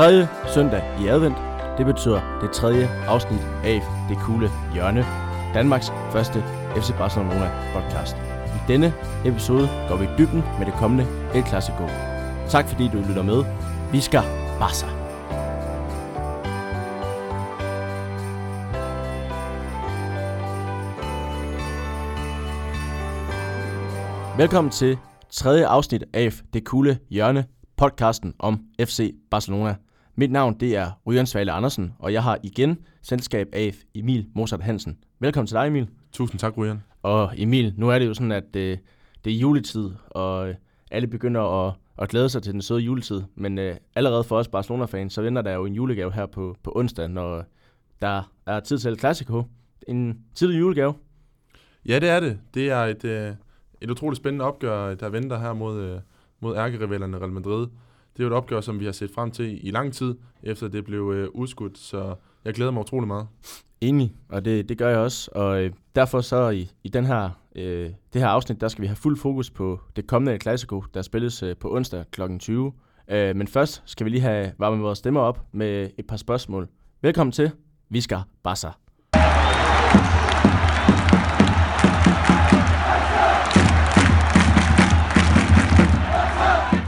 Tredje 0.00 0.28
søndag 0.54 0.82
i 1.00 1.06
advent, 1.06 1.36
det 1.78 1.86
betyder 1.86 2.38
det 2.42 2.50
tredje 2.50 2.88
afsnit 3.08 3.40
af 3.64 3.82
Det 4.08 4.18
Kugle 4.18 4.50
Hjørne, 4.74 5.04
Danmarks 5.54 5.90
første 6.12 6.44
FC 6.76 6.92
Barcelona 6.98 7.50
podcast. 7.74 8.16
I 8.46 8.60
denne 8.68 8.94
episode 9.24 9.68
går 9.88 9.96
vi 9.96 10.04
i 10.04 10.08
dybden 10.18 10.42
med 10.58 10.66
det 10.66 10.74
kommende 10.74 11.06
El 11.34 11.46
Clasico. 11.46 11.86
Tak 12.48 12.68
fordi 12.68 12.88
du 12.88 12.98
lytter 13.08 13.22
med. 13.22 13.44
Vi 13.92 14.00
skal 14.00 14.22
Barca. 14.58 14.86
Velkommen 24.36 24.70
til 24.70 24.98
tredje 25.30 25.66
afsnit 25.66 26.04
af 26.14 26.32
Det 26.52 26.64
Kugle 26.64 26.98
Hjørne, 27.10 27.44
podcasten 27.76 28.34
om 28.38 28.60
FC 28.80 29.14
Barcelona. 29.30 29.76
Mit 30.20 30.30
navn 30.30 30.54
det 30.60 30.76
er 30.76 30.90
Ryan 31.06 31.26
Svale 31.26 31.52
Andersen, 31.52 31.94
og 31.98 32.12
jeg 32.12 32.22
har 32.22 32.38
igen 32.42 32.78
selskab 33.02 33.48
af 33.52 33.74
Emil 33.94 34.26
Mozart 34.34 34.62
Hansen. 34.62 34.98
Velkommen 35.20 35.46
til 35.46 35.54
dig, 35.54 35.66
Emil. 35.66 35.88
Tusind 36.12 36.38
tak, 36.38 36.58
Ryan. 36.58 36.82
Og 37.02 37.32
Emil, 37.36 37.74
nu 37.76 37.90
er 37.90 37.98
det 37.98 38.06
jo 38.06 38.14
sådan, 38.14 38.32
at 38.32 38.56
øh, 38.56 38.78
det 39.24 39.32
er 39.32 39.36
juletid, 39.38 39.90
og 40.10 40.48
øh, 40.48 40.54
alle 40.90 41.06
begynder 41.06 41.66
at, 41.68 41.74
at 41.98 42.08
glæde 42.08 42.28
sig 42.28 42.42
til 42.42 42.52
den 42.52 42.62
søde 42.62 42.80
juletid. 42.80 43.22
Men 43.34 43.58
øh, 43.58 43.76
allerede 43.94 44.24
for 44.24 44.38
os 44.38 44.48
Barcelona-fans, 44.48 45.12
så 45.12 45.22
venter 45.22 45.42
der 45.42 45.52
jo 45.52 45.64
en 45.64 45.74
julegave 45.74 46.12
her 46.12 46.26
på, 46.26 46.56
på 46.62 46.72
onsdag, 46.76 47.08
når 47.08 47.44
der 48.00 48.32
er 48.46 48.60
tid 48.60 48.78
til 48.78 48.90
El 48.90 48.98
Clasico. 48.98 49.42
En 49.88 50.18
tidlig 50.34 50.60
julegave. 50.60 50.94
Ja, 51.86 51.98
det 51.98 52.08
er 52.08 52.20
det. 52.20 52.38
Det 52.54 52.70
er 52.70 52.84
et, 52.84 53.04
øh, 53.04 53.34
et 53.80 53.90
utroligt 53.90 54.16
spændende 54.16 54.44
opgør, 54.44 54.94
der 54.94 55.08
venter 55.08 55.38
her 55.38 55.52
mod, 55.52 55.80
øh, 55.80 55.98
mod 56.40 56.56
ærkerivalerne 56.56 57.18
Real 57.18 57.32
Madrid. 57.32 57.66
Det 58.20 58.26
er 58.26 58.28
jo 58.28 58.34
et 58.34 58.36
opgør, 58.36 58.60
som 58.60 58.80
vi 58.80 58.84
har 58.84 58.92
set 58.92 59.10
frem 59.10 59.30
til 59.30 59.66
i 59.66 59.70
lang 59.70 59.92
tid, 59.92 60.14
efter 60.42 60.68
det 60.68 60.84
blev 60.84 61.12
øh, 61.14 61.28
udskudt, 61.34 61.78
så 61.78 62.14
jeg 62.44 62.54
glæder 62.54 62.70
mig 62.70 62.80
utrolig 62.80 63.08
meget. 63.08 63.26
Enig, 63.80 64.14
og 64.28 64.44
det, 64.44 64.68
det 64.68 64.78
gør 64.78 64.88
jeg 64.88 64.98
også. 64.98 65.30
Og 65.34 65.62
øh, 65.62 65.72
derfor 65.94 66.20
så 66.20 66.50
i, 66.50 66.70
i 66.84 66.88
den 66.88 67.04
her, 67.04 67.30
øh, 67.56 67.90
det 68.12 68.20
her 68.20 68.28
afsnit, 68.28 68.60
der 68.60 68.68
skal 68.68 68.82
vi 68.82 68.86
have 68.86 68.96
fuld 68.96 69.16
fokus 69.16 69.50
på 69.50 69.80
det 69.96 70.06
kommende 70.06 70.38
Clasico, 70.38 70.84
der 70.94 71.02
spilles 71.02 71.42
øh, 71.42 71.56
på 71.56 71.74
onsdag 71.74 72.04
kl. 72.10 72.22
20. 72.38 72.72
Øh, 73.10 73.36
men 73.36 73.48
først 73.48 73.82
skal 73.86 74.04
vi 74.04 74.10
lige 74.10 74.22
have 74.22 74.52
varmet 74.58 74.82
vores 74.82 74.98
stemmer 74.98 75.20
op 75.20 75.46
med 75.52 75.90
et 75.98 76.06
par 76.06 76.16
spørgsmål. 76.16 76.68
Velkommen 77.02 77.32
til 77.32 77.50
Vi 77.88 78.00
skal 78.00 78.18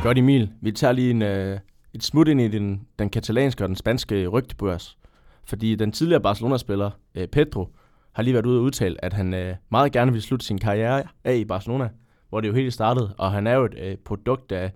Godt 0.03 0.19
Emil, 0.19 0.51
vi 0.61 0.73
tager 0.73 0.93
lige 0.93 1.11
en, 1.11 1.23
øh, 1.23 1.59
et 1.95 2.03
smut 2.03 2.29
ind 2.29 2.41
i 2.41 2.49
den, 2.49 2.87
den 2.99 3.11
katalanske 3.11 3.65
og 3.65 3.69
den 3.69 3.77
spanske 3.77 4.27
rygtebørs. 4.27 4.99
Fordi 5.45 5.75
den 5.75 5.93
tidligere 5.93 6.23
Barcelona-spiller, 6.23 6.91
øh, 7.15 7.29
Pedro, 7.29 7.69
har 8.13 8.23
lige 8.23 8.35
været 8.35 8.47
ude 8.47 8.59
og 8.59 8.63
udtale, 8.63 9.05
at 9.05 9.13
han 9.13 9.35
øh, 9.35 9.55
meget 9.71 9.93
gerne 9.93 10.13
vil 10.13 10.23
slutte 10.23 10.47
sin 10.47 10.59
karriere 10.59 11.03
af 11.25 11.35
i 11.35 11.45
Barcelona, 11.45 11.89
hvor 12.29 12.41
det 12.41 12.49
jo 12.49 12.55
helt 12.55 12.73
startede. 12.73 13.15
Og 13.19 13.33
han 13.33 13.47
er 13.47 13.55
jo 13.55 13.65
et 13.65 13.75
øh, 13.79 13.97
produkt 13.97 14.53
af, 14.53 14.73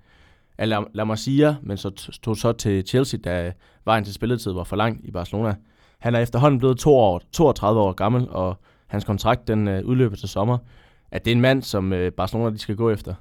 af 0.58 0.68
La, 0.68 0.80
La 0.94 1.04
Masia, 1.04 1.56
men 1.62 1.76
så 1.76 1.90
tog 2.22 2.36
så 2.36 2.52
til 2.52 2.86
Chelsea, 2.86 3.20
da 3.24 3.52
vejen 3.84 4.04
til 4.04 4.14
spilletid 4.14 4.52
var 4.52 4.64
for 4.64 4.76
lang 4.76 5.00
i 5.04 5.10
Barcelona. 5.10 5.54
Han 5.98 6.14
er 6.14 6.20
efterhånden 6.20 6.58
blevet 6.58 6.78
to 6.78 6.96
år, 6.96 7.22
32 7.32 7.80
år 7.80 7.92
gammel, 7.92 8.28
og 8.30 8.60
hans 8.86 9.04
kontrakt 9.04 9.48
den 9.48 9.68
øh, 9.68 9.84
udløber 9.84 10.16
til 10.16 10.28
sommer. 10.28 10.58
At 11.10 11.24
det 11.24 11.30
er 11.30 11.34
en 11.34 11.40
mand, 11.40 11.62
som 11.62 11.92
øh, 11.92 12.12
Barcelona 12.12 12.50
de 12.50 12.58
skal 12.58 12.76
gå 12.76 12.90
efter. 12.90 13.14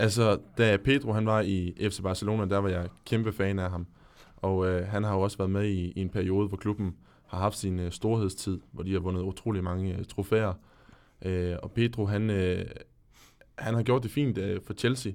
Altså, 0.00 0.38
da 0.58 0.76
Pedro 0.76 1.12
han 1.12 1.26
var 1.26 1.40
i 1.40 1.74
FC 1.80 2.02
Barcelona, 2.02 2.44
der 2.44 2.58
var 2.58 2.68
jeg 2.68 2.88
kæmpe 3.06 3.32
fan 3.32 3.58
af 3.58 3.70
ham. 3.70 3.86
Og 4.36 4.66
øh, 4.66 4.86
han 4.86 5.04
har 5.04 5.14
jo 5.14 5.20
også 5.20 5.38
været 5.38 5.50
med 5.50 5.68
i, 5.68 5.92
i 5.96 6.00
en 6.00 6.08
periode, 6.08 6.48
hvor 6.48 6.56
klubben 6.56 6.96
har 7.26 7.38
haft 7.38 7.58
sin 7.58 7.78
øh, 7.78 7.92
storhedstid, 7.92 8.60
hvor 8.72 8.82
de 8.82 8.92
har 8.92 9.00
vundet 9.00 9.22
utrolig 9.22 9.64
mange 9.64 9.96
øh, 9.96 10.04
trofæer. 10.04 10.52
Øh, 11.24 11.56
og 11.62 11.72
Pedro, 11.72 12.06
han, 12.06 12.30
øh, 12.30 12.64
han 13.58 13.74
har 13.74 13.82
gjort 13.82 14.02
det 14.02 14.10
fint 14.10 14.38
øh, 14.38 14.60
for 14.66 14.74
Chelsea 14.74 15.12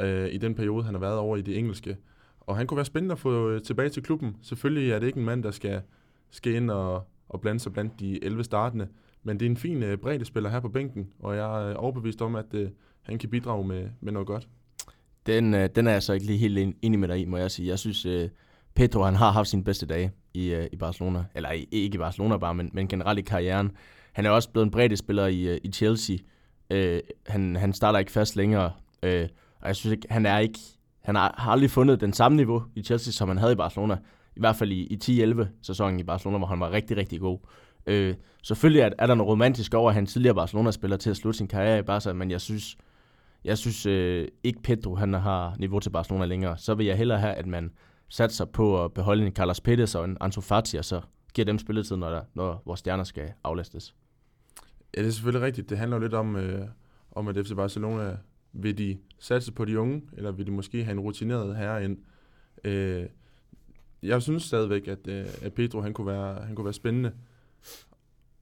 øh, 0.00 0.28
i 0.32 0.38
den 0.38 0.54
periode, 0.54 0.84
han 0.84 0.94
har 0.94 1.00
været 1.00 1.18
over 1.18 1.36
i 1.36 1.42
det 1.42 1.58
engelske. 1.58 1.96
Og 2.40 2.56
han 2.56 2.66
kunne 2.66 2.76
være 2.76 2.84
spændende 2.84 3.12
at 3.12 3.18
få 3.18 3.50
øh, 3.50 3.62
tilbage 3.62 3.88
til 3.88 4.02
klubben. 4.02 4.36
Selvfølgelig 4.42 4.90
er 4.90 4.98
det 4.98 5.06
ikke 5.06 5.18
en 5.18 5.26
mand, 5.26 5.42
der 5.42 5.50
skal, 5.50 5.82
skal 6.30 6.54
ind 6.54 6.70
og, 6.70 7.04
og 7.28 7.40
blande 7.40 7.60
sig 7.60 7.72
blandt 7.72 8.00
de 8.00 8.24
11 8.24 8.44
startende, 8.44 8.88
men 9.22 9.40
det 9.40 9.46
er 9.46 9.50
en 9.50 9.56
fin 9.56 9.82
øh, 9.82 9.98
bredde 9.98 10.24
spiller 10.24 10.50
her 10.50 10.60
på 10.60 10.68
bænken, 10.68 11.08
og 11.18 11.36
jeg 11.36 11.70
er 11.70 11.74
overbevist 11.74 12.22
om, 12.22 12.36
at 12.36 12.54
øh, 12.54 12.70
han 13.10 13.18
kan 13.18 13.30
bidrage 13.30 13.66
med, 13.66 13.88
med 14.00 14.12
noget 14.12 14.26
godt. 14.26 14.48
Den, 15.26 15.54
øh, 15.54 15.68
den 15.74 15.86
er 15.86 15.92
jeg 15.92 16.02
så 16.02 16.12
ikke 16.12 16.26
lige 16.26 16.38
helt 16.38 16.76
enig 16.82 16.98
med 16.98 17.08
dig 17.08 17.20
i, 17.20 17.24
må 17.24 17.36
jeg 17.36 17.50
sige. 17.50 17.68
Jeg 17.68 17.78
synes, 17.78 18.06
øh, 18.06 18.28
Pedro 18.74 19.02
han 19.02 19.14
har 19.14 19.30
haft 19.30 19.48
sine 19.48 19.64
bedste 19.64 19.86
dage 19.86 20.12
i, 20.34 20.48
øh, 20.48 20.66
i 20.72 20.76
Barcelona. 20.76 21.24
Eller 21.34 21.52
i, 21.52 21.68
ikke 21.70 21.94
i 21.94 21.98
Barcelona 21.98 22.36
bare, 22.36 22.54
men, 22.54 22.70
men 22.72 22.88
generelt 22.88 23.18
i 23.18 23.22
karrieren. 23.22 23.70
Han 24.12 24.26
er 24.26 24.30
også 24.30 24.50
blevet 24.50 24.64
en 24.64 24.70
bredde 24.70 24.96
spiller 24.96 25.26
i, 25.26 25.40
øh, 25.42 25.60
i 25.64 25.72
Chelsea. 25.72 26.16
Øh, 26.70 27.00
han, 27.26 27.56
han 27.56 27.72
starter 27.72 27.98
ikke 27.98 28.12
fast 28.12 28.36
længere. 28.36 28.72
Øh, 29.02 29.28
og 29.60 29.68
jeg 29.68 29.76
synes 29.76 29.92
ikke, 29.92 30.06
han 30.10 30.26
er 30.26 30.38
ikke... 30.38 30.58
Han 31.00 31.14
har, 31.14 31.34
har 31.38 31.52
aldrig 31.52 31.70
fundet 31.70 32.00
den 32.00 32.12
samme 32.12 32.36
niveau 32.36 32.62
i 32.74 32.82
Chelsea, 32.82 33.12
som 33.12 33.28
han 33.28 33.38
havde 33.38 33.52
i 33.52 33.56
Barcelona. 33.56 33.96
I 34.36 34.40
hvert 34.40 34.56
fald 34.56 34.72
i, 34.72 34.98
i 35.08 35.24
10-11 35.24 35.46
sæsonen 35.62 36.00
i 36.00 36.02
Barcelona, 36.02 36.38
hvor 36.38 36.46
han 36.46 36.60
var 36.60 36.70
rigtig, 36.70 36.96
rigtig 36.96 37.20
god. 37.20 37.38
Øh, 37.86 38.14
selvfølgelig 38.42 38.80
er, 38.80 38.90
er 38.98 39.06
der 39.06 39.14
noget 39.14 39.30
romantisk 39.30 39.74
over, 39.74 39.88
at 39.88 39.94
han 39.94 40.06
tidligere 40.06 40.34
Barcelona-spiller 40.34 40.96
til 40.96 41.10
at 41.10 41.16
slutte 41.16 41.36
sin 41.36 41.48
karriere 41.48 41.78
i 41.78 41.82
Barca, 41.82 42.12
men 42.12 42.30
jeg 42.30 42.40
synes, 42.40 42.76
jeg 43.44 43.58
synes 43.58 43.86
øh, 43.86 44.28
ikke 44.44 44.62
Pedro 44.62 44.94
han 44.94 45.14
har 45.14 45.54
niveau 45.58 45.80
til 45.80 45.90
Barcelona 45.90 46.24
længere. 46.24 46.58
Så 46.58 46.74
vil 46.74 46.86
jeg 46.86 46.96
hellere 46.96 47.18
have, 47.18 47.34
at 47.34 47.46
man 47.46 47.70
satser 48.08 48.44
på 48.44 48.84
at 48.84 48.92
beholde 48.92 49.26
en 49.26 49.32
Carlos 49.32 49.60
Pérez 49.68 49.98
og 49.98 50.04
en 50.04 50.16
Ansu 50.20 50.40
Fati, 50.40 50.76
og 50.76 50.84
så 50.84 51.00
giver 51.34 51.46
dem 51.46 51.58
spilletid, 51.58 51.96
når, 51.96 52.10
der, 52.10 52.22
når 52.34 52.62
vores 52.66 52.80
stjerner 52.80 53.04
skal 53.04 53.32
aflastes. 53.44 53.94
Ja, 54.96 55.00
det 55.00 55.08
er 55.08 55.12
selvfølgelig 55.12 55.46
rigtigt. 55.46 55.70
Det 55.70 55.78
handler 55.78 55.96
jo 55.96 56.02
lidt 56.02 56.14
om, 56.14 56.36
øh, 56.36 56.66
om 57.12 57.28
at 57.28 57.36
FC 57.46 57.54
Barcelona, 57.56 58.16
vil 58.52 58.78
de 58.78 58.98
satse 59.18 59.52
på 59.52 59.64
de 59.64 59.80
unge, 59.80 60.02
eller 60.12 60.32
vil 60.32 60.46
de 60.46 60.50
måske 60.50 60.84
have 60.84 60.92
en 60.92 61.00
rutineret 61.00 61.56
herre 61.56 61.84
ind? 61.84 61.98
Øh, 62.64 63.06
jeg 64.02 64.22
synes 64.22 64.42
stadigvæk, 64.42 64.88
at, 64.88 65.08
øh, 65.08 65.26
at 65.42 65.54
Pedro 65.54 65.80
han 65.80 65.92
kunne, 65.92 66.06
være, 66.06 66.44
han 66.44 66.54
kunne 66.54 66.64
være 66.64 66.74
spændende. 66.74 67.12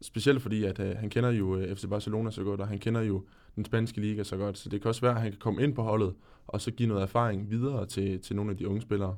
Specielt 0.00 0.42
fordi, 0.42 0.65
at 0.65 0.80
øh, 0.80 0.97
han 0.97 1.10
kender 1.10 1.30
jo 1.30 1.56
øh, 1.56 1.76
FC 1.76 1.84
Barcelona 1.88 2.30
så 2.30 2.42
godt, 2.42 2.60
og 2.60 2.69
han 2.69 2.78
kender 2.78 3.00
jo 3.00 3.25
den 3.59 3.65
spanske 3.65 4.01
liga 4.01 4.23
så 4.23 4.37
godt. 4.37 4.59
Så 4.59 4.69
det 4.69 4.83
kan 4.83 4.89
også 4.89 5.01
være, 5.01 5.15
at 5.15 5.21
han 5.21 5.31
kan 5.31 5.39
komme 5.39 5.63
ind 5.63 5.75
på 5.75 5.83
holdet, 5.83 6.15
og 6.47 6.61
så 6.61 6.71
give 6.71 6.89
noget 6.89 7.03
erfaring 7.03 7.51
videre 7.51 7.87
til, 7.87 8.21
til 8.21 8.37
nogle 8.37 8.51
af 8.51 8.57
de 8.57 8.69
unge 8.69 8.81
spillere. 8.81 9.17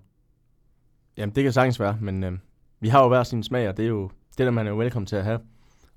Jamen, 1.17 1.35
det 1.35 1.43
kan 1.43 1.53
sagtens 1.53 1.81
være, 1.81 1.99
men 2.01 2.25
øh, 2.25 2.33
vi 2.81 2.89
har 2.89 3.03
jo 3.03 3.09
hver 3.09 3.23
sin 3.23 3.43
smag, 3.43 3.69
og 3.69 3.77
det 3.77 3.85
er 3.85 3.89
jo 3.89 4.11
det, 4.39 4.47
der 4.47 4.51
man 4.51 4.67
er 4.67 4.73
velkommen 4.73 5.07
til 5.07 5.17
at 5.17 5.25
have. 5.25 5.41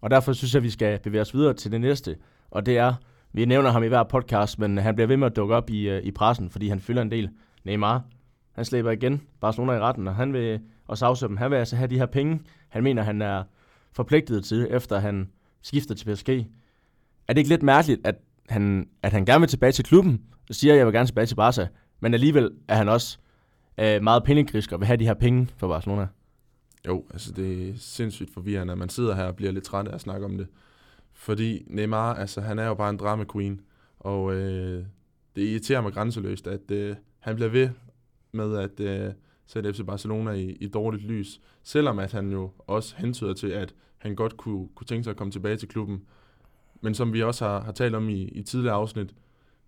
Og 0.02 0.12
derfor 0.12 0.34
synes 0.34 0.54
jeg, 0.54 0.60
at 0.60 0.64
vi 0.64 0.70
skal 0.70 1.00
bevæge 1.00 1.22
os 1.22 1.34
videre 1.34 1.54
til 1.54 1.72
det 1.72 1.82
næste, 1.82 2.16
og 2.52 2.66
det 2.66 2.78
er, 2.78 2.94
vi 3.34 3.46
nævner 3.46 3.70
ham 3.72 3.84
i 3.84 3.88
hver 3.88 4.04
podcast, 4.04 4.60
men 4.60 4.78
han 4.78 4.96
bliver 4.96 5.08
ved 5.08 5.18
med 5.18 5.28
at 5.28 5.36
dukke 5.36 5.56
op 5.56 5.70
i, 5.70 5.90
øh, 5.90 6.04
i 6.04 6.12
pressen, 6.12 6.50
fordi 6.50 6.68
han 6.68 6.80
fylder 6.80 7.02
en 7.02 7.12
del. 7.12 7.30
Neymar, 7.64 8.04
han 8.52 8.66
slæber 8.66 8.92
igen 8.92 9.22
Barcelona 9.42 9.74
i 9.74 9.80
retten, 9.80 10.08
og 10.08 10.16
han 10.16 10.34
vil 10.34 10.60
også 10.88 11.06
afsøge 11.06 11.28
dem. 11.28 11.38
Han 11.38 11.52
vil 11.52 11.58
altså 11.58 11.76
have 11.76 11.88
de 11.88 11.98
her 11.98 12.06
penge, 12.06 12.42
han 12.70 12.84
mener, 12.84 13.04
han 13.04 13.22
er 13.22 13.44
forpligtet 13.92 14.46
til, 14.46 14.68
efter 14.70 15.00
han 15.00 15.30
skifter 15.62 15.96
til 15.96 16.14
PSG. 16.14 16.30
Er 17.28 17.34
det 17.34 17.38
ikke 17.38 17.50
lidt 17.50 17.64
mærkeligt, 17.64 18.08
at 18.08 18.16
han, 18.50 18.88
at 19.04 19.14
han 19.14 19.26
gerne 19.26 19.40
vil 19.40 19.50
tilbage 19.50 19.72
til 19.72 19.86
klubben, 19.86 20.22
og 20.50 20.56
siger, 20.56 20.74
at 20.74 20.78
jeg 20.78 20.86
vil 20.86 20.94
gerne 20.94 21.08
tilbage 21.08 21.26
til 21.26 21.36
Barca, 21.36 21.68
men 22.00 22.14
alligevel 22.14 22.52
er 22.68 22.76
han 22.76 22.90
også 22.90 23.18
øh, 23.78 24.04
meget 24.04 24.24
pengegrisk 24.24 24.72
og 24.72 24.80
vil 24.80 24.88
have 24.88 24.98
de 24.98 25.06
her 25.06 25.14
penge 25.14 25.48
for 25.58 25.68
Barcelona? 25.68 26.08
Jo, 26.88 27.04
altså 27.14 27.32
det 27.32 27.70
er 27.70 27.74
sindssygt 27.78 28.34
forvirrende, 28.34 28.72
at 28.72 28.78
man 28.78 28.90
sidder 28.90 29.16
her 29.16 29.24
og 29.24 29.36
bliver 29.36 29.52
lidt 29.52 29.64
træt 29.64 29.88
af 29.88 29.96
at 29.96 30.02
snakke 30.02 30.26
om 30.26 30.38
det. 30.38 30.48
Fordi 31.14 31.64
Neymar, 31.68 32.14
altså 32.14 32.42
han 32.42 32.60
er 32.60 32.68
jo 32.68 32.74
bare 32.74 32.90
en 32.90 32.98
drama 32.98 33.26
queen, 33.34 33.62
og 34.00 34.34
øh, 34.34 34.86
det 35.36 35.42
irriterer 35.42 35.82
mig 35.82 35.94
grænseløst, 35.94 36.48
at 36.48 36.72
øh, 36.72 36.96
han 37.20 37.36
bliver 37.36 37.50
ved 37.50 37.70
med 38.32 38.58
at 38.58 38.80
øh, 38.80 39.14
sætte 39.46 39.74
FC 39.74 39.86
Barcelona 39.86 40.32
i, 40.32 40.52
i 40.52 40.68
dårligt 40.68 41.04
lys, 41.04 41.42
selvom 41.64 42.00
at 42.00 42.12
han 42.12 42.32
jo 42.32 42.52
også 42.58 42.96
hentyder 42.98 43.34
til, 43.34 43.48
at 43.48 43.76
han 43.98 44.16
godt 44.16 44.38
kunne, 44.38 44.68
kunne 44.76 44.88
tænke 44.88 45.04
sig 45.04 45.12
at 45.12 45.18
komme 45.18 45.32
tilbage 45.32 45.58
til 45.58 45.68
klubben. 45.68 46.02
Men 46.84 46.94
som 46.94 47.14
vi 47.14 47.24
også 47.24 47.46
har, 47.46 47.62
har 47.62 47.72
talt 47.72 47.96
om 47.96 48.10
i, 48.10 48.24
i 48.24 48.44
tidligere 48.44 48.76
afsnit, 48.76 49.16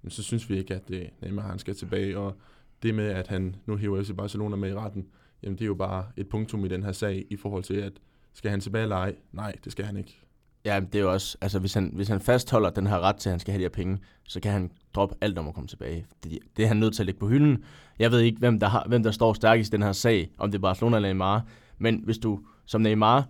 så 0.08 0.24
synes 0.24 0.50
vi 0.50 0.58
ikke, 0.58 0.76
at 0.76 0.88
det, 0.88 1.10
Neymar 1.22 1.48
han 1.48 1.60
skal 1.60 1.76
tilbage, 1.76 2.18
og 2.18 2.38
det 2.84 2.96
med, 2.96 3.08
at 3.08 3.28
han 3.28 3.56
nu 3.66 3.76
hiver 3.76 4.04
FC 4.04 4.12
Barcelona 4.18 4.56
med 4.56 4.70
i 4.70 4.76
retten, 4.76 5.08
jamen 5.44 5.58
det 5.58 5.62
er 5.62 5.68
jo 5.68 5.74
bare 5.74 6.06
et 6.18 6.30
punktum 6.30 6.66
i 6.66 6.68
den 6.68 6.84
her 6.84 6.92
sag, 6.92 7.26
i 7.30 7.36
forhold 7.36 7.64
til, 7.64 7.74
at 7.74 7.94
skal 8.34 8.52
han 8.52 8.60
tilbage 8.60 8.84
eller 8.84 8.96
ej? 8.96 9.16
Nej, 9.32 9.56
det 9.64 9.72
skal 9.72 9.86
han 9.86 9.98
ikke. 9.98 10.20
Ja, 10.66 10.80
det 10.80 10.96
er 10.96 11.04
jo 11.04 11.14
også, 11.14 11.38
altså 11.42 11.60
hvis 11.60 11.74
han, 11.74 11.92
hvis 11.94 12.08
han 12.08 12.22
fastholder 12.22 12.70
den 12.70 12.88
her 12.88 13.00
ret 13.00 13.16
til, 13.16 13.30
at 13.30 13.32
han 13.32 13.40
skal 13.40 13.52
have 13.52 13.60
de 13.60 13.64
her 13.64 13.70
penge, 13.70 14.00
så 14.24 14.40
kan 14.40 14.52
han 14.52 14.72
droppe 14.96 15.16
alt 15.22 15.38
om 15.38 15.48
at 15.48 15.54
komme 15.54 15.68
tilbage. 15.68 16.06
Det, 16.24 16.40
det 16.58 16.64
er 16.64 16.68
han 16.68 16.78
nødt 16.78 16.96
til 16.96 17.02
at 17.02 17.06
lægge 17.06 17.20
på 17.20 17.28
hylden. 17.28 17.64
Jeg 18.00 18.12
ved 18.12 18.20
ikke, 18.20 18.40
hvem 18.40 18.60
der, 18.60 18.68
har, 18.68 18.86
hvem 18.88 19.04
der 19.04 19.12
står 19.12 19.34
stærkest 19.34 19.74
i 19.74 19.76
den 19.76 19.84
her 19.84 19.92
sag, 19.92 20.30
om 20.38 20.52
det 20.52 20.58
er 20.58 20.62
Barcelona 20.62 20.96
eller 20.96 21.10
Neymar, 21.10 21.46
men 21.78 22.02
hvis 22.04 22.18
du 22.18 22.40
som 22.66 22.82
Neymar 22.82 23.28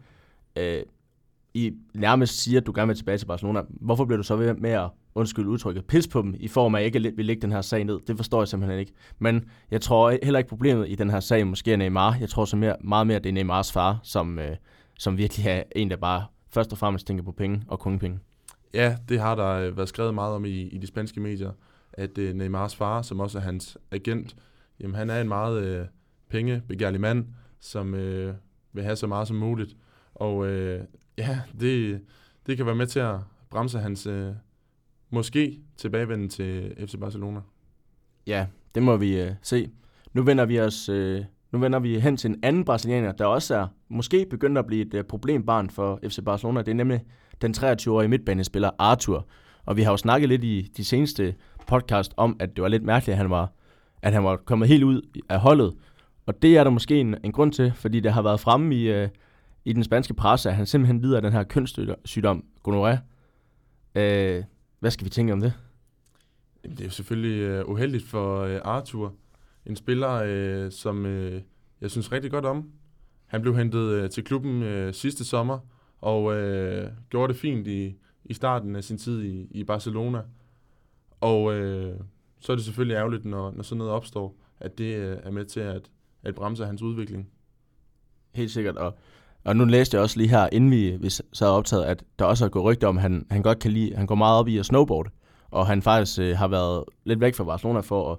øh, 0.55 0.83
i 1.55 1.71
nærmest 1.93 2.43
siger, 2.43 2.59
at 2.59 2.65
du 2.65 2.71
gerne 2.75 2.87
vil 2.87 2.95
tilbage 2.95 3.17
til 3.17 3.25
Barcelona, 3.25 3.61
hvorfor 3.69 4.05
bliver 4.05 4.17
du 4.17 4.23
så 4.23 4.35
ved 4.35 4.53
med 4.53 4.71
at 4.71 4.89
undskyld 5.15 5.45
udtrykket, 5.47 5.85
pis 5.85 6.07
på 6.07 6.21
dem, 6.21 6.35
i 6.39 6.47
form 6.47 6.75
af, 6.75 6.79
at 6.79 6.83
jeg 6.83 6.95
ikke 6.95 7.15
vil 7.15 7.25
lægge 7.25 7.41
den 7.41 7.51
her 7.51 7.61
sag 7.61 7.83
ned. 7.83 7.99
Det 8.07 8.17
forstår 8.17 8.41
jeg 8.41 8.47
simpelthen 8.47 8.79
ikke. 8.79 8.91
Men 9.19 9.43
jeg 9.71 9.81
tror 9.81 10.17
heller 10.23 10.37
ikke 10.37 10.49
problemet 10.49 10.89
i 10.89 10.95
den 10.95 11.09
her 11.09 11.19
sag 11.19 11.47
måske 11.47 11.73
er 11.73 11.77
Neymar. 11.77 12.17
Jeg 12.19 12.29
tror 12.29 12.45
så 12.45 12.55
mere, 12.55 12.75
meget 12.81 13.07
mere, 13.07 13.17
at 13.17 13.23
det 13.23 13.29
er 13.29 13.33
Neymars 13.33 13.71
far, 13.71 13.99
som, 14.03 14.39
øh, 14.39 14.55
som 14.99 15.17
virkelig 15.17 15.47
er 15.47 15.63
en, 15.75 15.89
der 15.89 15.95
bare 15.95 16.25
først 16.53 16.71
og 16.71 16.77
fremmest 16.77 17.07
tænker 17.07 17.23
på 17.23 17.31
penge 17.31 17.63
og 17.67 17.79
kun 17.79 17.99
penge. 17.99 18.19
Ja, 18.73 18.97
det 19.09 19.19
har 19.19 19.35
der 19.35 19.49
øh, 19.49 19.77
været 19.77 19.89
skrevet 19.89 20.13
meget 20.13 20.33
om 20.33 20.45
i, 20.45 20.61
i 20.61 20.77
de 20.77 20.87
spanske 20.87 21.19
medier, 21.19 21.51
at 21.93 22.17
øh, 22.17 22.35
Neymars 22.35 22.75
far, 22.75 23.01
som 23.01 23.19
også 23.19 23.37
er 23.37 23.41
hans 23.41 23.77
agent, 23.91 24.35
jamen 24.79 24.95
han 24.95 25.09
er 25.09 25.21
en 25.21 25.27
meget 25.27 25.63
øh, 25.63 25.85
pengebegærlig 26.29 27.01
mand, 27.01 27.25
som 27.59 27.95
øh, 27.95 28.33
vil 28.73 28.83
have 28.83 28.95
så 28.95 29.07
meget 29.07 29.27
som 29.27 29.37
muligt. 29.37 29.75
Og 30.15 30.47
øh, 30.47 30.83
ja, 31.17 31.39
det, 31.59 32.01
det 32.47 32.57
kan 32.57 32.65
være 32.65 32.75
med 32.75 32.88
til 32.88 33.00
at 33.00 33.15
bremse 33.50 33.79
hans 33.79 34.07
øh, 34.07 34.33
måske 35.09 35.59
tilbagevenden 35.77 36.29
til 36.29 36.75
FC 36.88 36.95
Barcelona. 37.00 37.39
Ja, 38.27 38.47
det 38.75 38.83
må 38.83 38.97
vi 38.97 39.21
øh, 39.21 39.31
se. 39.41 39.69
Nu 40.13 40.23
vender 40.23 40.45
vi 40.45 40.59
os 40.59 40.89
øh, 40.89 41.25
nu 41.56 41.59
vender 41.59 41.79
vi 41.79 42.00
hen 42.00 42.17
til 42.17 42.29
en 42.29 42.39
anden 42.44 42.65
brasilianer, 42.65 43.12
der 43.12 43.25
også 43.25 43.56
er 43.56 43.67
måske 43.89 44.25
begyndt 44.29 44.57
at 44.57 44.65
blive 44.65 44.85
et 44.85 44.94
øh, 44.94 45.03
problembarn 45.03 45.69
for 45.69 46.00
FC 46.03 46.19
Barcelona. 46.25 46.59
Det 46.59 46.67
er 46.67 46.75
nemlig 46.75 47.03
den 47.41 47.56
23-årige 47.57 48.07
midtbanespiller 48.07 48.69
Arthur. 48.79 49.27
Og 49.65 49.77
vi 49.77 49.81
har 49.81 49.91
jo 49.91 49.97
snakket 49.97 50.29
lidt 50.29 50.44
i 50.44 50.71
de 50.77 50.85
seneste 50.85 51.35
podcast 51.67 52.13
om, 52.17 52.35
at 52.39 52.56
det 52.56 52.62
var 52.62 52.67
lidt 52.67 52.83
mærkeligt, 52.83 53.13
at 53.13 53.17
han 53.17 53.29
var, 53.29 53.51
at 54.01 54.13
han 54.13 54.23
var 54.23 54.35
kommet 54.35 54.67
helt 54.67 54.83
ud 54.83 55.01
af 55.29 55.39
holdet. 55.39 55.73
Og 56.25 56.41
det 56.41 56.57
er 56.57 56.63
der 56.63 56.71
måske 56.71 57.00
en, 57.00 57.15
en 57.23 57.31
grund 57.31 57.51
til, 57.51 57.73
fordi 57.75 58.00
det 58.00 58.13
har 58.13 58.21
været 58.21 58.39
fremme 58.39 58.75
i, 58.75 58.91
øh, 58.91 59.09
i 59.65 59.73
den 59.73 59.83
spanske 59.83 60.13
presse, 60.13 60.50
at 60.50 60.56
han 60.56 60.65
simpelthen 60.65 61.01
lider 61.01 61.15
af 61.15 61.21
den 61.21 61.33
her 61.33 61.44
kønssygdom, 61.44 62.45
gonorrhea. 62.63 62.97
Øh, 63.95 64.44
hvad 64.79 64.91
skal 64.91 65.06
vi 65.06 65.09
tænke 65.09 65.33
om 65.33 65.41
det? 65.41 65.53
Det 66.63 66.79
er 66.79 66.85
jo 66.85 66.89
selvfølgelig 66.89 67.41
øh, 67.41 67.69
uheldigt 67.69 68.03
for 68.03 68.41
øh, 68.41 68.62
Arthur. 68.63 69.13
En 69.65 69.75
spiller, 69.75 70.21
øh, 70.25 70.71
som 70.71 71.06
øh, 71.06 71.41
jeg 71.81 71.91
synes 71.91 72.12
rigtig 72.12 72.31
godt 72.31 72.45
om. 72.45 72.69
Han 73.25 73.41
blev 73.41 73.57
hentet 73.57 73.89
øh, 73.89 74.09
til 74.09 74.23
klubben 74.23 74.63
øh, 74.63 74.94
sidste 74.94 75.25
sommer, 75.25 75.59
og 76.01 76.35
øh, 76.35 76.91
gjorde 77.09 77.33
det 77.33 77.41
fint 77.41 77.67
i, 77.67 77.95
i 78.25 78.33
starten 78.33 78.75
af 78.75 78.83
sin 78.83 78.97
tid 78.97 79.23
i, 79.23 79.47
i 79.51 79.63
Barcelona. 79.63 80.21
Og 81.21 81.53
øh, 81.53 82.00
så 82.39 82.51
er 82.51 82.56
det 82.56 82.65
selvfølgelig 82.65 82.95
ærgerligt, 82.95 83.25
når, 83.25 83.51
når 83.51 83.63
sådan 83.63 83.77
noget 83.77 83.94
opstår, 83.94 84.38
at 84.59 84.77
det 84.77 84.95
øh, 84.95 85.17
er 85.23 85.31
med 85.31 85.45
til 85.45 85.59
at, 85.59 85.91
at 86.23 86.35
bremse 86.35 86.65
hans 86.65 86.81
udvikling. 86.81 87.29
Helt 88.33 88.51
sikkert, 88.51 88.77
og, 88.77 88.97
og 89.45 89.56
nu 89.56 89.65
læste 89.65 89.95
jeg 89.95 90.03
også 90.03 90.18
lige 90.18 90.30
her, 90.30 90.50
inden 90.51 90.71
vi, 90.71 90.97
vi 91.00 91.09
sad 91.09 91.47
optaget, 91.47 91.83
at 91.83 92.03
der 92.19 92.25
også 92.25 92.45
er 92.45 92.50
gået 92.50 92.65
rygter 92.65 92.88
om, 92.88 92.97
at 92.97 93.01
han, 93.01 93.25
han 93.31 93.42
godt 93.42 93.59
kan 93.59 93.71
lide, 93.71 93.95
han 93.95 94.07
går 94.07 94.15
meget 94.15 94.39
op 94.39 94.47
i 94.47 94.57
at 94.57 94.65
snowboard, 94.65 95.07
og 95.51 95.68
han 95.68 95.81
faktisk 95.81 96.19
øh, 96.19 96.38
har 96.38 96.47
været 96.47 96.83
lidt 97.03 97.19
væk 97.19 97.36
fra 97.36 97.44
Barcelona 97.44 97.80
for 97.80 98.12
at, 98.12 98.18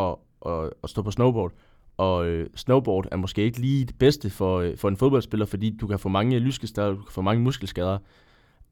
at, 0.00 0.16
at, 0.52 0.70
at 0.84 0.90
stå 0.90 1.02
på 1.02 1.10
snowboard. 1.10 1.52
Og 1.96 2.26
øh, 2.26 2.46
snowboard 2.54 3.06
er 3.12 3.16
måske 3.16 3.42
ikke 3.42 3.60
lige 3.60 3.84
det 3.84 3.98
bedste 3.98 4.30
for, 4.30 4.60
øh, 4.60 4.76
for 4.76 4.88
en 4.88 4.96
fodboldspiller, 4.96 5.46
fordi 5.46 5.76
du 5.80 5.86
kan 5.86 5.98
få 5.98 6.08
mange 6.08 6.38
lyskeskader, 6.38 6.88
du 6.88 7.02
kan 7.02 7.12
få 7.12 7.22
mange 7.22 7.42
muskelskader. 7.42 7.98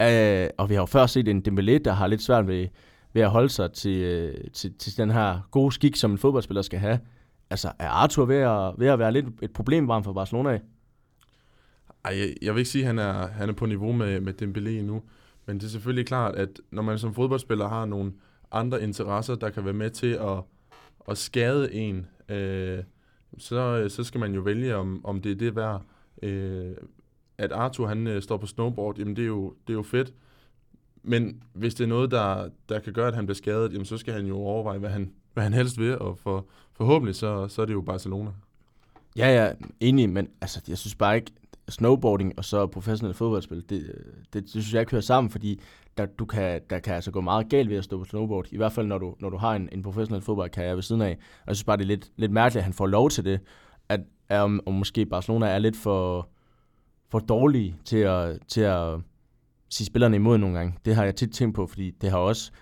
Øh, 0.02 0.48
og 0.58 0.68
vi 0.68 0.74
har 0.74 0.82
jo 0.82 0.86
før 0.86 1.06
set 1.06 1.28
en 1.28 1.42
Dembélé, 1.48 1.78
der 1.78 1.92
har 1.92 2.06
lidt 2.06 2.22
svært 2.22 2.46
ved, 2.46 2.66
ved 3.12 3.22
at 3.22 3.30
holde 3.30 3.48
sig 3.48 3.72
til, 3.72 4.02
øh, 4.02 4.50
til, 4.52 4.74
til 4.78 4.96
den 4.96 5.10
her 5.10 5.38
gode 5.50 5.72
skik, 5.72 5.96
som 5.96 6.10
en 6.10 6.18
fodboldspiller 6.18 6.62
skal 6.62 6.78
have. 6.78 6.98
Altså, 7.50 7.72
er 7.78 7.88
Arthur 7.88 8.24
ved 8.24 8.36
at, 8.36 8.72
ved 8.78 8.88
at 8.88 8.98
være 8.98 9.12
lidt 9.12 9.26
et 9.42 9.52
problembarn 9.52 10.04
for 10.04 10.12
Barcelona? 10.12 10.58
Ej, 12.04 12.18
jeg, 12.18 12.34
jeg 12.42 12.54
vil 12.54 12.60
ikke 12.60 12.70
sige, 12.70 12.82
at 12.82 12.86
han 12.86 12.98
er, 12.98 13.26
han 13.26 13.48
er 13.48 13.52
på 13.52 13.66
niveau 13.66 13.92
med, 13.92 14.20
med 14.20 14.42
Dembélé 14.42 14.68
endnu. 14.68 15.02
Men 15.46 15.58
det 15.58 15.64
er 15.64 15.70
selvfølgelig 15.70 16.06
klart, 16.06 16.34
at 16.34 16.60
når 16.70 16.82
man 16.82 16.98
som 16.98 17.14
fodboldspiller 17.14 17.68
har 17.68 17.84
nogle 17.84 18.12
andre 18.52 18.82
interesser, 18.82 19.34
der 19.34 19.50
kan 19.50 19.64
være 19.64 19.74
med 19.74 19.90
til 19.90 20.12
at, 20.12 20.42
at 21.08 21.18
skade 21.18 21.74
en, 21.74 22.06
øh, 22.28 22.78
så, 23.38 23.88
så 23.88 24.04
skal 24.04 24.20
man 24.20 24.34
jo 24.34 24.40
vælge, 24.40 24.76
om, 24.76 25.04
om 25.04 25.20
det 25.20 25.32
er 25.32 25.36
det 25.36 25.56
værd. 25.56 25.82
Øh, 26.22 26.72
at 27.38 27.52
Arthur 27.52 27.86
han 27.86 28.06
øh, 28.06 28.22
står 28.22 28.36
på 28.36 28.46
snowboard, 28.46 28.98
jamen 28.98 29.16
det 29.16 29.22
er, 29.22 29.26
jo, 29.26 29.54
det 29.66 29.72
er 29.72 29.76
jo 29.76 29.82
fedt. 29.82 30.14
Men 31.02 31.42
hvis 31.52 31.74
det 31.74 31.84
er 31.84 31.88
noget, 31.88 32.10
der, 32.10 32.48
der 32.68 32.80
kan 32.80 32.92
gøre, 32.92 33.08
at 33.08 33.14
han 33.14 33.26
bliver 33.26 33.36
skadet, 33.36 33.72
jamen 33.72 33.84
så 33.84 33.98
skal 33.98 34.14
han 34.14 34.26
jo 34.26 34.36
overveje, 34.36 34.78
hvad 34.78 34.90
han, 34.90 35.12
hvad 35.34 35.44
han 35.44 35.52
helst 35.52 35.78
vil, 35.78 35.98
og 35.98 36.18
for, 36.18 36.46
forhåbentlig 36.72 37.14
så, 37.14 37.48
så 37.48 37.62
er 37.62 37.66
det 37.66 37.72
jo 37.72 37.80
Barcelona. 37.80 38.30
Ja, 39.16 39.44
ja, 39.44 39.52
enig, 39.80 40.10
men 40.10 40.28
altså, 40.40 40.60
jeg 40.68 40.78
synes 40.78 40.94
bare 40.94 41.16
ikke, 41.16 41.32
snowboarding 41.68 42.32
og 42.36 42.44
så 42.44 42.66
professionel 42.66 43.14
fodboldspil, 43.14 43.64
det, 43.68 43.92
det, 44.32 44.42
det 44.42 44.50
synes 44.50 44.72
jeg 44.72 44.80
ikke 44.80 44.90
hører 44.90 45.02
sammen, 45.02 45.30
fordi 45.30 45.60
der, 45.96 46.06
du 46.06 46.24
kan, 46.24 46.60
der 46.70 46.78
kan 46.78 46.94
altså 46.94 47.10
gå 47.10 47.20
meget 47.20 47.48
galt 47.48 47.70
ved 47.70 47.76
at 47.76 47.84
stå 47.84 47.98
på 47.98 48.04
snowboard. 48.04 48.46
I 48.52 48.56
hvert 48.56 48.72
fald, 48.72 48.86
når 48.86 48.98
du, 48.98 49.14
når 49.20 49.30
du 49.30 49.36
har 49.36 49.54
en, 49.54 49.68
en 49.72 49.82
professionel 49.82 50.22
fodboldkarriere 50.22 50.74
ved 50.74 50.82
siden 50.82 51.02
af. 51.02 51.10
Og 51.10 51.46
jeg 51.46 51.56
synes 51.56 51.64
bare, 51.64 51.76
det 51.76 51.82
er 51.82 51.86
lidt, 51.86 52.10
lidt 52.16 52.32
mærkeligt, 52.32 52.60
at 52.60 52.64
han 52.64 52.72
får 52.72 52.86
lov 52.86 53.10
til 53.10 53.24
det. 53.24 53.40
At, 53.88 54.00
at 54.28 54.40
om, 54.40 54.60
om 54.66 54.74
måske 54.74 55.06
Barcelona 55.06 55.46
er 55.46 55.58
lidt 55.58 55.76
for, 55.76 56.28
for 57.10 57.18
dårlige 57.18 57.76
til 57.84 57.96
at, 57.98 58.38
til 58.48 58.60
at 58.60 58.98
sige 59.70 59.86
spillerne 59.86 60.16
imod 60.16 60.38
nogle 60.38 60.56
gange. 60.56 60.74
Det 60.84 60.94
har 60.94 61.04
jeg 61.04 61.16
tit 61.16 61.32
tænkt 61.32 61.56
på, 61.56 61.66
fordi 61.66 61.90
det 61.90 62.10
har 62.10 62.18
også, 62.18 62.52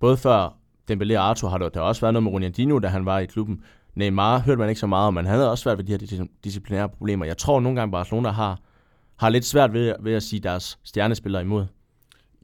både 0.00 0.16
før 0.16 0.58
Dembélé 0.90 1.16
og 1.16 1.28
Arthur, 1.28 1.48
har 1.48 1.58
der, 1.58 1.68
der 1.68 1.80
har 1.80 1.88
også 1.88 2.00
været 2.00 2.14
noget 2.14 2.22
med 2.22 2.32
Ronaldinho, 2.32 2.78
da 2.78 2.88
han 2.88 3.04
var 3.04 3.18
i 3.18 3.26
klubben. 3.26 3.62
Neymar 3.98 4.38
hørte 4.38 4.58
man 4.58 4.68
ikke 4.68 4.80
så 4.80 4.86
meget 4.86 5.06
om, 5.06 5.14
men 5.14 5.26
han 5.26 5.34
havde 5.34 5.50
også 5.50 5.62
svært 5.62 5.78
ved 5.78 5.84
de 5.84 5.92
her 5.92 6.26
disciplinære 6.44 6.88
problemer. 6.88 7.26
Jeg 7.26 7.38
tror 7.38 7.60
nogle 7.60 7.80
gange, 7.80 7.92
Barcelona 7.92 8.28
har, 8.28 8.60
har 9.16 9.28
lidt 9.28 9.44
svært 9.44 9.72
ved, 9.72 9.94
ved 10.00 10.12
at 10.12 10.22
sige 10.22 10.40
deres 10.40 10.78
stjernespillere 10.84 11.42
imod. 11.42 11.66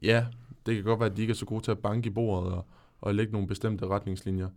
Ja, 0.03 0.25
det 0.65 0.75
kan 0.75 0.83
godt 0.83 0.99
være, 0.99 1.09
at 1.09 1.17
de 1.17 1.21
ikke 1.21 1.31
er 1.31 1.35
så 1.35 1.45
gode 1.45 1.63
til 1.63 1.71
at 1.71 1.79
banke 1.79 2.07
i 2.07 2.09
bordet 2.09 2.53
og, 2.53 2.65
og 3.01 3.15
lægge 3.15 3.31
nogle 3.31 3.47
bestemte 3.47 3.87
retningslinjer. 3.87 4.47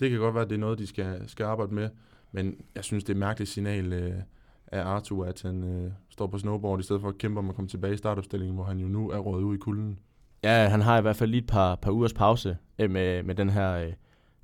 Det 0.00 0.10
kan 0.10 0.18
godt 0.18 0.34
være, 0.34 0.44
at 0.44 0.50
det 0.50 0.56
er 0.56 0.60
noget, 0.60 0.78
de 0.78 0.86
skal, 0.86 1.28
skal 1.28 1.44
arbejde 1.44 1.74
med, 1.74 1.88
men 2.32 2.54
jeg 2.74 2.84
synes, 2.84 3.04
det 3.04 3.10
er 3.10 3.14
et 3.14 3.20
mærkeligt 3.20 3.50
signal 3.50 3.92
øh, 3.92 4.14
af 4.66 4.82
Arthur, 4.82 5.24
at 5.24 5.42
han 5.42 5.64
øh, 5.64 5.90
står 6.10 6.26
på 6.26 6.38
snowboard, 6.38 6.80
i 6.80 6.82
stedet 6.82 7.02
for 7.02 7.08
at 7.08 7.18
kæmpe 7.18 7.38
om 7.38 7.48
at 7.48 7.54
komme 7.54 7.68
tilbage 7.68 7.94
i 7.94 7.96
startopstillingen, 7.96 8.54
hvor 8.54 8.64
han 8.64 8.78
jo 8.78 8.88
nu 8.88 9.10
er 9.10 9.18
rådet 9.18 9.44
ud 9.44 9.54
i 9.54 9.58
kulden. 9.58 9.98
Ja, 10.44 10.68
han 10.68 10.80
har 10.80 10.98
i 10.98 11.02
hvert 11.02 11.16
fald 11.16 11.30
lige 11.30 11.42
et 11.42 11.46
par, 11.46 11.74
par 11.74 11.90
ugers 11.90 12.12
pause 12.12 12.56
øh, 12.78 12.90
med, 12.90 13.22
med 13.22 13.34
den 13.34 13.50
her 13.50 13.72
øh, 13.72 13.92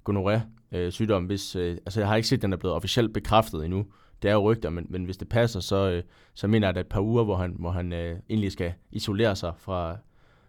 gonorrhea-sygdom. 0.05 0.60
Øh, 0.73 1.25
hvis, 1.27 1.57
øh, 1.57 1.77
altså, 1.87 2.01
jeg 2.01 2.09
har 2.09 2.17
ikke 2.17 2.29
set, 2.29 2.37
at 2.37 2.43
den 2.43 2.53
er 2.53 2.57
blevet 2.57 2.77
officielt 2.77 3.15
bekræftet 3.15 3.65
endnu. 3.65 3.87
Det 4.23 4.31
er 4.31 4.35
jo 4.35 4.53
rygter, 4.53 4.71
men, 4.71 4.87
men 4.89 5.05
hvis 5.05 5.17
det 5.17 5.29
passer, 5.29 5.61
så, 5.61 5.91
øh, 5.91 6.03
så 6.35 6.47
mener 6.47 6.67
jeg, 6.67 6.69
at 6.69 6.75
det 6.75 6.81
er 6.81 6.85
et 6.85 6.89
par 6.89 7.01
uger, 7.01 7.25
hvor 7.25 7.37
han, 7.37 7.57
hvor 7.59 7.71
han 7.71 7.93
øh, 7.93 8.19
egentlig 8.31 8.53
skal 8.53 8.73
isolere 8.91 9.37
sig 9.37 9.53
fra, 9.57 9.97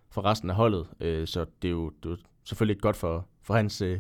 fra 0.09 0.21
resten 0.21 0.49
af 0.49 0.55
holdet. 0.55 0.87
Øh, 0.99 1.27
så 1.27 1.45
det 1.61 1.67
er, 1.67 1.71
jo, 1.71 1.89
det 1.89 2.05
er 2.05 2.09
jo 2.09 2.17
selvfølgelig 2.43 2.73
ikke 2.73 2.81
godt 2.81 2.95
for, 2.95 3.27
for 3.41 3.53
hans 3.53 3.81
øh, 3.81 3.99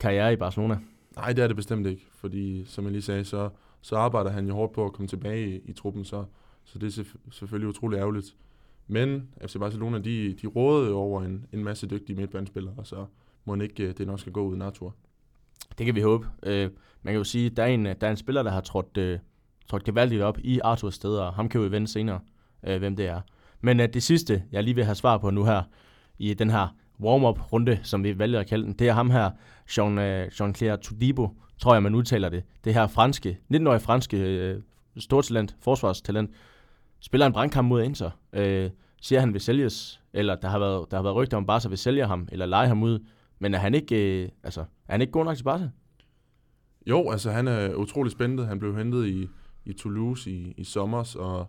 karriere 0.00 0.32
i 0.32 0.36
Barcelona. 0.36 0.78
Nej, 1.16 1.32
det 1.32 1.42
er 1.42 1.46
det 1.46 1.56
bestemt 1.56 1.86
ikke, 1.86 2.06
fordi 2.10 2.64
som 2.64 2.84
jeg 2.84 2.92
lige 2.92 3.02
sagde, 3.02 3.24
så, 3.24 3.50
så 3.80 3.96
arbejder 3.96 4.30
han 4.30 4.46
jo 4.46 4.54
hårdt 4.54 4.72
på 4.72 4.84
at 4.84 4.92
komme 4.92 5.08
tilbage 5.08 5.48
i, 5.48 5.60
i 5.64 5.72
truppen, 5.72 6.04
så, 6.04 6.24
så 6.64 6.78
det 6.78 6.98
er 6.98 7.04
selvfølgelig 7.30 7.68
utrolig 7.68 7.96
ærgerligt. 7.96 8.36
Men 8.86 9.28
FC 9.46 9.56
Barcelona, 9.58 9.98
de, 9.98 10.34
de 10.42 10.46
rådede 10.46 10.92
over 10.94 11.22
en, 11.22 11.46
en 11.52 11.64
masse 11.64 11.86
dygtige 11.86 12.16
midtbanespillere, 12.16 12.74
og 12.76 12.86
så 12.86 13.06
må 13.44 13.54
ikke 13.54 13.82
øh, 13.82 13.94
det 13.98 14.06
nok 14.06 14.20
skal 14.20 14.32
gå 14.32 14.42
uden 14.42 14.62
Arthur. 14.62 14.94
Det 15.78 15.86
kan 15.86 15.94
vi 15.94 16.00
håbe. 16.00 16.26
Øh, 16.42 16.70
man 17.02 17.14
kan 17.14 17.18
jo 17.18 17.24
sige, 17.24 17.46
at 17.46 17.56
der 17.56 17.62
er 17.62 17.66
en, 17.66 17.84
der 17.84 17.94
er 18.00 18.10
en 18.10 18.16
spiller, 18.16 18.42
der 18.42 18.50
har 18.50 18.60
trådt, 18.60 18.96
øh, 18.96 19.18
trådt 19.70 19.84
gevaldigt 19.84 20.22
op 20.22 20.38
i 20.38 20.60
Arthurs 20.64 20.94
sted, 20.94 21.16
og 21.16 21.34
ham 21.34 21.48
kan 21.48 21.62
vi 21.62 21.70
vende 21.70 21.88
senere, 21.88 22.20
øh, 22.66 22.78
hvem 22.78 22.96
det 22.96 23.06
er. 23.06 23.20
Men 23.60 23.80
øh, 23.80 23.88
det 23.94 24.02
sidste, 24.02 24.42
jeg 24.52 24.64
lige 24.64 24.74
vil 24.74 24.84
have 24.84 24.94
svar 24.94 25.18
på 25.18 25.30
nu 25.30 25.44
her, 25.44 25.62
i 26.18 26.34
den 26.34 26.50
her 26.50 26.76
warm-up-runde, 27.00 27.78
som 27.82 28.04
vi 28.04 28.18
valgte 28.18 28.38
at 28.38 28.46
kalde 28.46 28.64
den, 28.64 28.72
det 28.72 28.88
er 28.88 28.92
ham 28.92 29.10
her, 29.10 29.30
Jean, 29.78 29.98
øh, 29.98 30.26
Jean-Claire 30.26 30.76
Tudibo, 30.76 31.28
tror 31.58 31.74
jeg, 31.74 31.82
man 31.82 31.94
udtaler 31.94 32.28
det. 32.28 32.44
Det 32.64 32.74
her 32.74 32.86
franske, 32.86 33.38
19-årige 33.54 33.80
franske 33.80 34.16
øh, 34.16 34.62
stortalent, 34.98 35.56
forsvarstalent, 35.60 36.30
spiller 37.00 37.26
en 37.26 37.32
brandkamp 37.32 37.68
mod 37.68 37.82
Inter. 37.82 38.10
Øh, 38.32 38.70
siger 39.02 39.20
han 39.20 39.32
vil 39.32 39.40
sælges, 39.40 40.00
eller 40.12 40.34
der 40.34 40.48
har 40.48 40.58
været, 40.58 40.90
der 40.90 40.96
har 40.96 41.02
været 41.02 41.16
rygter 41.16 41.36
om 41.36 41.46
Barca 41.46 41.68
vil 41.68 41.78
sælge 41.78 42.06
ham, 42.06 42.28
eller 42.32 42.46
lege 42.46 42.68
ham 42.68 42.82
ud. 42.82 42.98
Men 43.38 43.54
er 43.54 43.58
han 43.58 43.74
ikke, 43.74 44.22
øh, 44.22 44.28
altså, 44.42 44.64
er 44.92 44.94
han 44.94 45.00
ikke 45.00 45.12
god 45.12 45.24
nok 45.24 45.36
til 45.36 45.44
Barca? 45.44 45.70
Jo, 46.86 47.10
altså 47.10 47.30
han 47.30 47.48
er 47.48 47.74
utrolig 47.74 48.12
spændende. 48.12 48.46
Han 48.46 48.58
blev 48.58 48.76
hentet 48.76 49.06
i, 49.06 49.28
i 49.64 49.72
Toulouse 49.72 50.30
i, 50.30 50.54
i 50.56 50.64
sommer, 50.64 51.16
og 51.18 51.46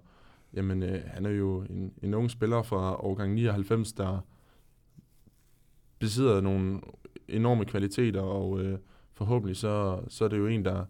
jamen, 0.54 0.84
øh, 0.84 1.02
han 1.06 1.26
er 1.26 1.30
jo 1.30 1.62
en, 1.62 1.94
en 2.04 2.14
ung 2.14 2.32
spiller 2.32 2.62
fra 2.62 3.06
årgang 3.06 3.34
99, 3.34 3.94
der 3.94 4.20
besidder 6.00 6.42
nogle 6.42 6.82
enorme 7.28 7.66
kvaliteter, 7.66 8.22
og 8.22 8.60
øh, 8.60 8.78
forhåbentlig 9.14 9.58
så, 9.58 10.02
så 10.08 10.26
er 10.26 10.30
det 10.30 10.38
jo 10.38 10.48
en, 10.48 10.66
der, 10.66 10.86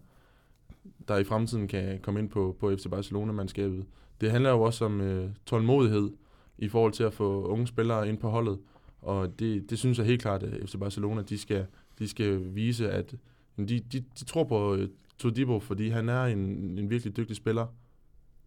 der 1.08 1.16
i 1.16 1.24
fremtiden 1.24 1.68
kan 1.68 2.00
komme 2.02 2.20
ind 2.20 2.30
på, 2.30 2.56
på 2.60 2.76
FC 2.76 2.86
Barcelona-mandskabet. 2.90 3.86
Det 4.20 4.30
handler 4.30 4.50
jo 4.50 4.62
også 4.62 4.84
om 4.84 5.00
øh, 5.00 5.30
tålmodighed 5.46 6.10
i 6.58 6.68
forhold 6.68 6.92
til 6.92 7.04
at 7.04 7.14
få 7.14 7.46
unge 7.46 7.66
spillere 7.66 8.08
ind 8.08 8.18
på 8.18 8.30
holdet, 8.30 8.58
og 9.02 9.38
det, 9.38 9.70
det 9.70 9.78
synes 9.78 9.98
jeg 9.98 10.06
helt 10.06 10.22
klart, 10.22 10.42
at 10.42 10.68
FC 10.68 10.76
Barcelona 10.78 11.22
de 11.22 11.38
skal, 11.38 11.66
de 11.98 12.08
skal 12.08 12.54
vise, 12.54 12.90
at 12.90 13.14
de, 13.58 13.80
de, 13.80 14.04
de 14.18 14.24
tror 14.24 14.44
på 14.44 14.74
øh, 14.74 14.88
Todibo, 15.18 15.60
fordi 15.60 15.88
han 15.88 16.08
er 16.08 16.24
en, 16.24 16.38
en 16.78 16.90
virkelig 16.90 17.16
dygtig 17.16 17.36
spiller. 17.36 17.66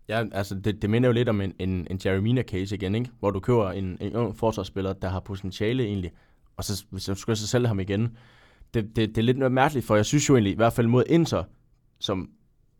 Ja, 0.10 0.24
altså 0.32 0.56
det, 0.56 0.82
det 0.82 0.90
minder 0.90 1.10
jo 1.10 1.14
lidt 1.14 1.30
om 1.30 1.42
en, 1.42 1.54
en, 1.60 1.88
en 1.90 2.00
Jeremina 2.06 2.44
case 2.44 2.76
igen, 2.76 2.96
ikke? 2.96 3.10
hvor 3.20 3.32
du 3.32 3.40
køber 3.40 3.72
en, 3.72 3.98
en 4.02 4.16
ung 4.16 4.38
forsvarsspiller, 4.38 4.94
der 4.94 5.10
har 5.10 5.20
potentiale 5.20 5.84
egentlig, 5.84 6.12
og 6.58 6.64
så, 6.64 6.76
så 6.76 7.00
skal 7.00 7.16
skulle 7.16 7.36
så 7.36 7.48
sælge 7.48 7.68
ham 7.68 7.80
igen, 7.80 8.18
det, 8.74 8.96
det, 8.96 9.10
det 9.10 9.18
er 9.18 9.22
lidt 9.22 9.38
noget 9.38 9.52
mærkeligt, 9.52 9.86
for 9.86 9.96
jeg 9.96 10.06
synes 10.06 10.30
jo 10.30 10.36
egentlig, 10.36 10.54
i 10.54 10.56
hvert 10.56 10.74
fald 10.74 10.88
mod 10.88 11.04
Inter, 11.10 11.44
som, 12.00 12.30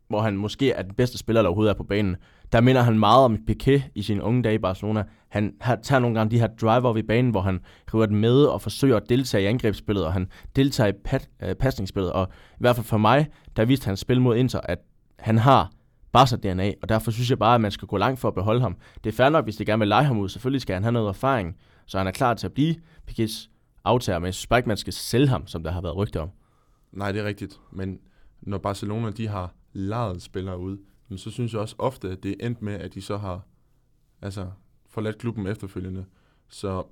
hvor 0.08 0.20
han 0.20 0.36
måske 0.36 0.72
er 0.72 0.82
den 0.82 0.94
bedste 0.94 1.18
spiller, 1.18 1.42
der 1.42 1.48
overhovedet 1.48 1.70
er 1.70 1.76
på 1.76 1.84
banen, 1.84 2.16
der 2.52 2.60
minder 2.60 2.82
han 2.82 2.98
meget 2.98 3.24
om 3.24 3.38
Piqué 3.50 3.82
i 3.94 4.02
sine 4.02 4.22
unge 4.22 4.42
dage 4.42 4.54
i 4.54 4.58
Barcelona. 4.58 5.04
Han 5.28 5.54
har, 5.60 5.76
tager 5.76 6.00
nogle 6.00 6.18
gange 6.18 6.30
de 6.30 6.40
her 6.40 6.46
driver 6.46 6.96
i 6.96 7.02
banen, 7.02 7.30
hvor 7.30 7.40
han 7.40 7.60
river 7.94 8.06
den 8.06 8.16
med 8.16 8.44
og 8.44 8.62
forsøger 8.62 8.96
at 8.96 9.08
deltage 9.08 9.42
i 9.42 9.46
angrebsspillet, 9.46 10.06
og 10.06 10.12
han 10.12 10.28
deltager 10.56 10.88
i 10.88 10.92
pat, 11.04 11.28
øh, 11.42 11.54
pasningsspillet. 11.54 12.12
Og 12.12 12.28
i 12.32 12.56
hvert 12.60 12.76
fald 12.76 12.86
for 12.86 12.98
mig, 12.98 13.26
der 13.56 13.64
viste 13.64 13.86
han 13.86 13.96
spil 13.96 14.20
mod 14.20 14.36
Inter, 14.36 14.60
at 14.60 14.78
han 15.18 15.38
har 15.38 15.70
Barca 16.12 16.36
DNA, 16.36 16.72
og 16.82 16.88
derfor 16.88 17.10
synes 17.10 17.30
jeg 17.30 17.38
bare, 17.38 17.54
at 17.54 17.60
man 17.60 17.70
skal 17.70 17.88
gå 17.88 17.96
langt 17.96 18.20
for 18.20 18.28
at 18.28 18.34
beholde 18.34 18.60
ham. 18.60 18.76
Det 19.04 19.12
er 19.12 19.16
fair 19.16 19.28
nok, 19.28 19.44
hvis 19.44 19.56
de 19.56 19.64
gerne 19.64 19.80
vil 19.80 19.88
lege 19.88 20.04
ham 20.04 20.18
ud. 20.18 20.28
Selvfølgelig 20.28 20.60
skal 20.60 20.74
han 20.74 20.82
have 20.82 20.92
noget 20.92 21.08
erfaring, 21.08 21.56
så 21.86 21.98
han 21.98 22.06
er 22.06 22.10
klar 22.10 22.34
til 22.34 22.46
at 22.46 22.52
blive 22.52 22.74
Piquets 23.06 23.50
aftager, 23.84 24.18
men 24.18 24.26
jeg 24.26 24.34
synes 24.34 24.46
bare 24.46 24.58
ikke, 24.58 24.68
man 24.68 24.76
skal 24.76 24.92
sælge 24.92 25.28
ham, 25.28 25.46
som 25.46 25.62
der 25.62 25.70
har 25.70 25.80
været 25.80 25.96
rygter 25.96 26.20
om. 26.20 26.30
Nej, 26.92 27.12
det 27.12 27.20
er 27.20 27.24
rigtigt, 27.24 27.60
men 27.72 27.98
når 28.40 28.58
Barcelona 28.58 29.10
de 29.10 29.28
har 29.28 29.54
lejet 29.78 30.22
spillere 30.22 30.58
ud, 30.58 30.78
men 31.08 31.18
så 31.18 31.30
synes 31.30 31.52
jeg 31.52 31.60
også 31.60 31.74
ofte, 31.78 32.10
at 32.10 32.22
det 32.22 32.30
er 32.30 32.46
endt 32.46 32.62
med, 32.62 32.74
at 32.74 32.94
de 32.94 33.00
så 33.02 33.16
har 33.16 33.40
altså, 34.22 34.50
forladt 34.86 35.18
klubben 35.18 35.46
efterfølgende. 35.46 36.04
Så 36.48 36.84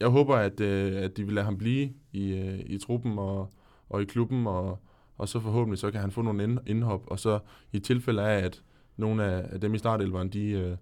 jeg 0.00 0.08
håber, 0.08 0.36
at, 0.36 0.60
øh, 0.60 1.02
at 1.02 1.16
de 1.16 1.24
vil 1.24 1.34
lade 1.34 1.44
ham 1.44 1.58
blive 1.58 1.92
i, 2.12 2.32
øh, 2.32 2.60
i 2.66 2.78
truppen 2.78 3.18
og, 3.18 3.52
og 3.88 4.02
i 4.02 4.04
klubben, 4.04 4.46
og, 4.46 4.78
og 5.16 5.28
så 5.28 5.40
forhåbentlig 5.40 5.78
så 5.78 5.90
kan 5.90 6.00
han 6.00 6.10
få 6.10 6.22
nogle 6.22 6.58
indhop, 6.66 7.02
og 7.06 7.18
så 7.18 7.38
i 7.72 7.78
tilfælde 7.78 8.22
af, 8.22 8.44
at 8.44 8.62
nogle 8.96 9.24
af, 9.24 9.48
af 9.52 9.60
dem 9.60 9.74
i 9.74 9.78
startelveren, 9.78 10.28
de, 10.28 10.50
øh, 10.50 10.76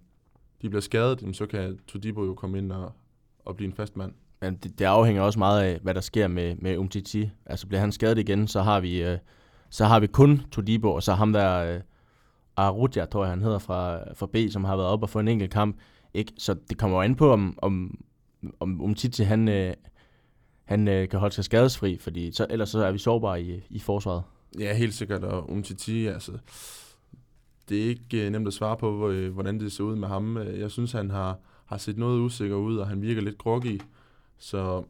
de 0.61 0.69
bliver 0.69 0.81
skadet, 0.81 1.35
så 1.35 1.45
kan 1.45 1.79
Todibo 1.87 2.25
jo 2.25 2.33
komme 2.33 2.57
ind 2.57 2.71
og, 2.71 2.91
og 3.45 3.55
blive 3.55 3.67
en 3.67 3.73
fast 3.73 3.97
mand. 3.97 4.13
Men 4.41 4.55
det, 4.55 4.79
det 4.79 4.85
afhænger 4.85 5.21
også 5.21 5.39
meget 5.39 5.63
af, 5.63 5.79
hvad 5.79 5.93
der 5.93 6.01
sker 6.01 6.27
med, 6.27 6.55
med 6.55 6.77
Umtiti. 6.77 7.29
Altså 7.45 7.67
bliver 7.67 7.81
han 7.81 7.91
skadet 7.91 8.17
igen, 8.17 8.47
så 8.47 8.61
har 8.61 8.79
vi, 8.79 9.03
øh, 9.03 9.17
så 9.69 9.85
har 9.85 9.99
vi 9.99 10.07
kun 10.07 10.41
Todibo, 10.51 10.91
og 10.91 11.03
så 11.03 11.13
ham 11.13 11.33
der, 11.33 11.75
øh, 11.75 11.81
Arudja, 12.55 13.05
tror 13.05 13.23
jeg 13.23 13.29
han 13.29 13.41
hedder, 13.41 13.59
fra, 13.59 14.13
fra 14.13 14.27
B, 14.33 14.35
som 14.51 14.63
har 14.63 14.75
været 14.75 14.89
op 14.89 15.03
og 15.03 15.09
fået 15.09 15.23
en 15.23 15.27
enkelt 15.27 15.51
kamp. 15.51 15.77
Ikke? 16.13 16.33
Så 16.37 16.55
det 16.69 16.77
kommer 16.77 16.97
jo 16.97 17.01
an 17.01 17.15
på, 17.15 17.31
om, 17.31 17.59
om, 17.61 18.03
om 18.59 18.81
Umtiti 18.81 19.23
han, 19.23 19.47
øh, 19.47 19.73
han 20.65 20.87
øh, 20.87 21.09
kan 21.09 21.19
holde 21.19 21.35
sig 21.35 21.45
skadesfri, 21.45 21.97
fordi 21.97 22.31
så, 22.31 22.47
ellers 22.49 22.69
så 22.69 22.85
er 22.85 22.91
vi 22.91 22.97
sårbare 22.97 23.41
i, 23.41 23.61
i 23.69 23.79
forsvaret. 23.79 24.23
Ja, 24.59 24.73
helt 24.73 24.93
sikkert, 24.93 25.23
og 25.23 25.51
Umtiti, 25.51 26.07
altså, 26.07 26.31
det 27.69 27.83
er 27.83 27.89
ikke 27.89 28.25
øh, 28.25 28.31
nemt 28.31 28.47
at 28.47 28.53
svare 28.53 28.77
på, 28.77 29.09
øh, 29.09 29.33
hvordan 29.33 29.59
det 29.59 29.71
ser 29.71 29.83
ud 29.83 29.95
med 29.95 30.07
ham. 30.07 30.37
Øh, 30.37 30.59
jeg 30.59 30.71
synes, 30.71 30.91
han 30.91 31.09
har, 31.09 31.37
har 31.65 31.77
set 31.77 31.97
noget 31.97 32.19
usikker 32.19 32.55
ud, 32.55 32.77
og 32.77 32.87
han 32.87 33.01
virker 33.01 33.21
lidt 33.21 33.37
groggy. 33.37 33.81
Så 34.37 34.83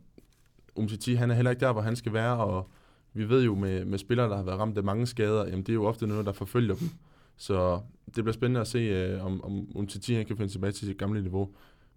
Umtiti, 0.76 1.14
han 1.14 1.32
er 1.32 1.36
heller 1.36 1.52
ikke 1.52 1.66
der, 1.66 1.72
hvor 1.72 1.82
han 1.82 1.96
skal 1.96 2.14
være, 2.14 2.38
og 2.38 2.70
vi 3.14 3.30
ved 3.30 3.44
jo 3.44 3.56
med, 3.56 3.86
med 3.86 3.98
spillere, 3.98 4.30
der 4.30 4.36
har 4.36 4.44
været 4.44 4.60
ramt 4.60 4.78
af 4.78 4.84
mange 4.84 5.08
skader, 5.08 5.46
jamen 5.46 5.60
det 5.64 5.70
er 5.70 5.74
jo 5.74 5.86
ofte 5.86 6.08
noget, 6.08 6.26
der 6.26 6.32
forfølger 6.32 6.76
dem. 6.76 6.90
Så 7.38 7.82
det 8.16 8.24
bliver 8.24 8.34
spændende 8.34 8.62
at 8.62 8.68
se, 8.68 8.80
øh, 8.80 9.26
om, 9.26 9.68
om 9.76 9.88
Titi 9.88 10.14
han 10.14 10.26
kan 10.26 10.38
finde 10.38 10.52
tilbage 10.52 10.72
til 10.72 10.88
sit 10.88 10.98
gamle 10.98 11.22
niveau. 11.22 11.50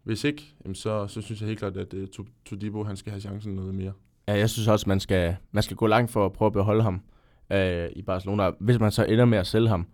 Hvis 0.02 0.24
ikke, 0.24 0.54
jamen 0.64 0.74
så, 0.74 1.06
så 1.06 1.20
synes 1.20 1.40
jeg 1.40 1.46
helt 1.46 1.58
klart, 1.58 1.76
at 1.76 1.94
øh, 1.94 2.08
Todibo 2.44 2.84
han 2.84 2.96
skal 2.96 3.10
have 3.10 3.20
chancen 3.20 3.54
noget 3.54 3.74
mere. 3.74 3.92
Ja, 4.28 4.38
jeg 4.38 4.50
synes 4.50 4.68
også, 4.68 4.88
man 4.88 5.00
skal, 5.00 5.36
man 5.52 5.62
skal 5.62 5.76
gå 5.76 5.86
langt 5.86 6.10
for 6.10 6.26
at 6.26 6.32
prøve 6.32 6.46
at 6.46 6.52
beholde 6.52 6.82
ham 6.82 7.00
øh, 7.52 7.88
i 7.96 8.02
Barcelona. 8.02 8.50
Hvis 8.60 8.78
man 8.78 8.92
så 8.92 9.04
ender 9.04 9.24
med 9.24 9.38
at 9.38 9.46
sælge 9.46 9.68
ham, 9.68 9.86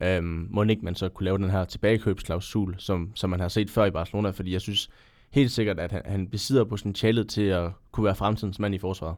øh, 0.00 0.22
må 0.24 0.62
ikke 0.62 0.84
man 0.84 0.94
så 0.94 1.08
kunne 1.08 1.24
lave 1.24 1.38
den 1.38 1.50
her 1.50 1.64
tilbagekøbsklausul, 1.64 2.74
som, 2.78 3.12
som 3.14 3.30
man 3.30 3.40
har 3.40 3.48
set 3.48 3.70
før 3.70 3.84
i 3.84 3.90
Barcelona, 3.90 4.30
fordi 4.30 4.52
jeg 4.52 4.60
synes 4.60 4.90
helt 5.30 5.50
sikkert, 5.50 5.80
at 5.80 5.92
han, 5.92 6.02
han 6.04 6.28
besidder 6.28 6.64
potentialet 6.64 7.28
til 7.28 7.42
at 7.42 7.70
kunne 7.92 8.04
være 8.04 8.14
fremtidens 8.14 8.58
mand 8.58 8.74
i 8.74 8.78
forsvaret. 8.78 9.16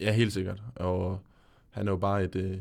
Ja, 0.00 0.12
helt 0.12 0.32
sikkert. 0.32 0.62
Og 0.74 1.20
han 1.70 1.88
er 1.88 1.92
jo 1.92 1.96
bare 1.96 2.24
et, 2.24 2.36
uh, 2.36 2.56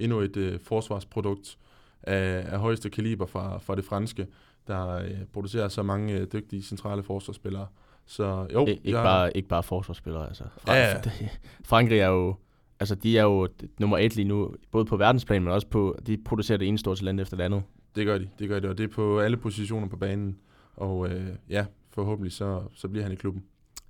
endnu 0.00 0.20
et 0.20 0.36
uh, 0.36 0.60
forsvarsprodukt, 0.60 1.58
af, 2.02 2.44
af 2.52 2.58
højeste 2.58 2.90
kaliber 2.90 3.26
fra, 3.26 3.58
fra 3.58 3.74
det 3.74 3.84
franske, 3.84 4.26
der 4.66 4.88
øh, 4.88 5.10
producerer 5.32 5.68
så 5.68 5.82
mange 5.82 6.14
øh, 6.14 6.26
dygtige 6.32 6.62
centrale 6.62 7.02
forsvarsspillere. 7.02 7.66
Så 8.06 8.46
jo, 8.52 8.64
Ik- 8.64 8.68
ikke, 8.68 8.80
jeg... 8.84 9.02
bare, 9.04 9.36
ikke 9.36 9.48
bare 9.48 9.62
forsvarsspillere, 9.62 10.26
altså. 10.28 10.44
Fra, 10.58 10.74
ja, 10.74 10.88
ja. 10.88 11.00
Frankrig 11.64 11.98
er 11.98 12.08
jo, 12.08 12.36
altså 12.80 12.94
de 12.94 13.18
er 13.18 13.22
jo 13.22 13.48
nummer 13.80 13.98
et 13.98 14.16
lige 14.16 14.28
nu, 14.28 14.54
både 14.70 14.84
på 14.84 14.96
verdensplan, 14.96 15.42
men 15.42 15.52
også 15.52 15.66
på, 15.66 15.98
de 16.06 16.18
producerer 16.24 16.58
det 16.58 16.68
ene 16.68 16.78
store 16.78 16.96
talent 16.96 17.20
efter 17.20 17.36
det 17.36 17.44
andet. 17.44 17.62
Det 17.94 18.06
gør 18.06 18.18
de, 18.18 18.28
det 18.38 18.48
gør 18.48 18.60
de, 18.60 18.68
og 18.68 18.78
det 18.78 18.84
er 18.84 18.88
på 18.88 19.20
alle 19.20 19.36
positioner 19.36 19.88
på 19.88 19.96
banen. 19.96 20.38
Og 20.76 21.08
øh, 21.08 21.26
ja, 21.50 21.66
forhåbentlig 21.90 22.32
så, 22.32 22.62
så 22.74 22.88
bliver 22.88 23.02
han 23.02 23.12
i 23.12 23.16
klubben. 23.16 23.44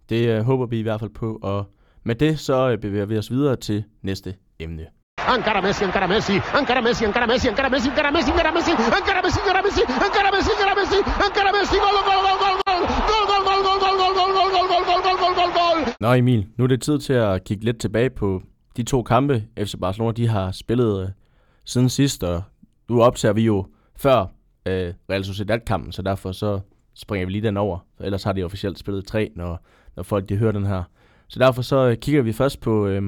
Det 0.09 0.29
øh, 0.29 0.41
håber 0.43 0.67
vi 0.67 0.79
i 0.79 0.83
hvert 0.83 1.01
fald 1.01 1.11
på, 1.11 1.39
og 1.43 1.65
med 2.05 2.15
det 2.15 2.39
så 2.39 2.71
øh, 2.71 2.79
bevæger 2.79 3.07
vi 3.07 3.19
os 3.19 3.31
videre 3.31 3.57
til 3.57 3.85
næste 4.03 4.35
emne 4.59 4.87
encara 5.35 5.61
Messi, 5.61 5.85
encara 5.85 6.07
Messi, 6.07 6.33
encara 6.59 6.81
Messi, 6.81 7.05
encara 7.05 7.27
Messi, 7.31 7.49
encara 7.49 7.69
Messi, 7.71 7.89
encara 7.91 8.11
Messi, 8.11 8.31
encara 8.31 8.51
Messi, 8.53 8.71
encara 8.71 9.21
Messi, 9.23 9.41
encara 9.41 9.61
Messi, 9.63 9.81
encara 9.83 10.33
Messi, 10.33 10.53
encara 10.57 10.75
Messi, 10.79 10.99
encara 11.27 11.51
Messi, 11.57 11.77
gol, 11.85 11.99
gol, 12.09 12.21
gol, 12.27 12.39
gol, 12.43 12.57
gol, 13.11 13.25
gol, 13.31 13.43
gol, 13.49 13.63
gol, 13.67 13.79
gol, 13.83 13.97
gol, 14.01 14.15
gol, 14.17 14.33
gol, 14.37 14.61
gol, 14.61 14.83
gol, 14.89 15.03
gol, 15.05 15.17
gol, 15.23 15.35
gol, 15.39 15.51
gol. 15.59 15.79
Nå 16.01 16.13
Emil, 16.15 16.47
nu 16.57 16.65
er 16.65 16.69
det 16.69 16.83
tid 16.83 16.99
til 16.99 17.13
at 17.13 17.45
kigge 17.45 17.65
lidt 17.65 17.81
tilbage 17.81 18.11
på 18.11 18.43
de 18.77 18.83
to 18.83 19.03
kampe, 19.03 19.45
FC 19.59 19.75
Barcelona 19.81 20.13
de 20.13 20.29
har 20.29 20.53
spillet 20.53 21.03
uh, 21.03 21.09
siden 21.65 21.89
sidst, 21.89 22.25
og 22.25 22.43
nu 22.89 23.03
optager 23.03 23.33
vi 23.33 23.43
jo 23.43 23.67
før 23.97 24.21
uh, 24.21 24.89
Real 25.11 25.25
Sociedad-kampen, 25.25 25.93
så 25.93 26.03
derfor 26.03 26.33
så 26.33 26.61
springer 26.95 27.27
vi 27.27 27.33
lige 27.33 27.43
den 27.43 27.57
over. 27.57 27.79
For 27.97 28.05
ellers 28.05 28.25
har 28.25 28.33
de 28.33 28.43
officielt 28.43 28.79
spillet 28.79 29.07
tre, 29.07 29.31
når, 29.37 29.65
når 29.97 30.03
folk 30.03 30.29
de 30.29 30.37
hører 30.37 30.53
den 30.53 30.67
her. 30.67 30.83
Så 31.29 31.39
derfor 31.39 31.63
så 31.63 31.89
øh, 31.89 31.97
kigger 31.97 32.23
vi 32.23 32.33
først 32.33 32.61
på 32.61 32.87
øh, 32.87 33.03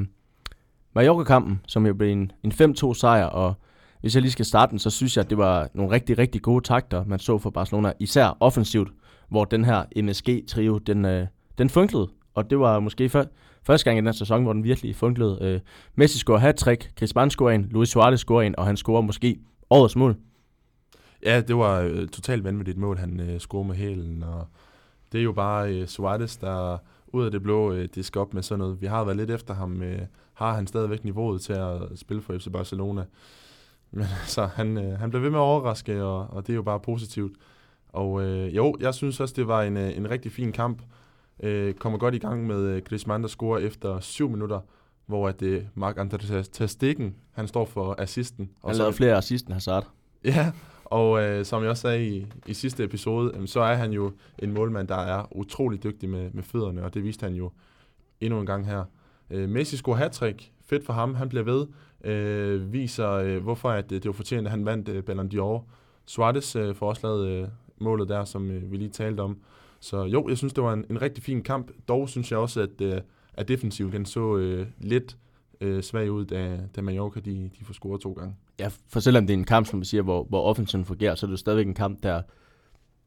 Mallorca-kampen, 0.95 1.61
som 1.67 1.87
jo 1.87 1.95
blev 1.95 2.13
en, 2.13 2.33
en 2.45 2.53
5-2 2.53 2.95
sejr, 2.95 3.25
og 3.25 3.55
hvis 4.01 4.15
jeg 4.15 4.23
lige 4.23 4.33
skal 4.33 4.45
starte 4.45 4.71
den, 4.71 4.79
så 4.79 4.91
synes 4.91 5.17
jeg, 5.17 5.25
at 5.25 5.31
det 5.31 5.39
var 5.39 5.69
nogle 5.75 5.93
rigtig, 5.93 6.19
rigtig 6.19 6.43
gode 6.43 6.65
takter, 6.65 7.05
man 7.05 7.19
så 7.19 7.39
for 7.39 7.51
Barcelona, 7.51 7.93
især 8.01 8.37
offensivt, 8.41 8.89
hvor 9.29 9.45
den 9.45 9.65
her 9.65 9.85
MSG-trio, 9.97 10.79
den, 10.79 11.05
øh, 11.05 11.27
den 11.59 11.71
funklede, 11.71 12.09
og 12.35 12.51
det 12.51 12.59
var 12.59 12.81
måske 12.81 13.09
før, 13.09 13.25
første 13.63 13.85
gang 13.85 13.99
i 13.99 14.07
den 14.07 14.15
sæson, 14.15 14.43
hvor 14.43 14.53
den 14.53 14.65
virkelig 14.65 14.97
funklede. 14.97 15.39
Øh, 15.41 15.61
Messi 15.95 16.19
scorer 16.19 16.39
hat-trick, 16.39 16.91
Griezmann 16.97 17.31
scorer 17.31 17.55
en, 17.55 17.67
Luis 17.71 17.89
Suarez 17.89 18.21
scorer 18.21 18.43
en, 18.43 18.59
og 18.59 18.67
han 18.67 18.77
scorer 18.77 19.01
måske 19.01 19.39
årets 19.71 19.97
mål. 19.97 20.17
Ja, 21.23 21.41
det 21.41 21.57
var 21.57 21.81
øh, 21.81 22.09
totalt 22.09 22.45
vanvittigt 22.45 22.79
mål, 22.79 22.99
han 22.99 23.21
øh, 23.21 23.41
scorede 23.41 23.69
med 23.69 23.77
hælen, 23.77 24.23
og 24.23 24.47
det 25.13 25.19
er 25.19 25.25
jo 25.25 25.33
bare 25.33 25.75
øh, 25.75 25.87
Suarez, 25.87 26.37
der 26.37 26.79
ud 27.13 27.25
af 27.25 27.31
det 27.31 27.43
blå 27.43 27.73
øh, 27.73 27.89
disk 27.95 28.17
op 28.17 28.35
med 28.35 28.43
sådan 28.43 28.59
noget. 28.59 28.81
Vi 28.81 28.87
har 28.87 29.05
været 29.05 29.17
lidt 29.17 29.31
efter 29.31 29.55
ham. 29.55 29.83
Øh, 29.83 30.01
har 30.35 30.55
han 30.55 30.67
stadigvæk 30.67 31.05
niveauet 31.05 31.41
til 31.41 31.53
at 31.53 31.81
spille 31.95 32.23
for 32.23 32.39
FC 32.39 32.49
Barcelona? 32.53 33.05
Men 33.91 34.07
så 34.27 34.47
han, 34.47 34.79
øh, 34.79 34.99
han 34.99 35.11
blev 35.11 35.23
ved 35.23 35.31
med 35.31 35.39
at 35.39 35.43
overraske, 35.43 36.05
og, 36.05 36.27
og 36.31 36.47
det 36.47 36.53
er 36.53 36.57
jo 36.57 36.63
bare 36.63 36.81
positivt. 36.81 37.37
Og 37.89 38.23
øh, 38.23 38.57
jo, 38.57 38.77
jeg 38.81 38.95
synes 38.95 39.21
også, 39.21 39.35
det 39.37 39.49
var 39.49 39.63
en, 39.63 39.77
øh, 39.77 39.97
en 39.97 40.11
rigtig 40.11 40.33
fin 40.33 40.53
kamp. 40.53 40.83
Øh, 41.43 41.75
kommer 41.75 41.99
godt 41.99 42.15
i 42.15 42.19
gang 42.19 42.47
med 42.47 42.61
øh, 42.61 42.83
Griezmann, 42.83 43.23
der 43.23 43.29
scorer 43.29 43.59
efter 43.59 44.01
7 44.01 44.31
minutter, 44.31 44.61
hvor 45.07 45.29
at 45.29 45.41
det 45.41 45.69
Mark 45.75 45.99
André 45.99 46.43
Ter 46.43 47.11
han 47.31 47.49
står 47.49 47.65
for 47.65 47.95
assisten. 47.99 48.51
Han 48.67 48.77
lavede 48.77 48.93
flere 48.93 49.17
assist 49.17 49.47
end 49.47 49.53
Hazard. 49.53 49.87
Ja, 50.25 50.53
og 50.91 51.23
øh, 51.23 51.45
som 51.45 51.63
jeg 51.63 51.71
også 51.71 51.81
sagde 51.81 52.09
i, 52.09 52.27
i 52.47 52.55
sidste 52.55 52.85
episode, 52.85 53.33
øh, 53.37 53.49
så 53.49 53.61
er 53.61 53.75
han 53.75 53.93
jo 53.93 54.13
en 54.39 54.53
målmand, 54.53 54.89
der 54.89 54.97
er 54.97 55.37
utrolig 55.37 55.83
dygtig 55.83 56.09
med, 56.09 56.31
med 56.33 56.43
fødderne, 56.43 56.85
og 56.85 56.95
det 56.95 57.05
viste 57.05 57.25
han 57.25 57.35
jo 57.35 57.51
endnu 58.21 58.41
en 58.41 58.47
gang 58.47 58.67
her. 58.67 58.85
Øh, 59.31 59.49
Messi 59.49 59.77
scorer 59.77 59.97
hat 59.97 60.23
Fedt 60.65 60.87
for 60.87 60.93
ham. 60.93 61.15
Han 61.15 61.29
bliver 61.29 61.45
ved. 61.45 61.67
Øh, 62.05 62.73
viser, 62.73 63.11
øh, 63.11 63.43
hvorfor 63.43 63.71
at, 63.71 63.93
øh, 63.93 63.97
det 63.97 64.07
var 64.07 64.13
fortjent, 64.13 64.47
at 64.47 64.51
han 64.51 64.65
vandt 64.65 64.89
øh, 64.89 65.03
Ballon 65.03 65.31
d'Or. 65.35 65.63
Suarez 66.07 66.57
øh, 66.57 66.75
får 66.75 66.89
også 66.89 67.07
lavet 67.07 67.29
øh, 67.29 67.49
målet 67.79 68.09
der, 68.09 68.25
som 68.25 68.51
øh, 68.51 68.73
vi 68.73 68.77
lige 68.77 68.91
talte 68.91 69.21
om. 69.21 69.39
Så 69.81 70.05
jo, 70.05 70.29
jeg 70.29 70.39
synes, 70.39 70.53
det 70.53 70.65
var 70.65 70.73
en, 70.73 70.85
en 70.91 71.03
rigtig 71.03 71.25
fin 71.25 71.43
kamp. 71.43 71.71
Dog 71.89 72.09
synes 72.09 72.31
jeg 72.31 72.39
også, 72.39 72.61
at, 72.61 72.81
øh, 72.81 73.01
at 73.35 73.49
defensiven 73.49 73.93
den 73.93 74.07
så 74.07 74.37
øh, 74.37 74.67
lidt 74.79 75.17
øh, 75.61 75.83
svag 75.83 76.13
ud, 76.13 76.25
da, 76.25 76.61
da 76.77 76.81
Mallorca 76.81 77.21
de, 77.21 77.51
de 77.59 77.65
får 77.65 77.73
scoret 77.75 78.01
to 78.01 78.13
gange. 78.13 78.35
Ja, 78.61 78.69
for 78.89 79.01
selvom 79.01 79.27
det 79.27 79.35
er 79.35 79.39
en 79.39 79.45
kamp, 79.45 79.67
som 79.67 79.81
vi 79.81 79.85
siger, 79.85 80.03
hvor, 80.03 80.25
hvor 80.25 80.43
offensiven 80.43 80.85
fungerer, 80.85 81.15
så 81.15 81.27
er 81.27 81.29
det 81.29 81.33
jo 81.33 81.37
stadigvæk 81.37 81.67
en 81.67 81.75
kamp, 81.75 82.03
der, 82.03 82.23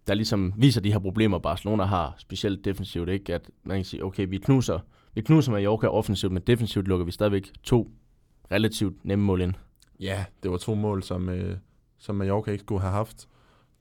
der 0.07 0.13
ligesom 0.13 0.53
viser 0.57 0.81
de 0.81 0.91
her 0.91 0.99
problemer, 0.99 1.39
Barcelona 1.39 1.83
har, 1.83 2.15
specielt 2.17 2.65
defensivt, 2.65 3.09
ikke? 3.09 3.35
At 3.35 3.49
man 3.63 3.77
kan 3.77 3.85
sige, 3.85 4.05
okay, 4.05 4.27
vi 4.29 4.37
knuser, 4.37 4.79
vi 5.13 5.21
knuser 5.21 5.51
Mallorca 5.51 5.87
offensivt, 5.87 6.31
men 6.31 6.41
defensivt 6.47 6.87
lukker 6.87 7.05
vi 7.05 7.11
stadigvæk 7.11 7.51
to 7.63 7.91
relativt 8.51 9.05
nemme 9.05 9.25
mål 9.25 9.41
ind. 9.41 9.53
Ja, 9.99 10.25
det 10.43 10.51
var 10.51 10.57
to 10.57 10.75
mål, 10.75 11.03
som, 11.03 11.29
øh, 11.29 11.57
som 11.97 12.15
Mallorca 12.15 12.51
ikke 12.51 12.61
skulle 12.61 12.81
have 12.81 12.93
haft. 12.93 13.27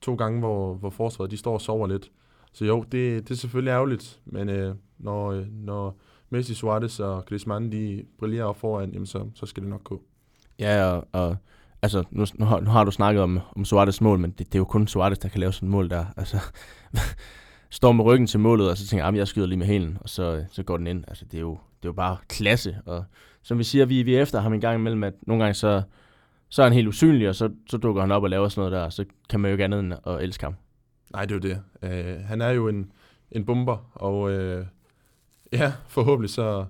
To 0.01 0.15
gange, 0.15 0.39
hvor, 0.39 0.73
hvor 0.73 0.89
forsvaret 0.89 1.31
de 1.31 1.37
står 1.37 1.53
og 1.53 1.61
sover 1.61 1.87
lidt. 1.87 2.11
Så 2.53 2.65
jo, 2.65 2.83
det, 2.83 3.23
det 3.23 3.31
er 3.31 3.35
selvfølgelig 3.35 3.71
ærgerligt, 3.71 4.19
men 4.25 4.49
øh, 4.49 4.75
når, 4.97 5.31
øh, 5.31 5.47
når 5.51 5.99
Messi, 6.29 6.53
Suarez 6.53 6.99
og 6.99 7.25
Griezmann 7.25 7.71
de 7.71 8.05
brillerer 8.19 8.45
op 8.45 8.57
foran, 8.57 8.91
jamen 8.91 9.05
så, 9.05 9.29
så 9.35 9.45
skal 9.45 9.63
det 9.63 9.69
nok 9.69 9.83
gå. 9.83 10.03
Ja, 10.59 10.85
og, 10.85 11.07
og 11.11 11.37
altså, 11.83 12.03
nu, 12.11 12.25
nu, 12.35 12.45
har, 12.45 12.59
nu 12.59 12.69
har 12.69 12.83
du 12.83 12.91
snakket 12.91 13.23
om, 13.23 13.39
om 13.55 13.65
Suarez 13.65 14.01
mål, 14.01 14.19
men 14.19 14.31
det, 14.31 14.39
det 14.39 14.55
er 14.55 14.59
jo 14.59 14.65
kun 14.65 14.87
Suarez, 14.87 15.17
der 15.17 15.29
kan 15.29 15.39
lave 15.39 15.53
sådan 15.53 15.67
et 15.67 15.71
mål 15.71 15.89
der. 15.89 16.05
Altså, 16.17 16.37
står 17.69 17.91
med 17.91 18.05
ryggen 18.05 18.27
til 18.27 18.39
målet, 18.39 18.69
og 18.69 18.77
så 18.77 18.87
tænker 18.87 19.05
jeg, 19.05 19.15
jeg 19.15 19.27
skyder 19.27 19.47
lige 19.47 19.57
med 19.57 19.67
hælen, 19.67 19.97
og 20.01 20.09
så, 20.09 20.45
så 20.51 20.63
går 20.63 20.77
den 20.77 20.87
ind. 20.87 21.03
Altså, 21.07 21.25
det 21.25 21.37
er 21.37 21.41
jo, 21.41 21.51
det 21.51 21.85
er 21.85 21.89
jo 21.89 21.93
bare 21.93 22.17
klasse. 22.29 22.77
Og 22.85 23.05
som 23.41 23.57
vi 23.57 23.63
siger, 23.63 23.85
vi, 23.85 24.03
vi 24.03 24.15
er 24.15 24.21
efter 24.21 24.41
ham 24.41 24.53
en 24.53 24.61
gang 24.61 24.79
imellem, 24.79 25.03
at 25.03 25.13
nogle 25.21 25.43
gange 25.43 25.53
så, 25.53 25.81
så 26.49 26.61
er 26.61 26.65
han 26.65 26.73
helt 26.73 26.87
usynlig, 26.87 27.29
og 27.29 27.35
så, 27.35 27.49
så 27.69 27.77
dukker 27.77 28.01
han 28.01 28.11
op 28.11 28.23
og 28.23 28.29
laver 28.29 28.49
sådan 28.49 28.61
noget 28.61 28.71
der, 28.71 28.85
og 28.85 28.93
så 28.93 29.05
kan 29.29 29.39
man 29.39 29.49
jo 29.49 29.53
ikke 29.53 29.63
andet 29.63 29.79
end 29.79 29.93
at 30.07 30.21
elske 30.21 30.43
ham. 30.43 30.55
Nej, 31.13 31.25
det 31.25 31.31
er 31.31 31.49
jo 31.49 31.55
det. 31.55 31.61
Øh, 31.89 32.25
han 32.25 32.41
er 32.41 32.49
jo 32.49 32.67
en, 32.67 32.91
en 33.31 33.45
bomber, 33.45 33.91
og 33.93 34.31
øh, 34.31 34.65
ja, 35.51 35.73
forhåbentlig 35.87 36.29
så, 36.29 36.65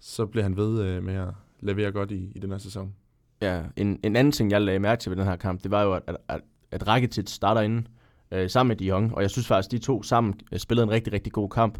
så 0.00 0.26
bliver 0.26 0.42
han 0.42 0.56
ved 0.56 0.82
øh, 0.82 1.02
med 1.02 1.14
at 1.14 1.28
levere 1.60 1.92
godt 1.92 2.10
i, 2.10 2.32
i 2.34 2.38
den 2.38 2.50
her 2.50 2.58
sæson. 2.58 2.94
Ja, 3.42 3.62
en, 3.76 4.00
en 4.02 4.16
anden 4.16 4.32
ting, 4.32 4.50
jeg 4.50 4.62
lagde 4.62 4.78
mærke 4.78 5.00
til 5.00 5.10
ved 5.10 5.16
den 5.16 5.26
her 5.26 5.36
kamp, 5.36 5.62
det 5.62 5.70
var 5.70 5.82
jo, 5.82 5.92
at, 5.92 6.02
at, 6.06 6.16
at, 6.28 6.40
at 6.70 6.88
Rakitic 6.88 7.30
starter 7.30 7.60
inden 7.60 7.86
øh, 8.30 8.50
sammen 8.50 8.68
med 8.68 8.76
De 8.76 8.84
Jong, 8.84 9.14
og 9.14 9.22
jeg 9.22 9.30
synes 9.30 9.46
faktisk, 9.46 9.68
at 9.68 9.72
de 9.72 9.78
to 9.78 10.02
sammen 10.02 10.34
øh, 10.52 10.58
spillede 10.58 10.84
en 10.84 10.90
rigtig, 10.90 11.12
rigtig 11.12 11.32
god 11.32 11.48
kamp. 11.48 11.78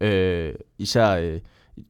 Øh, 0.00 0.54
især 0.78 1.16
øh, 1.16 1.40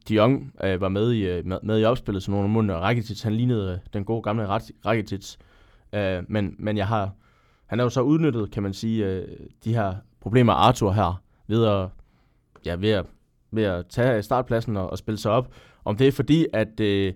De 0.09 0.15
Jong 0.15 0.53
øh, 0.65 0.81
var 0.81 0.89
med 0.89 1.13
i, 1.13 1.27
øh, 1.27 1.47
med, 1.47 1.59
med 1.63 1.81
i 1.81 1.85
opspillet 1.85 2.23
som 2.23 2.35
nogle 2.35 2.49
måneder, 2.49 2.75
og 2.75 2.83
Rakitic, 2.83 3.23
han 3.23 3.35
lignede 3.35 3.73
øh, 3.73 3.79
den 3.93 4.05
gode 4.05 4.23
gamle 4.23 4.47
Rakitic. 4.87 5.37
Øh, 5.93 6.23
men, 6.29 6.55
men 6.59 6.77
jeg 6.77 6.87
har, 6.87 7.11
han 7.67 7.81
er 7.81 7.85
jo 7.85 7.91
så 7.91 8.01
udnyttet, 8.01 8.51
kan 8.51 8.63
man 8.63 8.73
sige, 8.73 9.07
øh, 9.07 9.29
de 9.65 9.75
her 9.75 9.95
problemer 10.21 10.53
Arthur 10.53 10.93
her, 10.93 11.23
ved 11.47 11.67
at, 11.67 11.89
ja, 12.67 12.75
ved 12.75 12.91
at, 12.91 13.07
ved 13.51 13.65
at 13.65 13.87
tage 13.87 14.23
startpladsen 14.23 14.77
og, 14.77 14.91
og 14.91 14.99
spille 14.99 15.19
sig 15.19 15.33
op. 15.33 15.53
Om 15.85 15.97
det 15.97 16.09
er 16.09 16.13
fordi, 16.13 16.47
at, 16.53 16.81
øh, 16.81 17.13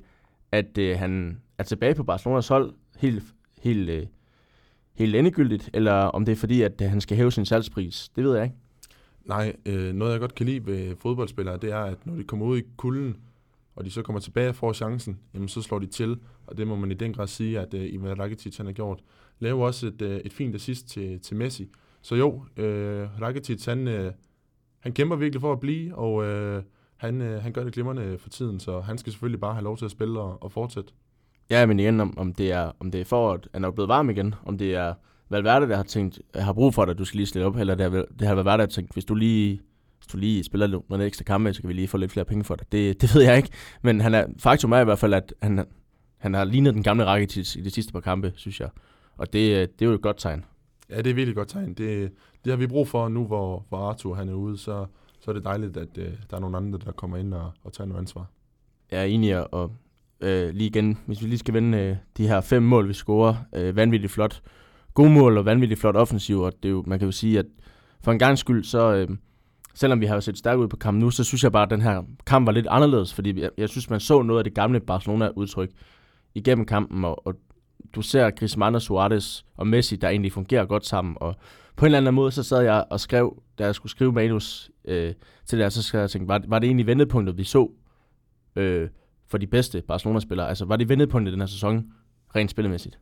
at 0.53 0.79
øh, 0.79 0.99
han 0.99 1.41
er 1.59 1.63
tilbage 1.63 1.95
på 1.95 2.05
Barcelonas 2.05 2.49
hold 2.49 2.75
helt, 2.99 3.23
helt, 3.63 3.91
øh, 3.91 4.07
helt 4.95 5.17
endegyldigt, 5.17 5.71
eller 5.73 5.93
om 5.93 6.25
det 6.25 6.33
er 6.33 6.37
fordi, 6.37 6.63
at 6.63 6.81
øh, 6.81 6.91
han 6.91 7.01
skal 7.01 7.17
hæve 7.17 7.33
sin 7.33 7.47
salgspris. 7.47 8.11
Det 8.17 8.25
ved 8.25 8.35
jeg 8.35 8.45
ikke. 8.45 8.57
Nej, 9.25 9.57
øh, 9.67 9.95
noget 9.95 10.13
jeg 10.13 10.21
godt 10.21 10.35
kan 10.35 10.47
lide 10.47 10.67
ved 10.67 10.97
fodboldspillere, 10.97 11.57
det 11.57 11.73
er, 11.73 11.79
at 11.79 12.07
når 12.07 12.15
de 12.15 12.25
kommer 12.25 12.47
ud 12.47 12.59
i 12.59 12.63
kulden, 12.77 13.17
og 13.77 13.85
de 13.85 13.91
så 13.91 14.03
kommer 14.03 14.21
tilbage 14.21 14.49
og 14.49 14.55
får 14.55 14.73
chancen, 14.73 15.19
jamen 15.35 15.49
så 15.49 15.63
slår 15.63 15.79
de 15.79 15.87
til, 15.87 16.19
og 16.47 16.57
det 16.57 16.67
må 16.67 16.77
man 16.77 16.91
i 16.91 16.95
den 16.95 17.13
grad 17.13 17.27
sige, 17.27 17.61
at 17.61 17.75
øh, 17.75 17.95
Ivan 17.95 18.19
Rakitic 18.19 18.57
han 18.57 18.67
har 18.67 18.73
gjort. 18.73 19.01
Laver 19.39 19.67
også 19.67 19.87
et, 19.87 20.03
øh, 20.03 20.17
et 20.17 20.33
fint 20.33 20.55
assist 20.55 20.89
til, 20.89 21.21
til 21.21 21.37
Messi. 21.37 21.69
Så 22.03 22.15
jo, 22.15 22.45
øh, 22.57 23.21
Rakitic 23.21 23.65
han, 23.65 23.89
øh, 23.89 24.13
han 24.79 24.93
kæmper 24.93 25.17
virkelig 25.17 25.41
for 25.41 25.53
at 25.53 25.61
blive, 25.61 25.95
og 25.95 26.25
øh, 26.25 26.63
han, 26.97 27.21
øh, 27.21 27.43
han 27.43 27.53
gør 27.53 27.65
det 27.65 27.73
glimrende 27.73 28.19
for 28.19 28.29
tiden, 28.29 28.61
så 28.61 28.81
han 28.81 28.99
skal 28.99 29.13
selvfølgelig 29.13 29.41
bare 29.41 29.55
have 29.55 29.65
lov 29.65 29.77
til 29.77 29.85
at 29.85 29.91
spille 29.91 30.21
og, 30.21 30.43
og 30.43 30.53
fortsætte. 30.53 30.93
Ja, 31.51 31.67
men 31.67 31.81
igen, 31.81 32.01
om, 32.01 32.19
om, 32.19 32.35
det 32.35 32.53
er, 32.53 32.73
om 32.81 32.91
det 32.91 33.01
er 33.01 33.05
for, 33.05 33.33
at 33.33 33.49
han 33.55 33.65
er 33.65 33.71
blevet 33.71 33.89
varm 33.89 34.11
igen, 34.11 34.35
om 34.45 34.59
det 34.59 34.75
er 34.75 34.95
Valverde, 35.29 35.69
der 35.69 35.77
har 35.77 35.83
tænkt, 35.83 36.21
jeg 36.35 36.45
har 36.45 36.53
brug 36.53 36.75
for 36.75 36.85
dig, 36.85 36.99
du 36.99 37.05
skal 37.05 37.17
lige 37.17 37.27
slå 37.27 37.47
op, 37.47 37.57
eller 37.57 37.75
det 37.75 37.93
har, 37.93 38.05
det 38.19 38.27
har 38.27 38.35
Valverde, 38.35 38.59
der 38.59 38.63
har 38.63 38.71
tænkt, 38.71 38.93
hvis 38.93 39.05
du 39.05 39.15
lige 39.15 39.61
hvis 39.99 40.13
du 40.13 40.19
lige 40.19 40.45
spiller 40.45 40.81
nogle 40.89 41.05
ekstra 41.05 41.25
kampe, 41.25 41.55
så 41.55 41.61
kan 41.61 41.69
vi 41.69 41.75
lige 41.75 41.89
få 41.89 41.97
lidt 41.97 42.13
flere 42.13 42.25
penge 42.25 42.45
for 42.45 42.57
dig. 42.57 42.73
Det, 42.73 43.01
det 43.03 43.15
ved 43.15 43.23
jeg 43.23 43.37
ikke, 43.37 43.49
men 43.83 44.01
han 44.01 44.15
er, 44.15 44.27
faktum 44.39 44.73
er 44.73 44.81
i 44.81 44.85
hvert 44.85 44.99
fald, 44.99 45.15
at 45.15 45.35
han, 45.43 45.67
han 46.19 46.35
har 46.35 46.45
lignet 46.45 46.75
den 46.75 46.83
gamle 46.83 47.05
Rakitic 47.05 47.57
i 47.57 47.61
de 47.61 47.71
sidste 47.71 47.93
par 47.93 48.01
kampe, 48.01 48.33
synes 48.37 48.61
jeg. 48.61 48.69
Og 49.17 49.33
det, 49.33 49.71
det 49.79 49.85
er 49.85 49.89
jo 49.89 49.95
et 49.95 50.03
godt 50.03 50.19
tegn. 50.19 50.45
Ja, 50.91 50.97
det 50.97 51.07
er 51.07 51.15
virkelig 51.15 51.29
et 51.29 51.37
godt 51.37 51.49
tegn. 51.49 51.75
Det, 51.75 52.13
det 52.45 52.53
har 52.53 52.57
vi 52.57 52.67
brug 52.67 52.89
for 52.89 53.09
nu, 53.09 53.25
hvor, 53.25 53.67
hvor 53.69 53.79
Arthur 53.79 54.15
han 54.15 54.29
er 54.29 54.35
ude, 54.35 54.59
så, 54.59 54.87
så 55.21 55.31
er 55.31 55.33
det 55.33 55.45
dejligt, 55.45 55.77
at 55.77 55.99
uh, 55.99 56.05
der 56.31 56.37
er 56.37 56.41
nogle 56.41 56.57
andre, 56.57 56.79
der 56.85 56.93
kommer 56.93 57.17
ind 57.17 57.35
og, 57.35 57.53
og 57.65 57.73
tager 57.73 57.89
noget 57.89 58.01
ansvar. 58.01 58.27
Jeg 58.91 59.01
er 59.01 59.05
enig, 59.05 59.55
og 59.55 59.73
øh, 60.25 60.55
lige 60.55 60.69
igen, 60.69 60.99
hvis 61.07 61.23
vi 61.23 61.27
lige 61.27 61.39
skal 61.39 61.55
vende 61.55 61.79
øh, 61.79 61.97
de 62.17 62.29
her 62.29 62.41
fem 62.41 62.63
mål, 62.63 62.89
vi 62.89 62.93
scorer, 62.93 63.35
øh, 63.55 63.77
vanvittigt 63.77 64.13
flot. 64.13 64.43
Gode 64.95 65.11
mål 65.11 65.39
og 65.39 65.45
vanvittigt 65.45 65.81
flot 65.81 65.97
offensiv, 65.97 66.41
og 66.41 66.53
det 66.63 66.69
er 66.69 66.73
jo, 66.73 66.85
man 66.87 66.99
kan 66.99 67.07
jo 67.07 67.13
sige, 67.13 67.39
at 67.39 67.47
for 68.05 68.13
en 68.13 68.19
gang 68.19 68.39
skyld, 68.39 68.65
så 68.65 68.95
øh, 68.95 69.09
selvom 69.75 70.01
vi 70.01 70.07
har 70.07 70.21
set 70.21 70.39
stærkt 70.39 70.59
ud 70.59 70.69
på 70.69 70.77
kampen 70.77 71.01
nu, 71.01 71.11
så 71.11 71.25
synes 71.25 71.45
jeg 71.45 71.53
bare, 71.53 71.63
at 71.63 71.71
den 71.71 71.81
her 71.81 72.03
kamp 72.27 72.47
var 72.47 72.53
lidt 72.53 72.67
anderledes, 72.71 73.15
fordi 73.15 73.41
jeg, 73.41 73.51
jeg 73.59 73.69
synes, 73.69 73.91
man 73.91 74.01
så 74.01 74.23
noget 74.23 74.41
af 74.41 74.45
det 74.45 74.55
gamle 74.55 74.81
Barcelona-udtryk 74.81 75.71
igennem 76.35 76.67
kampen, 76.67 77.05
og, 77.05 77.27
og 77.27 77.35
du 77.95 78.03
ser 78.03 78.31
Griezmann 78.31 78.75
og 78.75 78.83
Suarez 78.83 79.43
og 79.57 79.67
Messi, 79.67 79.97
der 79.97 80.09
egentlig 80.09 80.33
fungerer 80.33 80.65
godt 80.65 80.87
sammen, 80.87 81.17
og 81.21 81.35
på 81.77 81.85
en 81.85 81.87
eller 81.87 81.99
anden 81.99 82.15
måde, 82.15 82.31
så 82.31 82.43
sad 82.43 82.63
jeg 82.63 82.85
og 82.91 83.01
skrev, 83.01 83.43
da 83.59 83.65
jeg 83.65 83.75
skulle 83.75 83.91
skrive 83.91 84.13
manus 84.13 84.71
øh, 84.85 85.15
til 85.47 85.59
det 85.59 85.65
her, 85.65 85.69
så 85.69 85.83
skal 85.83 85.99
jeg 85.99 86.11
tænke, 86.11 86.29
var, 86.29 86.43
var 86.49 86.59
det 86.59 86.67
egentlig 86.67 86.87
vendepunktet, 86.87 87.39
vi 87.39 87.45
så 87.45 87.71
øh, 88.57 88.89
for 89.35 89.39
de 89.39 89.47
bedste 89.47 89.83
Barcelona-spillere? 89.83 90.49
Altså, 90.49 90.65
var 90.65 90.77
det 90.77 90.89
vendepunktet 90.89 91.31
i 91.31 91.33
den 91.33 91.41
her 91.41 91.47
sæson, 91.47 91.93
rent 92.37 92.51
spillemæssigt? 92.51 92.99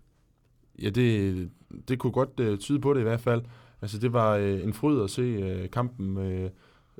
Ja, 0.83 0.91
det, 0.91 1.51
det 1.89 1.99
kunne 1.99 2.13
godt 2.13 2.41
uh, 2.41 2.59
tyde 2.59 2.81
på 2.81 2.95
det 2.95 3.01
i 3.01 3.03
hvert 3.03 3.21
fald. 3.21 3.43
Altså, 3.83 3.99
det 3.99 4.13
var 4.13 4.39
uh, 4.39 4.45
en 4.45 4.73
fryd 4.73 5.03
at 5.03 5.11
se 5.11 5.63
uh, 5.63 5.71
kampen. 5.71 6.17
Uh, 6.17 6.51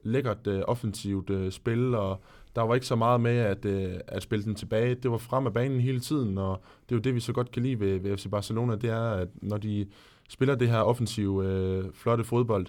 lækkert 0.05 0.47
uh, 0.47 0.61
offensivt 0.67 1.31
uh, 1.31 1.51
spil, 1.51 1.95
og 1.95 2.23
der 2.57 2.63
var 2.63 2.75
ikke 2.75 2.87
så 2.87 2.97
meget 2.97 3.21
med 3.21 3.37
at, 3.37 3.65
uh, 3.65 4.01
at 4.07 4.23
spille 4.23 4.45
den 4.45 4.55
tilbage. 4.55 4.95
Det 4.95 5.11
var 5.11 5.19
frem 5.19 5.47
af 5.47 5.53
banen 5.53 5.81
hele 5.81 6.01
tiden, 6.01 6.39
og 6.39 6.63
det 6.89 6.95
er 6.95 6.97
jo 6.97 7.03
det, 7.03 7.15
vi 7.15 7.21
så 7.21 7.33
godt 7.33 7.51
kan 7.51 7.63
lide 7.63 7.81
ved, 7.81 7.99
ved 7.99 8.17
FC 8.17 8.31
Barcelona, 8.31 8.77
det 8.77 8.91
er, 8.91 9.11
at 9.11 9.29
når 9.35 9.57
de 9.57 9.87
spiller 10.29 10.55
det 10.55 10.69
her 10.69 10.81
offensive, 10.81 11.31
uh, 11.31 11.93
flotte 11.95 12.25
fodbold, 12.25 12.67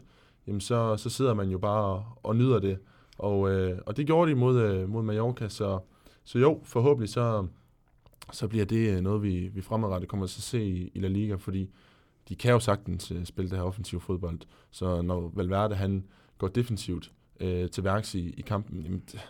jamen 0.48 0.62
så, 0.62 0.98
så 0.98 1.10
sidder 1.10 1.34
man 1.34 1.50
jo 1.50 1.58
bare 1.58 1.84
og, 1.84 2.04
og 2.24 2.36
nyder 2.36 2.60
det. 2.60 2.78
Og, 3.18 3.52
øh, 3.52 3.80
og 3.86 3.98
det 3.98 4.06
gjorde 4.06 4.32
de 4.32 4.36
mod, 4.36 4.62
øh, 4.62 4.90
mod 4.90 5.04
Mallorca, 5.04 5.50
så 5.50 5.80
så 6.24 6.40
jo, 6.40 6.62
forhåbentlig 6.64 7.10
så, 7.10 7.48
så 8.32 8.48
bliver 8.48 8.66
det 8.66 8.96
øh, 8.96 9.02
noget, 9.02 9.24
vi, 9.24 9.48
vi 9.48 9.62
fremadrettet 9.62 10.10
kommer 10.10 10.28
til 10.28 10.40
at 10.40 10.44
se 10.44 10.64
i, 10.64 10.92
i 10.94 11.00
La 11.00 11.08
Liga, 11.08 11.36
fordi 11.36 11.70
de 12.30 12.36
kan 12.36 12.52
jo 12.52 12.60
sagtens 12.60 13.12
uh, 13.12 13.24
spille 13.24 13.50
det 13.50 13.58
her 13.58 13.66
offensiv 13.66 14.02
fodbold. 14.02 14.40
Så 14.72 15.02
når 15.02 15.32
Valverde 15.36 15.76
han 15.76 16.04
går 16.38 16.48
defensivt 16.48 17.12
uh, 17.42 17.70
til 17.72 17.84
værks 17.84 18.16
i, 18.16 18.30
i 18.30 18.42
kampen, 18.42 18.84
jamen, 18.84 19.04
det, 19.12 19.22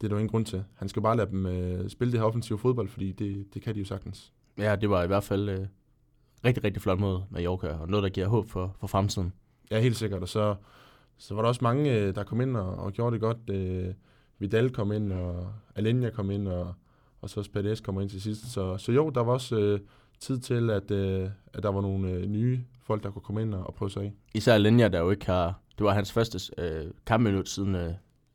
det 0.00 0.06
er 0.06 0.08
der 0.08 0.16
jo 0.16 0.18
ingen 0.18 0.30
grund 0.30 0.46
til. 0.46 0.64
Han 0.74 0.88
skal 0.88 1.02
bare 1.02 1.16
lade 1.16 1.30
dem 1.30 1.46
uh, 1.46 1.88
spille 1.88 2.12
det 2.12 2.20
her 2.20 2.26
offensive 2.26 2.58
fodbold, 2.58 2.88
fordi 2.88 3.12
det, 3.12 3.54
det 3.54 3.62
kan 3.62 3.74
de 3.74 3.78
jo 3.78 3.84
sagtens. 3.84 4.32
Ja, 4.58 4.76
det 4.76 4.90
var 4.90 5.02
i 5.02 5.06
hvert 5.06 5.24
fald 5.24 5.58
uh, 5.58 5.66
rigtig, 6.44 6.64
rigtig 6.64 6.82
flot 6.82 7.00
mod 7.00 7.22
Mallorca, 7.30 7.68
og 7.68 7.88
noget, 7.88 8.02
der 8.02 8.08
giver 8.08 8.26
håb 8.26 8.48
for, 8.48 8.76
for 8.80 8.86
fremtiden. 8.86 9.32
Ja, 9.70 9.80
helt 9.80 9.96
sikkert. 9.96 10.22
Og 10.22 10.28
så, 10.28 10.54
så 11.16 11.34
var 11.34 11.42
der 11.42 11.48
også 11.48 11.64
mange, 11.64 12.08
uh, 12.08 12.14
der 12.14 12.24
kom 12.24 12.40
ind 12.40 12.56
og, 12.56 12.76
og 12.76 12.92
gjorde 12.92 13.14
det 13.14 13.20
godt. 13.20 13.50
Uh, 13.50 13.94
Vidal 14.44 14.70
kom 14.70 14.92
ind, 14.92 15.12
og 15.12 15.52
Alenia 15.74 16.10
kom 16.10 16.30
ind, 16.30 16.48
og, 16.48 16.74
og 17.20 17.30
så 17.30 17.42
Spades 17.42 17.80
kommer 17.80 18.00
ind 18.02 18.10
til 18.10 18.22
sidst. 18.22 18.52
Så, 18.52 18.76
så 18.76 18.92
jo, 18.92 19.10
der 19.10 19.20
var 19.20 19.32
også 19.32 19.56
øh, 19.56 19.80
tid 20.20 20.38
til, 20.38 20.70
at, 20.70 20.90
øh, 20.90 21.28
at 21.52 21.62
der 21.62 21.68
var 21.68 21.80
nogle 21.80 22.10
øh, 22.10 22.26
nye 22.26 22.60
folk, 22.82 23.02
der 23.02 23.10
kunne 23.10 23.22
komme 23.22 23.42
ind 23.42 23.54
og, 23.54 23.66
og 23.66 23.74
prøve 23.74 23.90
sig 23.90 24.02
af. 24.02 24.12
Især 24.34 24.54
Alenia, 24.54 24.88
der 24.88 25.00
jo 25.00 25.10
ikke 25.10 25.26
har... 25.26 25.60
Det 25.78 25.84
var 25.84 25.92
hans 25.92 26.12
første 26.12 26.38
øh, 26.58 26.90
kampminut 27.06 27.48
siden 27.48 27.74
øh, 27.74 27.92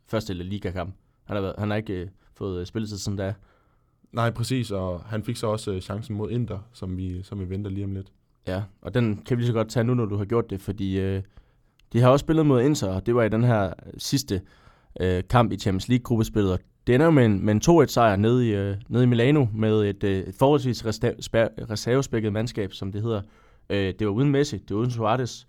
første 0.07 0.33
Liga-kamp. 0.33 0.95
Han 1.23 1.35
har, 1.35 1.41
været, 1.41 1.55
han 1.57 1.69
har 1.69 1.77
ikke 1.77 1.93
øh, 1.93 2.07
fået 2.33 2.59
øh, 2.59 2.65
spilletid 2.65 2.97
siden 2.97 3.17
da. 3.17 3.33
Nej, 4.11 4.29
præcis, 4.29 4.71
og 4.71 5.01
han 5.01 5.23
fik 5.23 5.35
så 5.35 5.47
også 5.47 5.71
øh, 5.71 5.81
chancen 5.81 6.15
mod 6.15 6.31
Inter, 6.31 6.59
som 6.73 6.97
vi, 6.97 7.23
som 7.23 7.39
vi 7.39 7.49
venter 7.49 7.71
lige 7.71 7.83
om 7.83 7.91
lidt. 7.91 8.11
Ja, 8.47 8.63
og 8.81 8.93
den 8.93 9.17
kan 9.25 9.37
vi 9.37 9.41
lige 9.41 9.47
så 9.47 9.53
godt 9.53 9.69
tage 9.69 9.83
nu, 9.83 9.93
når 9.93 10.05
du 10.05 10.17
har 10.17 10.25
gjort 10.25 10.49
det, 10.49 10.61
fordi 10.61 10.99
øh, 10.99 11.23
de 11.93 11.99
har 11.99 12.09
også 12.09 12.23
spillet 12.23 12.45
mod 12.45 12.61
Inter, 12.61 12.87
og 12.87 13.05
det 13.05 13.15
var 13.15 13.23
i 13.23 13.29
den 13.29 13.43
her 13.43 13.73
sidste 13.97 14.41
øh, 15.01 15.23
kamp 15.29 15.51
i 15.51 15.57
Champions 15.57 15.87
League-gruppespillet. 15.87 16.51
Og 16.51 16.59
det 16.87 16.95
ender 16.95 17.09
med 17.09 17.25
en, 17.25 17.45
med 17.45 17.53
en 17.53 17.61
2-1-sejr 17.65 18.15
nede 18.15 18.47
i, 18.47 18.55
øh, 18.55 18.77
nede 18.89 19.03
i 19.03 19.07
Milano 19.07 19.45
med 19.53 19.89
et, 19.89 20.03
øh, 20.03 20.17
et 20.17 20.35
forholdsvis 20.35 20.85
reservespækket 20.85 22.33
mandskab, 22.33 22.73
som 22.73 22.91
det 22.91 23.01
hedder. 23.01 23.21
Øh, 23.69 23.93
det 23.99 24.07
var 24.07 24.13
uden 24.13 24.29
Messi, 24.29 24.57
det 24.57 24.75
var 24.75 24.79
uden 24.81 24.91
Suarez. 24.91 25.45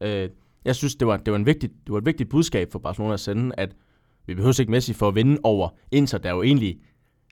Øh, 0.00 0.28
jeg 0.64 0.76
synes, 0.76 0.94
det 0.94 1.08
var, 1.08 1.16
det, 1.16 1.30
var 1.32 1.38
en 1.38 1.46
vigtig, 1.46 1.70
det 1.70 1.92
var 1.92 1.98
et 1.98 2.06
vigtigt 2.06 2.28
budskab 2.30 2.72
for 2.72 2.78
Barcelona 2.78 3.14
at 3.14 3.20
sende, 3.20 3.54
at 3.58 3.76
vi 4.26 4.34
behøver 4.34 4.60
ikke 4.60 4.70
Messi 4.70 4.92
for 4.92 5.08
at 5.08 5.14
vinde 5.14 5.40
over 5.42 5.68
Inter, 5.92 6.18
der 6.18 6.30
jo 6.30 6.42
egentlig 6.42 6.78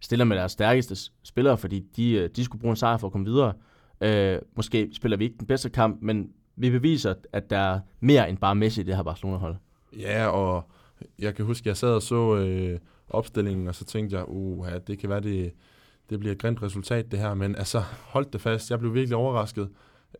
stiller 0.02 0.24
med 0.24 0.36
deres 0.36 0.52
stærkeste 0.52 0.96
spillere, 1.22 1.58
fordi 1.58 1.84
de, 1.96 2.12
øh, 2.12 2.30
de 2.36 2.44
skulle 2.44 2.60
bruge 2.60 2.70
en 2.70 2.76
sejr 2.76 2.96
for 2.96 3.06
at 3.06 3.12
komme 3.12 3.26
videre. 3.26 3.52
Øh, 4.00 4.38
måske 4.56 4.90
spiller 4.92 5.16
vi 5.16 5.24
ikke 5.24 5.36
den 5.38 5.46
bedste 5.46 5.70
kamp, 5.70 5.98
men 6.02 6.28
vi 6.56 6.70
beviser, 6.70 7.14
at 7.32 7.50
der 7.50 7.58
er 7.58 7.80
mere 8.00 8.30
end 8.30 8.38
bare 8.38 8.54
Messi 8.54 8.80
i 8.80 8.84
det 8.84 8.96
her 8.96 9.02
Barcelona-hold. 9.02 9.56
Ja, 9.98 10.26
og 10.26 10.70
jeg 11.18 11.34
kan 11.34 11.44
huske, 11.44 11.68
jeg 11.68 11.76
sad 11.76 11.88
og 11.88 12.02
så 12.02 12.36
øh, 12.36 12.78
opstillingen, 13.08 13.68
og 13.68 13.74
så 13.74 13.84
tænkte 13.84 14.16
jeg, 14.16 14.24
uh, 14.28 14.66
ja, 14.70 14.78
det 14.78 14.98
kan 14.98 15.08
være, 15.08 15.20
det, 15.20 15.52
det 16.10 16.18
bliver 16.18 16.32
et 16.32 16.38
grimt 16.38 16.62
resultat, 16.62 17.10
det 17.10 17.18
her. 17.18 17.34
Men 17.34 17.56
altså, 17.56 17.82
hold 18.02 18.26
det 18.26 18.40
fast. 18.40 18.70
Jeg 18.70 18.78
blev 18.78 18.94
virkelig 18.94 19.16
overrasket. 19.16 19.68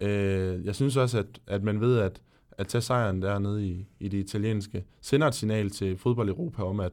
Øh, 0.00 0.64
jeg 0.64 0.74
synes 0.74 0.96
også, 0.96 1.18
at, 1.18 1.26
at 1.46 1.62
man 1.62 1.80
ved, 1.80 1.98
at, 1.98 2.22
at 2.58 2.66
tage 2.66 2.82
sejren 2.82 3.22
dernede 3.22 3.66
i, 3.66 3.86
i 4.00 4.08
det 4.08 4.18
italienske, 4.18 4.84
sender 5.00 5.26
et 5.26 5.34
signal 5.34 5.70
til 5.70 5.98
fodbold 5.98 6.28
Europa 6.28 6.62
om, 6.62 6.80
at 6.80 6.92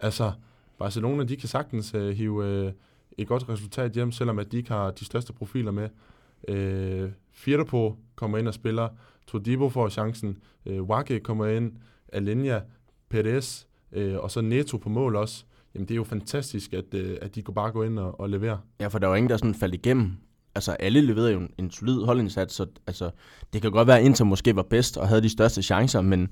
altså, 0.00 0.32
Barcelona, 0.78 1.24
de 1.24 1.36
kan 1.36 1.48
sagtens 1.48 1.94
øh, 1.94 2.16
hive 2.16 2.46
øh, 2.46 2.72
et 3.18 3.28
godt 3.28 3.48
resultat 3.48 3.92
hjem, 3.92 4.12
selvom 4.12 4.38
at 4.38 4.52
de 4.52 4.56
ikke 4.56 4.70
har 4.70 4.90
de 4.90 5.04
største 5.04 5.32
profiler 5.32 5.70
med. 5.70 5.88
Øh, 6.48 7.10
Firpo 7.32 7.96
kommer 8.14 8.38
ind 8.38 8.48
og 8.48 8.54
spiller, 8.54 8.88
Todibo 9.26 9.68
får 9.68 9.88
chancen, 9.88 10.38
øh, 10.66 10.82
Wake 10.82 11.20
kommer 11.20 11.46
ind, 11.46 11.72
Alenia, 12.12 12.62
Perez 13.22 13.64
øh, 13.92 14.18
og 14.18 14.30
så 14.30 14.40
Neto 14.40 14.76
på 14.76 14.88
mål 14.88 15.16
også, 15.16 15.44
jamen 15.74 15.88
det 15.88 15.94
er 15.94 15.96
jo 15.96 16.04
fantastisk, 16.04 16.72
at, 16.72 16.94
øh, 16.94 17.18
at 17.22 17.34
de 17.34 17.42
kunne 17.42 17.54
bare 17.54 17.70
gå 17.70 17.82
ind 17.82 17.98
og, 17.98 18.20
og 18.20 18.30
levere. 18.30 18.60
Ja, 18.80 18.86
for 18.86 18.98
der 18.98 19.06
var 19.06 19.16
ingen, 19.16 19.30
der 19.30 19.36
sådan 19.36 19.54
faldt 19.54 19.74
igennem. 19.74 20.12
Altså 20.54 20.72
alle 20.72 21.00
leverede 21.00 21.32
jo 21.32 21.38
en, 21.38 21.50
en 21.58 21.70
solid 21.70 22.04
holdindsats, 22.04 22.54
så 22.54 22.66
altså, 22.86 23.10
det 23.52 23.62
kan 23.62 23.70
godt 23.70 23.88
være, 23.88 23.98
at 23.98 24.04
Inter 24.04 24.24
måske 24.24 24.56
var 24.56 24.62
bedst 24.62 24.96
og 24.96 25.08
havde 25.08 25.22
de 25.22 25.28
største 25.28 25.62
chancer, 25.62 26.00
men 26.00 26.28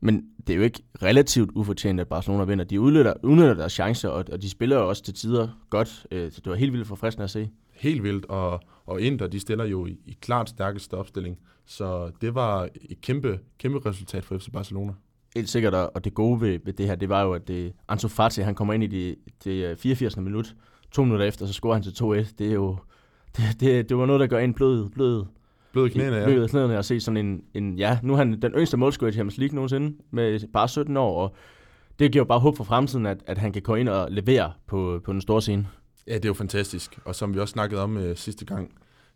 Men 0.00 0.24
det 0.46 0.52
er 0.52 0.56
jo 0.56 0.62
ikke 0.62 0.82
relativt 1.02 1.50
ufortjent, 1.54 2.00
at 2.00 2.08
Barcelona 2.08 2.44
vinder. 2.44 2.64
De 2.64 2.80
udnytter, 2.80 3.14
udnytter 3.22 3.54
deres 3.54 3.72
chancer, 3.72 4.08
og, 4.08 4.24
og 4.32 4.42
de 4.42 4.50
spiller 4.50 4.76
jo 4.76 4.88
også 4.88 5.02
til 5.02 5.14
tider 5.14 5.48
godt. 5.70 6.06
Øh, 6.10 6.32
så 6.32 6.40
det 6.44 6.50
var 6.50 6.56
helt 6.56 6.72
vildt 6.72 6.86
forfriskende 6.86 7.24
at 7.24 7.30
se. 7.30 7.50
Helt 7.72 8.02
vildt, 8.02 8.24
og, 8.24 8.60
og 8.86 9.00
Inter, 9.00 9.26
de 9.26 9.40
stiller 9.40 9.64
jo 9.64 9.86
i, 9.86 9.98
i 10.06 10.16
klart 10.20 10.48
stærkeste 10.48 10.94
opstilling. 10.94 11.38
Så 11.66 12.10
det 12.20 12.34
var 12.34 12.68
et 12.90 13.00
kæmpe, 13.00 13.38
kæmpe 13.58 13.90
resultat 13.90 14.24
for 14.24 14.38
FC 14.38 14.48
Barcelona. 14.52 14.92
Helt 15.36 15.48
sikkert, 15.48 15.74
og 15.74 16.04
det 16.04 16.14
gode 16.14 16.40
ved, 16.40 16.58
ved 16.64 16.72
det 16.72 16.86
her, 16.86 16.94
det 16.94 17.08
var 17.08 17.22
jo, 17.22 17.32
at 17.32 17.48
det, 17.48 17.72
Ansu 17.88 18.08
Fati, 18.08 18.40
han 18.40 18.54
kommer 18.54 18.74
ind 18.74 18.82
i 18.82 18.86
det, 18.86 19.16
det 19.44 19.78
84. 19.78 20.16
minut. 20.16 20.54
To 20.90 21.04
minutter 21.04 21.26
efter, 21.26 21.46
så 21.46 21.52
scorer 21.52 21.74
han 21.74 21.82
til 21.82 21.90
2-1. 21.90 22.34
Det 22.38 22.48
er 22.48 22.52
jo, 22.54 22.76
det, 23.36 23.44
det, 23.60 23.88
det 23.88 23.96
var 23.96 24.06
noget, 24.06 24.20
der 24.20 24.26
gør 24.26 24.38
en 24.38 24.54
blød, 24.54 24.88
blød, 24.90 25.24
blød 25.72 25.90
knæene, 25.90 26.16
ja. 26.16 26.24
Blød 26.24 26.48
knæene 26.48 26.78
at 26.78 26.84
se 26.84 27.00
sådan 27.00 27.26
en, 27.26 27.42
en, 27.54 27.78
ja, 27.78 27.98
nu 28.02 28.12
er 28.12 28.16
han 28.16 28.42
den 28.42 28.52
yngste 28.52 28.76
målscorer 28.76 29.10
i 29.10 29.12
Champions 29.12 29.38
League 29.38 29.54
nogensinde, 29.54 29.96
med 30.10 30.40
bare 30.52 30.68
17 30.68 30.96
år, 30.96 31.22
og 31.22 31.34
det 31.98 32.12
giver 32.12 32.20
jo 32.20 32.26
bare 32.26 32.40
håb 32.40 32.56
for 32.56 32.64
fremtiden, 32.64 33.06
at, 33.06 33.18
at 33.26 33.38
han 33.38 33.52
kan 33.52 33.62
gå 33.62 33.74
ind 33.74 33.88
og 33.88 34.08
levere 34.10 34.52
på, 34.66 35.00
på 35.04 35.12
den 35.12 35.20
store 35.20 35.42
scene. 35.42 35.66
Ja, 36.06 36.14
det 36.14 36.24
er 36.24 36.28
jo 36.28 36.34
fantastisk, 36.34 36.98
og 37.04 37.14
som 37.14 37.34
vi 37.34 37.38
også 37.38 37.52
snakkede 37.52 37.82
om 37.82 37.96
øh, 37.96 38.16
sidste 38.16 38.44
gang, 38.44 38.72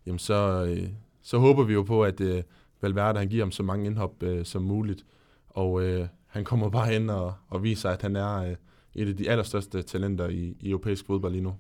jamen 0.06 0.18
så, 0.18 0.66
øh, 0.68 0.88
så 1.22 1.38
håber 1.38 1.64
vi 1.64 1.72
jo 1.72 1.82
på, 1.82 2.04
at 2.04 2.20
øh, 2.20 2.42
Valverde 2.82 3.18
han 3.18 3.28
giver 3.28 3.44
ham 3.44 3.50
så 3.50 3.62
mange 3.62 3.86
indhop 3.86 4.22
øh, 4.22 4.44
som 4.44 4.62
muligt, 4.62 5.04
og 5.54 5.82
øh, 5.82 6.06
han 6.26 6.44
kommer 6.44 6.70
bare 6.70 6.94
ind 6.94 7.10
og, 7.10 7.34
og 7.48 7.62
viser, 7.62 7.90
at 7.90 8.02
han 8.02 8.16
er 8.16 8.36
øh, 8.36 8.56
et 8.94 9.08
af 9.08 9.16
de 9.16 9.30
allerstørste 9.30 9.82
talenter 9.82 10.28
i, 10.28 10.56
i 10.60 10.70
europæisk 10.70 11.06
fodbold 11.06 11.32
lige 11.32 11.42
nu. 11.42 11.54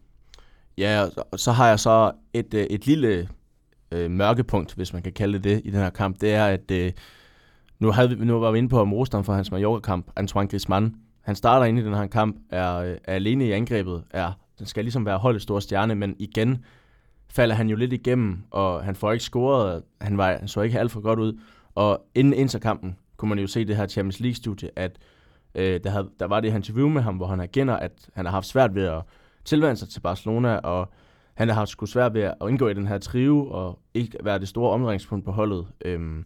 Ja, 0.78 1.04
og 1.32 1.40
så 1.40 1.52
har 1.52 1.68
jeg 1.68 1.80
så 1.80 2.12
et, 2.32 2.54
øh, 2.54 2.66
et 2.70 2.86
lille 2.86 3.28
øh, 3.90 4.10
mørkepunkt, 4.10 4.74
hvis 4.74 4.92
man 4.92 5.02
kan 5.02 5.12
kalde 5.12 5.38
det 5.38 5.44
det, 5.44 5.62
i 5.64 5.70
den 5.70 5.80
her 5.80 5.90
kamp. 5.90 6.20
Det 6.20 6.32
er, 6.34 6.46
at 6.46 6.70
øh, 6.70 6.92
nu, 7.78 7.90
havde 7.90 8.08
vi, 8.08 8.24
nu 8.24 8.38
var 8.38 8.50
vi 8.50 8.58
inde 8.58 8.68
på 8.68 8.84
modstand 8.84 9.24
for 9.24 9.32
hans 9.32 9.50
Mallorca-kamp, 9.50 10.10
Antoine 10.16 10.48
Griezmann. 10.48 10.96
Han 11.20 11.36
starter 11.36 11.66
ind 11.66 11.78
i 11.78 11.84
den 11.84 11.94
her 11.94 12.06
kamp, 12.06 12.36
er, 12.50 12.62
er 12.64 12.96
alene 13.06 13.46
i 13.46 13.52
angrebet, 13.52 14.04
er, 14.10 14.32
den 14.58 14.66
skal 14.66 14.84
ligesom 14.84 15.06
være 15.06 15.18
holdet 15.18 15.42
store 15.42 15.60
stjerne, 15.60 15.94
men 15.94 16.16
igen 16.18 16.64
falder 17.28 17.54
han 17.54 17.68
jo 17.68 17.76
lidt 17.76 17.92
igennem, 17.92 18.38
og 18.50 18.84
han 18.84 18.96
får 18.96 19.12
ikke 19.12 19.24
scoret, 19.24 19.82
han, 20.00 20.18
var, 20.18 20.36
han 20.38 20.48
så 20.48 20.60
ikke 20.60 20.78
alt 20.78 20.90
for 20.90 21.00
godt 21.00 21.18
ud. 21.18 21.38
Og 21.74 22.06
inden 22.14 22.34
interkampen 22.34 22.96
kunne 23.22 23.28
man 23.28 23.38
jo 23.38 23.46
se 23.46 23.64
det 23.64 23.76
her 23.76 23.86
Champions 23.86 24.20
League-studie, 24.20 24.70
at 24.76 24.98
øh, 25.54 25.80
der, 25.84 25.90
havde, 25.90 26.10
der 26.20 26.26
var 26.26 26.40
det 26.40 26.50
her 26.50 26.56
interview 26.56 26.88
med 26.88 27.02
ham, 27.02 27.16
hvor 27.16 27.26
han 27.26 27.40
erkender, 27.40 27.76
at 27.76 27.92
han 28.14 28.24
har 28.24 28.32
haft 28.32 28.46
svært 28.46 28.74
ved 28.74 28.84
at 28.84 29.02
tilvænne 29.44 29.76
sig 29.76 29.88
til 29.88 30.00
Barcelona, 30.00 30.56
og 30.56 30.92
han 31.34 31.48
har 31.48 31.54
haft 31.54 31.70
sgu 31.70 31.86
svært 31.86 32.14
ved 32.14 32.22
at 32.22 32.34
indgå 32.48 32.68
i 32.68 32.74
den 32.74 32.86
her 32.86 32.98
trio, 32.98 33.46
og 33.46 33.78
ikke 33.94 34.18
være 34.22 34.38
det 34.38 34.48
store 34.48 34.70
omdrejningspunkt 34.70 35.24
på 35.24 35.32
holdet. 35.32 35.66
Øhm, 35.84 36.24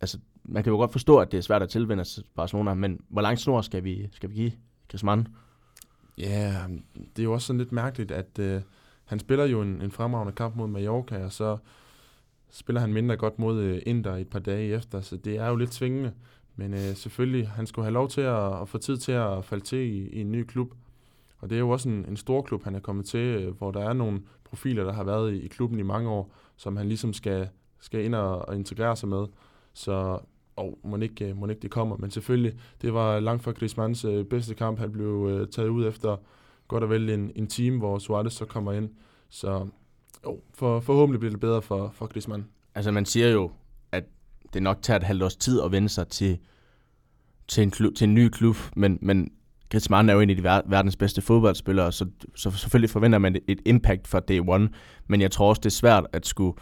altså, 0.00 0.18
man 0.44 0.62
kan 0.62 0.70
jo 0.70 0.76
godt 0.76 0.92
forstå, 0.92 1.18
at 1.18 1.32
det 1.32 1.38
er 1.38 1.42
svært 1.42 1.62
at 1.62 1.68
tilvænne 1.68 2.04
sig 2.04 2.24
til 2.24 2.30
Barcelona, 2.36 2.74
men 2.74 3.00
hvor 3.08 3.22
lang 3.22 3.38
snor 3.38 3.60
skal 3.60 3.84
vi, 3.84 4.08
skal 4.12 4.30
vi 4.30 4.34
give 4.34 4.52
Griezmann? 4.88 5.28
Ja, 6.18 6.52
yeah, 6.52 6.70
det 7.16 7.18
er 7.18 7.24
jo 7.24 7.32
også 7.32 7.46
sådan 7.46 7.58
lidt 7.58 7.72
mærkeligt, 7.72 8.10
at 8.10 8.38
øh, 8.38 8.62
han 9.04 9.18
spiller 9.18 9.44
jo 9.44 9.62
en, 9.62 9.82
en 9.82 9.90
fremragende 9.90 10.32
kamp 10.32 10.56
mod 10.56 10.66
Mallorca, 10.66 11.24
og 11.24 11.32
så 11.32 11.56
spiller 12.54 12.80
han 12.80 12.92
mindre 12.92 13.16
godt 13.16 13.38
mod 13.38 13.60
øh, 13.60 13.82
Inter 13.86 14.16
et 14.16 14.28
par 14.28 14.38
dage 14.38 14.74
efter, 14.74 15.00
så 15.00 15.16
det 15.16 15.36
er 15.36 15.48
jo 15.48 15.56
lidt 15.56 15.74
svingende. 15.74 16.12
Men 16.56 16.74
øh, 16.74 16.94
selvfølgelig, 16.94 17.48
han 17.48 17.66
skulle 17.66 17.84
have 17.84 17.92
lov 17.92 18.08
til 18.08 18.20
at, 18.20 18.60
at 18.60 18.68
få 18.68 18.78
tid 18.78 18.96
til 18.96 19.12
at 19.12 19.44
falde 19.44 19.64
til 19.64 19.78
i, 19.78 20.08
i 20.08 20.20
en 20.20 20.32
ny 20.32 20.44
klub. 20.44 20.74
Og 21.38 21.50
det 21.50 21.56
er 21.56 21.60
jo 21.60 21.70
også 21.70 21.88
en, 21.88 22.04
en 22.08 22.16
stor 22.16 22.42
klub, 22.42 22.64
han 22.64 22.74
er 22.74 22.80
kommet 22.80 23.06
til, 23.06 23.18
øh, 23.18 23.56
hvor 23.58 23.70
der 23.70 23.88
er 23.88 23.92
nogle 23.92 24.22
profiler, 24.44 24.84
der 24.84 24.92
har 24.92 25.04
været 25.04 25.32
i, 25.32 25.40
i 25.40 25.48
klubben 25.48 25.78
i 25.78 25.82
mange 25.82 26.10
år, 26.10 26.34
som 26.56 26.76
han 26.76 26.88
ligesom 26.88 27.12
skal, 27.12 27.48
skal 27.80 28.04
ind 28.04 28.14
og, 28.14 28.48
og 28.48 28.56
integrere 28.56 28.96
sig 28.96 29.08
med. 29.08 29.26
Så 29.72 30.18
og 30.56 30.78
må 30.84 30.96
ikke, 30.96 31.28
øh, 31.28 31.36
må 31.36 31.46
ikke 31.46 31.62
det 31.62 31.70
kommer, 31.70 31.96
men 31.96 32.10
selvfølgelig, 32.10 32.58
det 32.82 32.94
var 32.94 33.20
langt 33.20 33.42
fra 33.42 33.52
Griezmanns 33.52 34.04
øh, 34.04 34.24
bedste 34.24 34.54
kamp. 34.54 34.78
Han 34.78 34.92
blev 34.92 35.28
øh, 35.30 35.48
taget 35.48 35.68
ud 35.68 35.86
efter 35.86 36.16
godt 36.68 36.82
og 36.82 36.90
vel 36.90 37.10
en, 37.10 37.32
en 37.36 37.46
team, 37.46 37.78
hvor 37.78 37.98
Suarez 37.98 38.32
så 38.32 38.44
kommer 38.44 38.72
ind. 38.72 38.90
Så 39.28 39.68
jo, 40.24 40.40
for, 40.54 40.80
forhåbentlig 40.80 41.20
bliver 41.20 41.30
det 41.30 41.40
bedre 41.40 41.62
for, 41.62 41.90
for 41.94 42.06
Griezmann. 42.06 42.46
Altså 42.74 42.90
man 42.90 43.06
siger 43.06 43.28
jo, 43.28 43.50
at 43.92 44.04
det 44.52 44.62
nok 44.62 44.82
tager 44.82 44.98
et 44.98 45.04
halvt 45.04 45.22
års 45.22 45.36
tid 45.36 45.60
at 45.60 45.72
vende 45.72 45.88
sig 45.88 46.08
til, 46.08 46.38
til, 47.48 47.62
en, 47.62 47.70
klub, 47.70 47.94
til 47.94 48.04
en 48.08 48.14
ny 48.14 48.28
klub, 48.28 48.56
men, 48.76 48.98
men 49.02 49.32
Griezmann 49.70 50.08
er 50.08 50.14
jo 50.14 50.20
en 50.20 50.30
af 50.30 50.36
de 50.36 50.42
verdens 50.42 50.96
bedste 50.96 51.22
fodboldspillere, 51.22 51.92
så, 51.92 52.06
så 52.34 52.50
selvfølgelig 52.50 52.90
forventer 52.90 53.18
man 53.18 53.36
et 53.48 53.60
impact 53.64 54.08
fra 54.08 54.20
day 54.20 54.40
one, 54.48 54.68
men 55.06 55.20
jeg 55.20 55.30
tror 55.30 55.48
også, 55.48 55.60
det 55.60 55.66
er 55.66 55.70
svært 55.70 56.06
at 56.12 56.26
skulle 56.26 56.58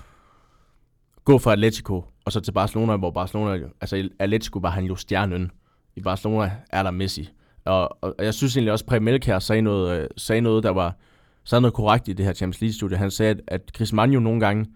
gå 1.24 1.38
fra 1.38 1.52
Atletico 1.52 2.04
og 2.24 2.32
så 2.32 2.40
til 2.40 2.52
Barcelona, 2.52 2.96
hvor 2.96 3.10
Barcelona, 3.10 3.68
altså 3.80 4.08
Atletico 4.18 4.58
var 4.58 4.70
han 4.70 4.84
jo 4.84 4.96
stjernen. 4.96 5.50
I 5.96 6.00
Barcelona 6.00 6.52
er 6.70 6.82
der 6.82 6.90
Messi. 6.90 7.28
Og, 7.64 7.82
og, 8.02 8.14
og 8.18 8.24
jeg 8.24 8.34
synes 8.34 8.56
egentlig 8.56 8.72
også, 8.72 8.82
at 8.82 8.88
Præm 8.88 9.02
Melkær 9.02 9.38
sagde 9.38 9.62
noget, 9.62 10.00
øh, 10.00 10.08
sagde 10.16 10.40
noget, 10.40 10.62
der 10.62 10.70
var 10.70 10.96
sagde 11.44 11.62
noget 11.62 11.74
korrekt 11.74 12.08
i 12.08 12.12
det 12.12 12.24
her 12.24 12.32
Champions 12.32 12.60
League-studie. 12.60 12.96
Han 12.96 13.10
sagde, 13.10 13.40
at 13.46 13.70
Chris 13.76 13.92
jo 13.92 14.20
nogle 14.20 14.40
gange, 14.40 14.66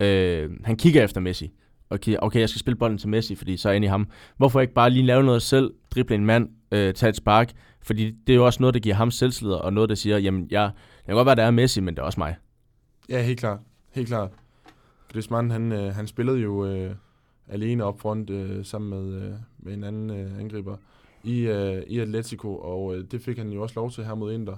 øh, 0.00 0.50
han 0.64 0.76
kigger 0.76 1.04
efter 1.04 1.20
Messi. 1.20 1.52
Okay, 1.90 2.16
okay, 2.22 2.40
jeg 2.40 2.48
skal 2.48 2.60
spille 2.60 2.76
bolden 2.76 2.98
til 2.98 3.08
Messi, 3.08 3.34
fordi 3.34 3.56
så 3.56 3.68
er 3.68 3.72
jeg 3.72 3.84
i 3.84 3.86
ham. 3.86 4.08
Hvorfor 4.36 4.60
ikke 4.60 4.74
bare 4.74 4.90
lige 4.90 5.06
lave 5.06 5.22
noget 5.22 5.42
selv, 5.42 5.70
drible 5.94 6.14
en 6.14 6.26
mand, 6.26 6.48
øh, 6.72 6.94
tage 6.94 7.10
et 7.10 7.16
spark? 7.16 7.52
Fordi 7.82 8.10
det 8.26 8.32
er 8.32 8.36
jo 8.36 8.46
også 8.46 8.62
noget, 8.62 8.74
der 8.74 8.80
giver 8.80 8.94
ham 8.94 9.10
selvtillid, 9.10 9.52
og 9.52 9.72
noget, 9.72 9.88
der 9.88 9.94
siger, 9.94 10.18
jamen, 10.18 10.48
jeg, 10.50 10.60
jeg 10.60 10.72
kan 11.06 11.14
godt 11.14 11.26
være, 11.26 11.36
der 11.36 11.42
er 11.42 11.50
Messi, 11.50 11.80
men 11.80 11.94
det 11.94 12.00
er 12.00 12.06
også 12.06 12.20
mig. 12.20 12.36
Ja, 13.08 13.22
helt 13.22 13.38
klart. 13.38 13.58
Helt 13.90 14.08
klart. 14.08 14.30
Griezmann, 15.12 15.50
han, 15.50 15.72
øh, 15.72 15.94
han 15.94 16.06
spillede 16.06 16.38
jo 16.38 16.66
øh, 16.66 16.94
alene 17.48 17.84
op 17.84 18.00
front 18.00 18.30
øh, 18.30 18.64
sammen 18.64 18.90
med, 18.90 19.22
øh, 19.22 19.34
med 19.58 19.74
en 19.74 19.84
anden 19.84 20.10
øh, 20.10 20.38
angriber 20.38 20.76
i, 21.24 21.40
øh, 21.40 21.82
i 21.86 21.98
Atletico, 21.98 22.56
og 22.56 22.96
øh, 22.96 23.04
det 23.10 23.20
fik 23.20 23.38
han 23.38 23.48
jo 23.48 23.62
også 23.62 23.72
lov 23.76 23.90
til 23.90 24.04
her 24.04 24.14
mod 24.14 24.32
Inter. 24.32 24.56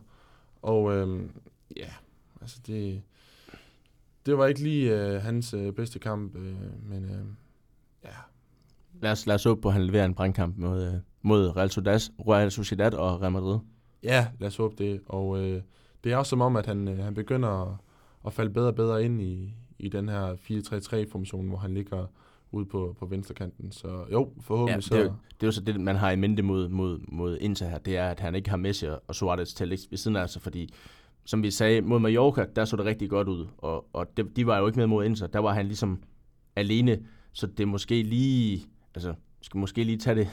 Og 0.65 0.95
øh, 0.95 1.21
ja, 1.77 1.91
altså 2.41 2.61
det, 2.67 3.03
det 4.27 4.39
var 4.39 4.47
ikke 4.47 4.63
lige 4.63 5.01
øh, 5.01 5.23
hans 5.23 5.55
øh, 5.55 5.73
bedste 5.73 5.99
kamp, 5.99 6.37
øh, 6.37 6.55
men 6.91 7.05
øh, 7.05 7.25
ja. 8.05 8.17
Lad 9.01 9.13
os, 9.13 9.27
lad 9.27 9.35
os 9.35 9.45
håbe 9.45 9.61
på, 9.61 9.69
at 9.69 9.75
han 9.75 9.83
leverer 9.83 10.05
en 10.05 10.15
brandkamp 10.15 10.57
mod, 10.59 10.87
øh, 10.87 10.95
mod 11.23 11.57
Real, 11.57 11.71
Sociedad, 11.71 12.01
Real 12.29 12.51
Sociedad 12.51 12.95
og 12.95 13.21
Real 13.21 13.33
Madrid. 13.33 13.59
Ja, 14.03 14.29
lad 14.39 14.49
os 14.49 14.57
håbe 14.57 14.85
det. 14.85 15.01
Og 15.07 15.39
øh, 15.39 15.63
det 16.05 16.13
er 16.13 16.17
også 16.17 16.31
som 16.31 16.41
om, 16.41 16.57
at 16.57 16.67
han, 16.67 16.89
øh, 16.89 16.99
han 16.99 17.15
begynder 17.15 17.49
at, 17.49 17.77
at 18.27 18.33
falde 18.33 18.51
bedre 18.51 18.69
og 18.69 18.75
bedre 18.75 19.05
ind 19.05 19.23
i, 19.23 19.55
i 19.79 19.89
den 19.89 20.09
her 20.09 20.35
4-3-3-formation, 20.35 21.49
hvor 21.49 21.59
han 21.59 21.75
ligger 21.75 22.07
ude 22.55 22.67
på, 22.67 22.97
på 22.99 23.07
venstrekanten. 23.07 23.73
Så 23.73 24.05
jo, 24.13 24.33
forhåbentlig 24.41 24.91
ja, 24.91 24.97
det 24.97 25.05
er, 25.05 25.09
så... 25.09 25.15
Det 25.31 25.43
er 25.43 25.47
jo 25.47 25.53
så 25.53 25.61
det, 25.61 25.81
man 25.81 25.97
har 25.97 26.11
i 26.11 26.17
mente 26.17 26.43
mod, 26.43 26.69
mod, 26.69 26.99
mod 27.09 27.39
Inter 27.41 27.69
her, 27.69 27.79
det 27.79 27.97
er, 27.97 28.09
at 28.09 28.21
han 28.21 28.35
ikke 28.35 28.51
har 28.51 28.57
Messi 28.57 28.87
og 29.09 29.15
Suarez 29.15 29.53
til 29.53 29.71
ved 29.71 29.99
siden 29.99 30.17
af 30.17 30.31
sig, 30.31 30.43
fordi 30.43 30.75
som 31.25 31.43
vi 31.43 31.51
sagde, 31.51 31.83
mod 31.83 31.99
Mallorca, 31.99 32.47
der 32.57 32.65
så 32.65 32.77
det 32.77 32.85
rigtig 32.85 33.11
godt 33.11 33.29
ud, 33.29 33.47
og, 33.59 33.87
og 33.93 34.17
de, 34.17 34.23
de 34.23 34.47
var 34.47 34.59
jo 34.59 34.67
ikke 34.67 34.79
med 34.79 34.87
mod 34.87 35.05
Inter, 35.05 35.27
der 35.27 35.39
var 35.39 35.53
han 35.53 35.67
ligesom 35.67 36.03
alene, 36.57 36.99
så 37.33 37.47
det 37.47 37.61
er 37.61 37.67
måske 37.67 38.03
lige, 38.03 38.67
altså, 38.95 39.15
skal 39.41 39.59
måske 39.59 39.85
lige 39.85 39.99
tage 39.99 40.17
det 40.17 40.29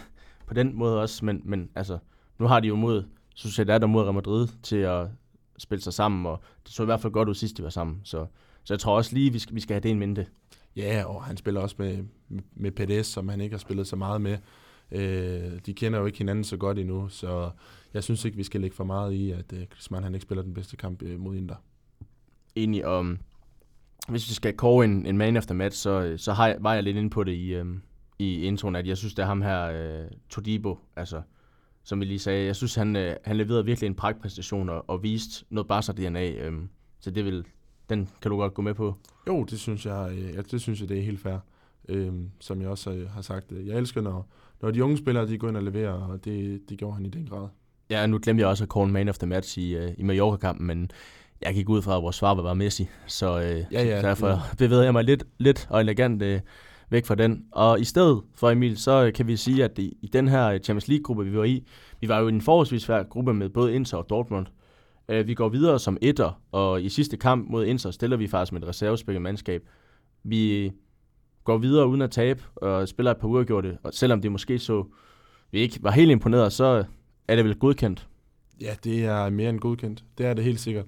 på 0.48 0.54
den 0.54 0.76
måde 0.76 1.02
også, 1.02 1.26
men, 1.26 1.42
men 1.46 1.70
altså, 1.76 1.98
nu 2.40 2.48
har 2.48 2.60
de 2.60 2.68
jo 2.68 2.76
mod 2.76 3.04
Sociedad 3.36 3.84
og 3.84 3.90
mod 3.90 4.04
Real 4.04 4.14
Madrid 4.14 4.48
til 4.64 4.76
at 4.76 5.08
spille 5.58 5.82
sig 5.82 5.94
sammen, 5.94 6.26
og 6.26 6.40
det 6.64 6.74
så 6.74 6.84
i 6.84 6.86
hvert 6.86 7.00
fald 7.00 7.14
godt 7.14 7.30
ud 7.30 7.34
sidst, 7.34 7.58
de 7.58 7.64
var 7.64 7.70
sammen, 7.70 8.02
så, 8.04 8.26
så 8.64 8.74
jeg 8.74 8.80
tror 8.80 8.96
også 8.96 9.16
lige, 9.16 9.32
vi 9.32 9.40
skal, 9.40 9.56
vi 9.56 9.60
skal 9.60 9.74
have 9.74 9.82
det 9.82 9.92
en 9.92 10.00
mente. 10.00 10.28
Ja, 10.76 11.04
og 11.06 11.24
han 11.24 11.38
spiller 11.38 11.62
også 11.62 11.76
med, 11.80 12.04
med 12.56 12.72
Perez, 12.72 13.08
som 13.08 13.28
han 13.28 13.42
ikke 13.42 13.54
har 13.54 13.60
spillet 13.60 13.88
så 13.88 13.96
meget 13.96 14.22
med. 14.22 14.38
Øh, 14.92 15.60
de 15.66 15.74
kender 15.74 16.00
jo 16.00 16.06
ikke 16.06 16.18
hinanden 16.18 16.44
så 16.44 16.58
godt 16.58 16.80
endnu, 16.80 17.10
så 17.10 17.52
jeg 17.94 18.04
synes 18.04 18.26
ikke, 18.26 18.38
vi 18.38 18.44
skal 18.44 18.62
lægge 18.62 18.76
for 18.76 18.84
meget 18.84 19.14
i, 19.14 19.32
at 19.32 19.54
øh, 19.54 19.60
Griezmann 19.70 20.04
han 20.04 20.14
ikke 20.14 20.24
spiller 20.24 20.44
den 20.44 20.54
bedste 20.54 20.78
kamp 20.78 21.04
øh, 21.04 21.20
mod 21.20 21.36
Inter. 21.36 21.56
Enig 22.56 22.86
om, 22.86 23.06
mm, 23.06 23.18
hvis 24.10 24.30
vi 24.30 24.34
skal 24.34 24.58
kåre 24.58 24.86
en, 24.86 25.06
en 25.06 25.18
man 25.18 25.38
after 25.38 25.56
match, 25.56 25.82
så, 25.82 25.90
øh, 26.02 26.20
så 26.20 26.34
har 26.34 26.48
jeg, 26.48 26.58
var 26.60 26.74
jeg 26.74 26.84
lidt 26.84 26.98
inde 26.98 27.10
på 27.10 27.24
det 27.24 27.32
i, 27.32 27.54
øh, 27.54 27.66
i 28.20 28.42
introen, 28.42 28.76
at 28.76 28.88
jeg 28.88 28.98
synes, 28.98 29.14
det 29.14 29.24
er 29.24 29.28
ham 29.28 29.42
her, 29.42 29.64
øh, 29.64 30.08
Todibo, 30.30 30.80
altså, 30.96 31.22
som 31.84 32.00
vi 32.00 32.06
lige 32.06 32.20
sagde. 32.20 32.46
Jeg 32.46 32.56
synes, 32.56 32.76
han, 32.76 32.96
øh, 32.96 33.16
han 33.24 33.38
leverede 33.38 33.66
virkelig 33.66 33.88
en 33.88 33.96
pragtpræstation 33.96 34.70
og, 34.70 34.90
og 34.90 35.04
viste 35.04 35.46
noget 35.50 35.68
Barca-DNA, 35.68 36.32
øh, 36.32 36.54
så 37.00 37.12
det 37.12 37.26
vil, 37.26 37.46
den 37.92 38.10
kan 38.22 38.32
du 38.32 38.38
godt 38.38 38.54
gå 38.54 38.62
med 38.62 38.74
på. 38.74 38.96
Jo, 39.28 39.44
det 39.44 39.60
synes 39.60 39.86
jeg, 39.86 40.10
øh, 40.12 40.36
ja, 40.36 40.42
det 40.42 40.62
synes 40.62 40.82
jeg, 40.82 40.90
det 40.90 40.98
er 40.98 41.02
helt 41.02 41.20
fair. 41.20 41.38
Øhm, 41.90 42.30
som 42.40 42.62
jeg 42.62 42.70
også 42.70 42.92
øh, 42.92 43.10
har 43.10 43.22
sagt. 43.22 43.52
Jeg 43.66 43.78
elsker, 43.78 44.02
når, 44.02 44.28
når 44.62 44.72
de 44.72 44.84
unge 44.84 44.98
spillere 44.98 45.28
de 45.28 45.38
går 45.38 45.50
ind 45.50 45.58
og 45.58 45.64
leverer, 45.64 45.94
og 45.94 46.26
det, 46.26 46.62
det 46.70 46.78
gjorde 46.78 46.96
han 46.96 47.06
i 47.06 47.10
den 47.10 47.28
grad. 47.30 47.48
Ja, 47.90 48.08
nu 48.08 48.20
glemte 48.24 48.42
jeg 48.42 48.50
også 48.50 48.64
at 48.64 48.70
call 48.78 48.90
man 48.90 49.10
of 49.10 49.18
the 49.18 49.28
match 49.28 49.58
i, 49.60 49.78
uh, 49.78 49.92
i 49.98 50.04
Mallorca-kampen, 50.04 50.68
men 50.68 50.92
jeg 51.42 51.54
gik 51.54 51.70
ud 51.70 51.82
fra, 51.82 51.98
at 51.98 52.04
vores 52.04 52.16
svar 52.16 52.34
var 52.34 52.54
Messi, 52.54 52.88
så, 53.08 53.38
uh, 53.38 53.74
ja, 53.74 53.84
ja, 53.84 54.02
derfor 54.02 54.28
ja. 54.28 54.40
bevægede 54.58 54.86
jeg 54.86 54.94
mig 54.94 55.04
lidt, 55.04 55.24
lidt 55.38 55.68
og 55.70 55.82
elegant 55.82 56.24
uh, 56.24 56.40
væk 56.90 57.06
fra 57.06 57.16
den. 57.16 57.46
Og 57.52 57.80
i 57.80 57.84
stedet 57.84 58.22
for 58.36 58.50
Emil, 58.50 58.78
så 58.78 59.12
kan 59.16 59.28
vi 59.28 59.38
sige, 59.38 59.64
at 59.64 59.80
i, 59.80 59.98
i 60.02 60.08
den 60.08 60.28
her 60.28 60.58
Champions 60.58 60.88
League-gruppe, 60.88 61.26
vi 61.26 61.38
var 61.38 61.44
i, 61.44 61.68
vi 62.00 62.08
var 62.08 62.20
jo 62.20 62.28
i 62.28 62.32
en 62.32 62.42
forholdsvis 62.42 62.82
svær 62.82 63.04
gruppe 63.04 63.34
med 63.34 63.50
både 63.50 63.76
Inter 63.76 63.98
og 63.98 64.10
Dortmund. 64.10 64.46
Øh, 65.12 65.28
vi 65.28 65.34
går 65.34 65.50
videre 65.50 65.80
som 65.80 65.98
etter, 66.02 66.42
og 66.52 66.84
i 66.84 66.90
sidste 66.90 67.18
kamp 67.18 67.50
mod 67.50 67.66
Inter 67.66 67.92
stiller 67.92 68.18
vi 68.18 68.28
faktisk 68.28 68.54
med 68.54 68.62
et 68.62 68.68
reservespillet 68.68 69.22
mandskab. 69.22 69.64
Vi 70.24 70.72
går 71.44 71.58
videre 71.58 71.88
uden 71.88 72.02
at 72.02 72.12
tabe 72.12 72.44
og 72.56 72.88
spiller 72.88 73.12
et 73.12 73.18
par 73.18 73.28
uafgjorte, 73.28 73.78
og 73.84 73.94
selvom 73.94 74.22
det 74.22 74.32
måske 74.32 74.60
så 74.60 74.86
vi 75.52 75.60
ikke 75.60 75.84
var 75.84 75.92
helt 75.92 76.12
imponeret, 76.12 76.54
så 76.54 76.84
er 77.28 77.36
det 77.36 77.46
vel 77.46 77.56
godkendt. 77.56 78.08
Ja, 78.62 78.76
det 78.84 79.06
er 79.06 79.30
mere 79.30 79.50
end 79.50 79.60
godkendt. 79.60 80.04
Det 80.18 80.26
er 80.26 80.34
det 80.34 80.44
helt 80.44 80.60
sikkert. 80.60 80.86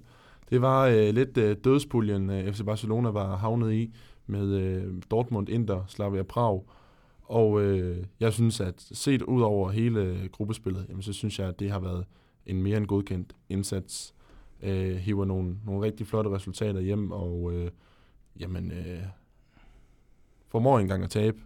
Det 0.49 0.61
var 0.61 0.87
øh, 0.87 1.09
lidt 1.13 1.37
øh, 1.37 1.57
dødspuljen, 1.63 2.29
øh, 2.29 2.53
FC 2.53 2.61
Barcelona 2.65 3.09
var 3.09 3.35
havnet 3.35 3.73
i 3.73 3.93
med 4.27 4.47
øh, 4.47 5.01
Dortmund, 5.11 5.49
Inter, 5.49 5.83
Slavia 5.87 6.23
Prag. 6.23 6.63
Og 7.23 7.61
øh, 7.61 7.97
jeg 8.19 8.33
synes, 8.33 8.61
at 8.61 8.73
set 8.77 9.21
ud 9.21 9.41
over 9.41 9.69
hele 9.69 9.99
øh, 9.99 10.29
gruppespillet, 10.31 10.85
jamen, 10.89 11.01
så 11.01 11.13
synes 11.13 11.39
jeg, 11.39 11.47
at 11.47 11.59
det 11.59 11.71
har 11.71 11.79
været 11.79 12.05
en 12.45 12.63
mere 12.63 12.77
end 12.77 12.85
godkendt 12.85 13.35
indsats. 13.49 14.15
Øh, 14.63 14.95
hiver 14.95 15.25
nogle, 15.25 15.57
nogle 15.65 15.85
rigtig 15.85 16.07
flotte 16.07 16.29
resultater 16.29 16.81
hjem, 16.81 17.11
og 17.11 17.53
øh, 17.53 17.71
jamen, 18.39 18.71
øh, 18.71 19.03
formår 20.47 20.79
engang 20.79 21.03
at 21.03 21.09
tabe. 21.09 21.37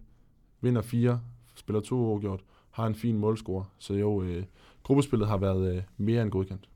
Vinder 0.62 0.82
fire, 0.82 1.22
spiller 1.56 1.82
to 1.82 1.96
uafgjort, 1.96 2.44
har 2.72 2.88
en 2.88 2.96
fin 2.96 3.18
målscore. 3.18 3.66
Så 3.78 3.94
jo, 3.94 4.22
øh, 4.22 4.44
gruppespillet 4.84 5.28
har 5.28 5.38
været 5.38 5.76
øh, 5.76 5.82
mere 5.98 6.22
end 6.22 6.32
godkendt. 6.32 6.70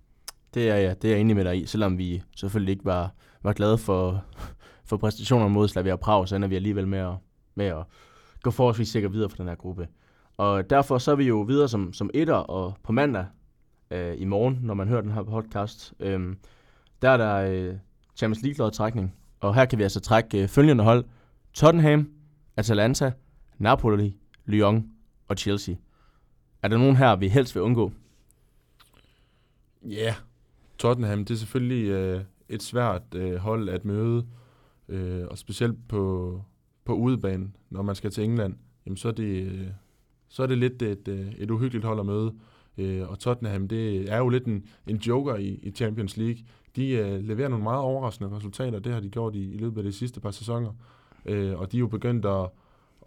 Det 0.54 0.70
er, 0.70 0.76
ja, 0.76 0.94
det 0.94 1.06
er 1.06 1.12
jeg 1.12 1.22
enig 1.22 1.36
med 1.36 1.46
dig 1.46 1.62
i, 1.62 1.66
selvom 1.66 1.98
vi 1.98 2.24
selvfølgelig 2.36 2.72
ikke 2.72 2.86
var, 2.86 3.14
var 3.44 3.54
glade 3.54 3.78
for, 3.78 4.26
for 4.86 4.98
præstationer 4.98 5.48
mod 5.48 5.68
Slavia 5.68 5.96
Prag, 5.96 6.28
så 6.28 6.36
ender 6.36 6.48
vi 6.48 6.56
alligevel 6.56 6.88
med 6.88 7.00
at, 7.00 7.14
med 7.56 7.66
at 7.66 7.84
gå 8.42 8.52
forholdsvis 8.52 8.90
sikkert 8.90 9.14
videre 9.14 9.30
for 9.30 9.38
den 9.38 9.48
her 9.48 9.56
gruppe. 9.56 9.88
Og 10.38 10.70
derfor 10.70 10.98
så 10.98 11.12
er 11.12 11.16
vi 11.16 11.28
jo 11.28 11.42
videre 11.42 11.68
som, 11.68 11.94
som 11.94 12.10
etter, 12.14 12.36
og 12.36 12.74
på 12.84 12.92
mandag 12.92 13.26
øh, 13.92 14.16
i 14.18 14.26
morgen, 14.26 14.60
når 14.62 14.74
man 14.74 14.88
hører 14.88 15.02
den 15.02 15.12
her 15.12 15.24
podcast, 15.24 15.94
øh, 16.00 16.36
der 17.02 17.10
er 17.10 17.18
der 17.18 17.36
øh, 17.36 17.76
Champions 18.16 18.44
League-lodtrækning, 18.44 19.16
og 19.40 19.56
her 19.56 19.66
kan 19.66 19.78
vi 19.78 19.84
altså 19.84 20.00
trække 20.00 20.42
øh, 20.42 20.48
følgende 20.48 20.84
hold. 20.84 21.06
Tottenham, 21.54 22.10
Atalanta, 22.58 23.12
Napoli, 23.58 24.18
Lyon 24.46 24.92
og 25.28 25.38
Chelsea. 25.38 25.76
Er 26.62 26.68
der 26.68 26.78
nogen 26.78 26.96
her, 26.96 27.16
vi 27.16 27.28
helst 27.28 27.56
vil 27.56 27.62
undgå? 27.64 27.92
Ja, 29.84 30.04
yeah. 30.04 30.14
Tottenham, 30.78 31.26
det 31.26 31.34
er 31.34 31.38
selvfølgelig 31.38 31.90
øh, 31.90 32.22
et 32.50 32.64
svært 32.64 33.02
øh, 33.16 33.36
hold 33.36 33.70
at 33.70 33.86
møde, 33.86 34.26
øh, 34.90 35.26
og 35.30 35.38
specielt 35.38 35.88
på, 35.88 36.42
på 36.86 36.94
udebanen, 36.94 37.56
når 37.70 37.82
man 37.82 37.96
skal 37.96 38.12
til 38.12 38.24
England, 38.24 38.56
jamen 38.86 38.98
så 38.98 39.08
er 39.08 39.12
det, 39.12 39.44
øh, 39.44 39.68
så 40.28 40.44
er 40.44 40.48
det 40.48 40.58
lidt 40.58 40.82
et, 40.82 41.08
øh, 41.08 41.34
et 41.38 41.52
uhyggeligt 41.52 41.86
hold 41.86 42.00
at 42.00 42.06
møde. 42.06 42.34
Øh, 42.78 43.10
og 43.10 43.20
Tottenham, 43.20 43.68
det 43.68 44.12
er 44.12 44.18
jo 44.18 44.30
lidt 44.30 44.46
en, 44.46 44.66
en 44.88 44.98
joker 44.98 45.36
i, 45.36 45.60
i 45.64 45.72
Champions 45.72 46.18
League. 46.18 46.38
De 46.76 46.90
øh, 46.90 47.24
leverer 47.24 47.50
nogle 47.50 47.64
meget 47.64 47.80
overraskende 47.80 48.36
resultater, 48.36 48.80
det 48.80 48.94
har 48.94 49.00
de 49.00 49.10
gjort 49.10 49.36
i, 49.36 49.54
i 49.54 49.58
løbet 49.58 49.78
af 49.78 49.84
de 49.84 49.92
sidste 49.92 50.20
par 50.20 50.32
sæsoner. 50.32 50.72
Øh, 51.26 51.60
og 51.60 51.72
de 51.72 51.78
er 51.78 51.80
jo 51.80 51.88
begyndt 51.88 52.26
at, 52.26 52.50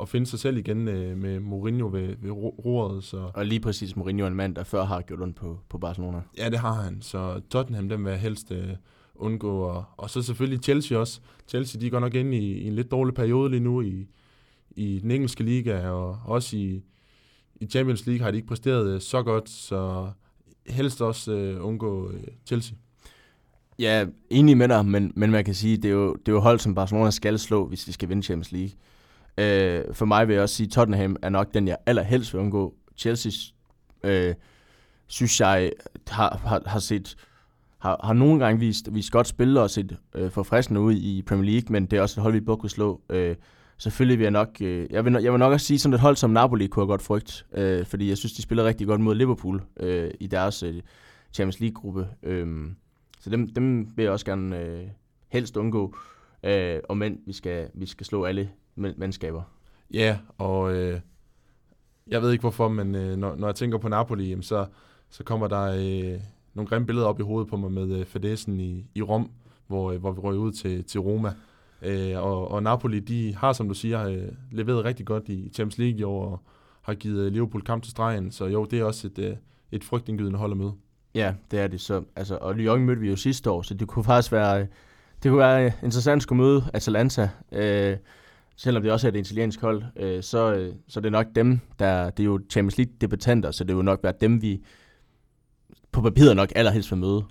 at 0.00 0.08
finde 0.08 0.26
sig 0.26 0.38
selv 0.38 0.56
igen 0.56 0.88
øh, 0.88 1.18
med 1.18 1.40
Mourinho 1.40 1.88
ved, 1.88 2.16
ved 2.18 2.30
roret. 2.30 3.04
Så. 3.04 3.30
Og 3.34 3.46
lige 3.46 3.60
præcis 3.60 3.96
Mourinho 3.96 4.24
er 4.24 4.28
en 4.28 4.36
mand, 4.36 4.54
der 4.54 4.64
før 4.64 4.84
har 4.84 5.00
gjort 5.00 5.20
ondt 5.20 5.36
på, 5.36 5.58
på 5.68 5.78
Barcelona. 5.78 6.22
Ja, 6.38 6.50
det 6.50 6.58
har 6.58 6.72
han. 6.72 7.02
Så 7.02 7.40
Tottenham, 7.50 7.88
den 7.88 8.04
vil 8.04 8.10
jeg 8.10 8.20
helst 8.20 8.52
øh, 8.52 8.68
undgå. 9.14 9.62
Og, 9.62 9.84
og 9.96 10.10
så 10.10 10.22
selvfølgelig 10.22 10.62
Chelsea 10.62 10.98
også. 10.98 11.20
Chelsea, 11.48 11.80
de 11.80 11.90
går 11.90 12.00
nok 12.00 12.14
ind 12.14 12.34
i, 12.34 12.52
i 12.52 12.66
en 12.66 12.72
lidt 12.72 12.90
dårlig 12.90 13.14
periode 13.14 13.50
lige 13.50 13.60
nu 13.60 13.82
i, 13.82 14.06
i 14.70 14.98
den 14.98 15.10
engelske 15.10 15.44
liga, 15.44 15.88
og 15.88 16.18
også 16.24 16.56
i, 16.56 16.82
i 17.60 17.66
Champions 17.66 18.06
League 18.06 18.24
har 18.24 18.30
de 18.30 18.36
ikke 18.36 18.48
præsteret 18.48 18.94
øh, 18.94 19.00
så 19.00 19.22
godt, 19.22 19.48
så 19.48 20.10
helst 20.66 21.02
også 21.02 21.32
øh, 21.32 21.66
undgå 21.66 22.10
øh, 22.10 22.20
Chelsea. 22.46 22.76
Ja, 23.78 24.06
enig 24.30 24.56
med 24.56 24.68
dig, 24.68 24.86
men, 24.86 25.12
men 25.16 25.30
man 25.30 25.44
kan 25.44 25.54
sige, 25.54 25.76
det 25.76 25.84
er, 25.84 25.92
jo, 25.92 26.14
det 26.14 26.28
er 26.28 26.32
jo 26.32 26.40
hold, 26.40 26.58
som 26.58 26.74
Barcelona 26.74 27.10
skal 27.10 27.38
slå, 27.38 27.66
hvis 27.66 27.84
de 27.84 27.92
skal 27.92 28.08
vinde 28.08 28.22
Champions 28.22 28.52
League. 28.52 28.70
Øh, 29.38 29.94
for 29.94 30.04
mig 30.04 30.28
vil 30.28 30.34
jeg 30.34 30.42
også 30.42 30.54
sige, 30.54 30.66
at 30.66 30.72
Tottenham 30.72 31.16
er 31.22 31.28
nok 31.28 31.54
den, 31.54 31.68
jeg 31.68 31.76
allerhelst 31.86 32.32
vil 32.32 32.40
undgå. 32.40 32.74
Chelsea, 32.96 33.32
øh, 34.04 34.34
synes 35.06 35.40
jeg, 35.40 35.72
har, 36.08 36.40
har, 36.44 36.62
har 36.66 36.78
set 36.78 37.16
har, 37.78 38.00
har 38.04 38.12
nogle 38.12 38.44
gange 38.44 38.60
vist, 38.60 38.94
vist 38.94 39.12
godt 39.12 39.26
spil 39.26 39.56
og 39.56 39.70
set 39.70 39.96
øh, 40.14 40.30
forfriskende 40.30 40.80
ud 40.80 40.94
i 40.94 41.22
Premier 41.22 41.50
League, 41.50 41.72
men 41.72 41.86
det 41.86 41.96
er 41.96 42.02
også 42.02 42.20
et 42.20 42.22
hold, 42.22 42.32
vi 42.32 42.40
burde 42.40 42.60
kunne 42.60 42.70
slå. 42.70 43.00
Øh, 43.10 43.36
selvfølgelig 43.78 44.18
vil 44.18 44.24
jeg 44.24 44.30
nok, 44.30 44.56
øh, 44.60 44.86
jeg, 44.90 45.04
vil, 45.04 45.12
jeg 45.22 45.32
vil 45.32 45.38
nok 45.38 45.52
også 45.52 45.66
sige, 45.66 45.78
sådan 45.78 45.94
et 45.94 46.00
hold 46.00 46.16
som 46.16 46.30
Napoli 46.30 46.66
kunne 46.66 46.82
jeg 46.82 46.88
godt 46.88 47.02
frygt, 47.02 47.46
øh, 47.52 47.86
fordi 47.86 48.08
jeg 48.08 48.18
synes, 48.18 48.32
de 48.32 48.42
spiller 48.42 48.64
rigtig 48.64 48.86
godt 48.86 49.00
mod 49.00 49.14
Liverpool 49.14 49.62
øh, 49.80 50.10
i 50.20 50.26
deres 50.26 50.62
øh, 50.62 50.82
Champions 51.32 51.60
League-gruppe. 51.60 52.08
Øh, 52.22 52.70
så 53.20 53.30
dem, 53.30 53.48
dem 53.48 53.96
vil 53.96 54.02
jeg 54.02 54.12
også 54.12 54.26
gerne 54.26 54.60
øh, 54.60 54.84
helst 55.28 55.56
undgå, 55.56 55.96
øh, 56.42 56.80
og 56.88 56.96
men 56.96 57.20
vi 57.26 57.32
skal, 57.32 57.68
vi 57.74 57.86
skal 57.86 58.06
slå 58.06 58.24
alle 58.24 58.50
mandskaber. 58.76 59.42
Ja, 59.94 60.18
og 60.38 60.74
øh, 60.74 61.00
jeg 62.06 62.22
ved 62.22 62.32
ikke 62.32 62.42
hvorfor, 62.42 62.68
men 62.68 62.94
øh, 62.94 63.16
når, 63.16 63.36
når 63.36 63.48
jeg 63.48 63.54
tænker 63.54 63.78
på 63.78 63.88
Napoli, 63.88 64.28
jamen, 64.28 64.42
så, 64.42 64.66
så 65.10 65.24
kommer 65.24 65.48
der 65.48 65.62
øh, 65.62 66.20
nogle 66.54 66.68
grimme 66.68 66.86
billeder 66.86 67.06
op 67.06 67.20
i 67.20 67.22
hovedet 67.22 67.48
på 67.50 67.56
mig 67.56 67.72
med 67.72 67.98
øh, 67.98 68.06
Fadesen 68.06 68.60
i, 68.60 68.86
i 68.94 69.02
Rom, 69.02 69.30
hvor, 69.66 69.92
øh, 69.92 70.00
hvor 70.00 70.12
vi 70.12 70.20
røg 70.20 70.38
ud 70.38 70.52
til, 70.52 70.84
til 70.84 71.00
Roma. 71.00 71.32
Øh, 71.82 72.22
og, 72.22 72.50
og 72.50 72.62
Napoli, 72.62 73.00
de 73.00 73.34
har, 73.34 73.52
som 73.52 73.68
du 73.68 73.74
siger, 73.74 74.08
øh, 74.08 74.28
leveret 74.52 74.84
rigtig 74.84 75.06
godt 75.06 75.28
i 75.28 75.50
Champions 75.54 75.78
League 75.78 75.98
i 75.98 76.02
år, 76.02 76.24
og 76.24 76.42
har 76.82 76.94
givet 76.94 77.32
Liverpool 77.32 77.62
kamp 77.62 77.82
til 77.82 77.90
stregen. 77.90 78.30
Så 78.30 78.46
jo, 78.46 78.64
det 78.64 78.80
er 78.80 78.84
også 78.84 79.06
et, 79.06 79.18
øh, 79.18 79.36
et 79.72 79.84
frygtindgydende 79.84 80.38
hold 80.38 80.52
at 80.52 80.58
møde. 80.58 80.72
Ja, 81.14 81.34
det 81.50 81.60
er 81.60 81.66
det. 81.66 81.80
Så, 81.80 82.04
altså, 82.16 82.38
og 82.40 82.54
Lyon 82.54 82.80
mødte 82.80 83.00
vi 83.00 83.08
jo 83.08 83.16
sidste 83.16 83.50
år, 83.50 83.62
så 83.62 83.74
det 83.74 83.88
kunne 83.88 84.04
faktisk 84.04 84.32
være, 84.32 84.66
det 85.22 85.30
kunne 85.30 85.38
være 85.38 85.72
interessant 85.82 86.18
at 86.18 86.22
skulle 86.22 86.42
møde 86.42 86.64
Atalanta. 86.74 87.28
Øh, 87.52 87.96
selvom 88.56 88.82
det 88.82 88.92
også 88.92 89.08
er 89.08 89.12
et 89.12 89.16
italiensk 89.16 89.60
hold, 89.60 89.82
øh, 89.96 90.22
så, 90.22 90.54
øh, 90.54 90.74
så 90.88 91.00
det 91.00 91.06
er 91.06 91.10
nok 91.10 91.26
dem, 91.34 91.60
der, 91.78 92.10
det 92.10 92.22
er 92.22 92.24
jo 92.24 92.40
Champions 92.50 92.78
League 92.78 92.94
debutanter, 93.00 93.50
så 93.50 93.64
det 93.64 93.76
vil 93.76 93.84
nok 93.84 94.00
være 94.02 94.14
dem, 94.20 94.42
vi 94.42 94.64
på 95.92 96.02
papiret 96.02 96.36
nok 96.36 96.52
allerhelst 96.56 96.90
vil 96.90 96.98
møde. 96.98 97.24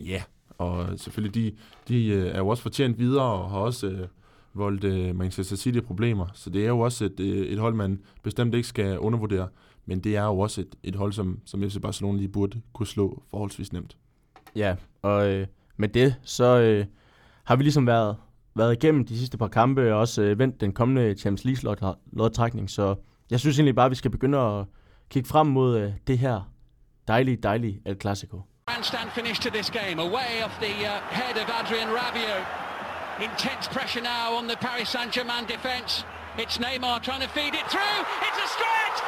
Ja, 0.00 0.06
yeah 0.06 0.22
og 0.60 0.98
selvfølgelig, 0.98 1.34
de, 1.34 1.56
de 1.88 2.06
øh, 2.06 2.26
er 2.26 2.38
jo 2.38 2.48
også 2.48 2.62
fortjent 2.62 2.98
videre, 2.98 3.24
og 3.24 3.50
har 3.50 3.58
også 3.58 3.86
øh, 3.86 4.08
voldt 4.54 4.84
øh, 4.84 5.16
Manchester 5.16 5.56
City 5.56 5.80
problemer, 5.80 6.26
så 6.34 6.50
det 6.50 6.64
er 6.64 6.68
jo 6.68 6.80
også 6.80 7.04
et, 7.04 7.20
øh, 7.20 7.46
et 7.46 7.58
hold, 7.58 7.74
man 7.74 8.00
bestemt 8.22 8.54
ikke 8.54 8.68
skal 8.68 8.98
undervurdere, 8.98 9.48
men 9.86 10.00
det 10.00 10.16
er 10.16 10.24
jo 10.24 10.38
også 10.38 10.60
et, 10.60 10.74
et 10.82 10.94
hold, 10.94 11.12
som, 11.12 11.40
som 11.44 11.62
FC 11.62 11.80
Barcelona 11.82 12.18
lige 12.18 12.28
burde 12.28 12.60
kunne 12.72 12.86
slå 12.86 13.22
forholdsvis 13.30 13.72
nemt. 13.72 13.96
Ja, 14.56 14.76
og 15.02 15.28
øh, 15.28 15.46
med 15.76 15.88
det, 15.88 16.14
så 16.22 16.60
øh, 16.60 16.86
har 17.44 17.56
vi 17.56 17.62
ligesom 17.62 17.86
været 17.86 18.16
været 18.54 18.72
igennem 18.72 19.06
de 19.06 19.18
sidste 19.18 19.38
par 19.38 19.48
kampe, 19.48 19.94
og 19.94 20.00
også 20.00 20.22
øh, 20.22 20.38
vendt 20.38 20.60
den 20.60 20.72
kommende 20.72 21.14
Champions 21.14 21.44
League-lodtrækning, 21.44 22.70
så 22.70 22.94
jeg 23.30 23.40
synes 23.40 23.58
egentlig 23.58 23.74
bare, 23.74 23.86
at 23.86 23.90
vi 23.90 23.96
skal 23.96 24.10
begynde 24.10 24.38
at 24.38 24.64
kigge 25.10 25.28
frem 25.28 25.46
mod 25.46 25.78
øh, 25.78 25.92
det 26.06 26.18
her 26.18 26.52
dejlige, 27.08 27.36
dejlige 27.36 27.80
El 27.84 27.96
Clasico. 28.00 28.40
Grandstand 28.70 29.10
finish 29.10 29.40
to 29.40 29.50
this 29.50 29.68
game, 29.68 29.98
away 29.98 30.42
off 30.42 30.54
the 30.60 30.86
uh, 30.86 31.00
head 31.10 31.36
of 31.36 31.50
Adrian 31.50 31.88
Rabiot. 31.88 32.46
Intense 33.18 33.66
pressure 33.66 34.00
now 34.00 34.34
on 34.34 34.46
the 34.46 34.56
Paris 34.56 34.90
Saint-Germain 34.90 35.44
defense. 35.46 36.04
It's 36.38 36.56
Neymar 36.56 37.02
trying 37.02 37.20
to 37.20 37.28
feed 37.34 37.52
it 37.52 37.66
through. 37.66 37.98
It's 38.22 38.38
a 38.38 38.46
stretch, 38.46 38.98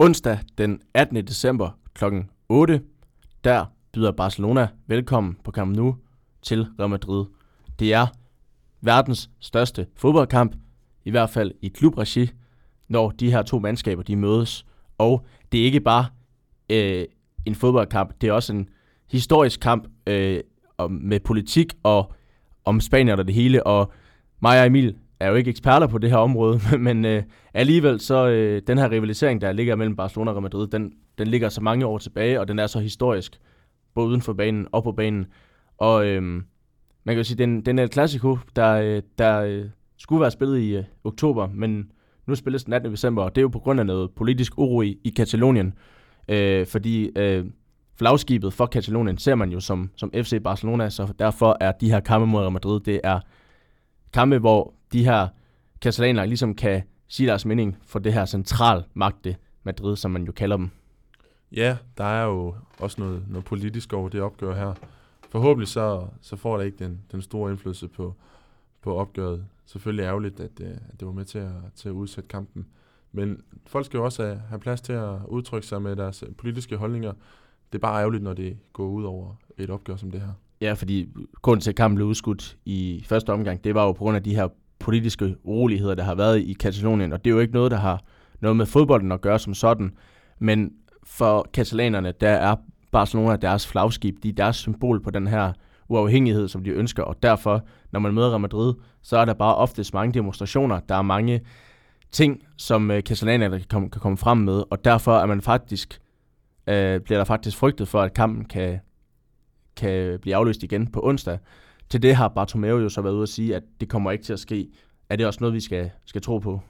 Onsdag 0.00 0.38
den 0.58 0.80
18. 0.94 1.26
december 1.26 1.70
kl. 1.94 2.04
8, 2.48 2.80
der 3.44 3.64
byder 3.92 4.12
Barcelona 4.12 4.68
velkommen 4.86 5.36
på 5.44 5.50
Camp 5.50 5.76
Nou 5.76 5.96
til 6.42 6.66
Real 6.78 6.90
Madrid. 6.90 7.24
Det 7.78 7.94
er 7.94 8.06
verdens 8.80 9.30
største 9.40 9.86
fodboldkamp, 9.96 10.56
i 11.04 11.10
hvert 11.10 11.30
fald 11.30 11.52
i 11.62 11.68
klubregi, 11.68 12.30
når 12.88 13.10
de 13.10 13.30
her 13.30 13.42
to 13.42 13.58
mandskaber 13.58 14.02
de 14.02 14.16
mødes. 14.16 14.66
Og 14.98 15.26
det 15.52 15.60
er 15.60 15.64
ikke 15.64 15.80
bare 15.80 16.06
øh, 16.70 17.04
en 17.44 17.54
fodboldkamp, 17.54 18.20
det 18.20 18.28
er 18.28 18.32
også 18.32 18.52
en 18.52 18.68
historisk 19.10 19.60
kamp 19.60 19.88
øh, 20.06 20.40
om, 20.78 20.90
med 20.90 21.20
politik 21.20 21.74
og 21.82 22.12
om 22.64 22.80
Spanien 22.80 23.18
og 23.18 23.26
det 23.26 23.34
hele. 23.34 23.66
Og 23.66 23.92
mig 24.40 24.60
og 24.60 24.66
Emil 24.66 24.96
er 25.20 25.28
jo 25.28 25.34
ikke 25.34 25.50
eksperter 25.50 25.86
på 25.86 25.98
det 25.98 26.10
her 26.10 26.16
område, 26.16 26.60
men 26.78 27.04
øh, 27.04 27.22
alligevel 27.54 28.00
så 28.00 28.28
øh, 28.28 28.62
den 28.66 28.78
her 28.78 28.90
rivalisering, 28.90 29.40
der 29.40 29.52
ligger 29.52 29.76
mellem 29.76 29.96
Barcelona 29.96 30.32
og 30.32 30.42
Madrid, 30.42 30.66
den, 30.66 30.92
den 31.18 31.26
ligger 31.26 31.48
så 31.48 31.60
mange 31.60 31.86
år 31.86 31.98
tilbage, 31.98 32.40
og 32.40 32.48
den 32.48 32.58
er 32.58 32.66
så 32.66 32.78
historisk, 32.78 33.40
både 33.94 34.08
uden 34.08 34.22
for 34.22 34.32
banen 34.32 34.66
og 34.72 34.84
på 34.84 34.92
banen. 34.92 35.26
Og 35.78 36.06
øh, 36.06 36.22
man 36.22 37.14
kan 37.14 37.16
jo 37.16 37.24
sige, 37.24 37.38
den, 37.38 37.60
den 37.60 37.78
er 37.78 37.84
et 37.84 37.90
klassiko, 37.90 38.38
der, 38.56 38.72
øh, 38.72 39.02
der 39.18 39.40
øh, 39.40 39.64
skulle 39.98 40.20
være 40.20 40.30
spillet 40.30 40.58
i 40.58 40.76
øh, 40.76 40.84
oktober, 41.04 41.48
men 41.54 41.90
nu 42.26 42.34
spilles 42.34 42.64
den 42.64 42.72
18. 42.72 42.92
december, 42.92 43.22
og 43.22 43.34
det 43.34 43.40
er 43.40 43.42
jo 43.42 43.48
på 43.48 43.58
grund 43.58 43.80
af 43.80 43.86
noget 43.86 44.10
politisk 44.10 44.58
uro 44.58 44.82
i, 44.82 44.98
i 45.04 45.10
Katalonien. 45.10 45.74
Øh, 46.28 46.66
fordi 46.66 47.10
øh, 47.16 47.44
flagskibet 47.98 48.52
for 48.52 48.66
Katalonien 48.66 49.18
ser 49.18 49.34
man 49.34 49.50
jo 49.50 49.60
som, 49.60 49.90
som 49.96 50.10
FC 50.14 50.42
Barcelona, 50.44 50.90
så 50.90 51.12
derfor 51.18 51.56
er 51.60 51.72
de 51.72 51.90
her 51.90 52.00
kampe 52.00 52.26
mod 52.26 52.40
Real 52.40 52.52
Madrid, 52.52 52.80
det 52.80 53.00
er 53.04 53.20
kampe, 54.12 54.38
hvor 54.38 54.74
de 54.92 55.04
her 55.04 55.28
katalanere 55.80 56.26
ligesom 56.26 56.54
kan 56.54 56.82
sige 57.08 57.26
deres 57.26 57.44
mening 57.44 57.76
for 57.82 57.98
det 57.98 58.12
her 58.12 58.24
central 58.24 58.84
magte 58.94 59.36
Madrid, 59.62 59.96
som 59.96 60.10
man 60.10 60.24
jo 60.24 60.32
kalder 60.32 60.56
dem. 60.56 60.70
Ja, 61.52 61.76
der 61.98 62.04
er 62.04 62.24
jo 62.24 62.54
også 62.78 63.00
noget, 63.00 63.24
noget 63.28 63.44
politisk 63.44 63.92
over 63.92 64.08
det 64.08 64.20
opgør 64.20 64.54
her. 64.54 64.74
Forhåbentlig 65.30 65.68
så, 65.68 66.06
så 66.20 66.36
får 66.36 66.58
det 66.58 66.64
ikke 66.64 66.84
den, 66.84 67.00
den 67.12 67.22
store 67.22 67.50
indflydelse 67.50 67.88
på, 67.88 68.14
på 68.82 68.96
opgøret. 68.96 69.44
Selvfølgelig 69.66 70.02
ærgerligt, 70.02 70.40
at, 70.40 70.60
øh, 70.60 70.70
at 70.70 71.00
det 71.00 71.06
var 71.06 71.12
med 71.12 71.24
til 71.24 71.38
at, 71.38 71.52
til 71.74 71.88
at 71.88 71.92
udsætte 71.92 72.28
kampen. 72.28 72.66
Men 73.12 73.42
folk 73.66 73.86
skal 73.86 73.98
jo 73.98 74.04
også 74.04 74.22
have, 74.22 74.42
have 74.48 74.60
plads 74.60 74.80
til 74.80 74.92
at 74.92 75.18
udtrykke 75.26 75.66
sig 75.66 75.82
med 75.82 75.96
deres 75.96 76.24
politiske 76.38 76.76
holdninger. 76.76 77.12
Det 77.72 77.78
er 77.78 77.82
bare 77.82 78.00
ærgerligt, 78.00 78.22
når 78.22 78.34
det 78.34 78.58
går 78.72 78.86
ud 78.86 79.04
over 79.04 79.34
et 79.58 79.70
opgør 79.70 79.96
som 79.96 80.10
det 80.10 80.20
her. 80.20 80.32
Ja, 80.60 80.72
fordi 80.72 81.08
grunden 81.42 81.60
til, 81.60 81.70
at 81.70 81.76
kampen 81.76 81.94
blev 81.94 82.06
udskudt 82.06 82.56
i 82.64 83.04
første 83.06 83.32
omgang, 83.32 83.64
det 83.64 83.74
var 83.74 83.84
jo 83.84 83.92
på 83.92 83.98
grund 83.98 84.16
af 84.16 84.22
de 84.22 84.34
her 84.34 84.48
politiske 84.78 85.36
uroligheder, 85.44 85.94
der 85.94 86.02
har 86.02 86.14
været 86.14 86.40
i 86.40 86.52
Katalonien. 86.52 87.12
Og 87.12 87.24
det 87.24 87.30
er 87.30 87.34
jo 87.34 87.40
ikke 87.40 87.54
noget, 87.54 87.70
der 87.70 87.76
har 87.76 88.02
noget 88.40 88.56
med 88.56 88.66
fodbolden 88.66 89.12
at 89.12 89.20
gøre 89.20 89.38
som 89.38 89.54
sådan. 89.54 89.92
Men 90.38 90.72
for 91.04 91.48
katalanerne, 91.52 92.12
der 92.20 92.30
er 92.30 92.56
Barcelona 92.92 93.36
deres 93.36 93.66
flagskib, 93.66 94.22
de 94.22 94.28
er 94.28 94.32
deres 94.32 94.56
symbol 94.56 95.02
på 95.02 95.10
den 95.10 95.26
her 95.26 95.52
uafhængighed, 95.88 96.48
som 96.48 96.64
de 96.64 96.70
ønsker, 96.70 97.02
og 97.02 97.22
derfor, 97.22 97.64
når 97.92 98.00
man 98.00 98.14
møder 98.14 98.30
Real 98.30 98.40
Madrid, 98.40 98.74
så 99.02 99.16
er 99.16 99.24
der 99.24 99.34
bare 99.34 99.54
oftest 99.54 99.94
mange 99.94 100.14
demonstrationer, 100.14 100.80
der 100.80 100.94
er 100.94 101.02
mange 101.02 101.40
ting, 102.12 102.42
som 102.56 102.90
øh, 102.90 103.02
katalanerne 103.02 103.58
kan 103.58 103.66
komme, 103.70 103.90
kan 103.90 104.00
komme 104.00 104.18
frem 104.18 104.38
med, 104.38 104.62
og 104.70 104.84
derfor 104.84 105.18
er 105.18 105.26
man 105.26 105.40
faktisk, 105.40 106.00
øh, 106.66 107.00
bliver 107.00 107.18
der 107.18 107.24
faktisk 107.24 107.56
frygtet 107.56 107.88
for, 107.88 108.00
at 108.00 108.14
kampen 108.14 108.44
kan, 108.44 108.80
kan 109.78 110.18
blive 110.20 110.36
afløst 110.36 110.62
igen 110.62 110.86
på 110.86 111.00
onsdag. 111.04 111.38
Til 111.88 112.02
det 112.02 112.14
har 112.14 112.28
Bartomeu 112.28 112.78
jo 112.78 112.88
så 112.88 113.02
været 113.02 113.14
ude 113.14 113.22
at 113.22 113.28
sige, 113.28 113.56
at 113.56 113.62
det 113.80 113.88
kommer 113.88 114.10
ikke 114.10 114.24
til 114.24 114.32
at 114.32 114.40
ske. 114.40 114.68
Er 115.08 115.16
det 115.16 115.26
også 115.26 115.38
noget, 115.40 115.54
vi 115.54 115.60
skal, 115.60 115.90
skal 116.04 116.22
tro 116.22 116.38
på? 116.38 116.60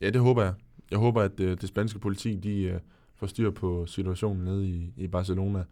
Ja, 0.00 0.10
det 0.10 0.20
håber 0.20 0.42
jeg. 0.42 0.54
Jeg 0.90 0.98
håber, 0.98 1.22
at 1.22 1.38
det, 1.38 1.44
øh, 1.44 1.60
det 1.60 1.68
spanske 1.68 1.98
politi 1.98 2.36
de, 2.36 2.62
øh, 2.62 2.80
får 3.14 3.26
styr 3.26 3.50
på 3.50 3.86
situationen 3.86 4.44
nede 4.44 4.68
i, 4.68 4.92
i 4.96 5.06
Barcelona, 5.06 5.64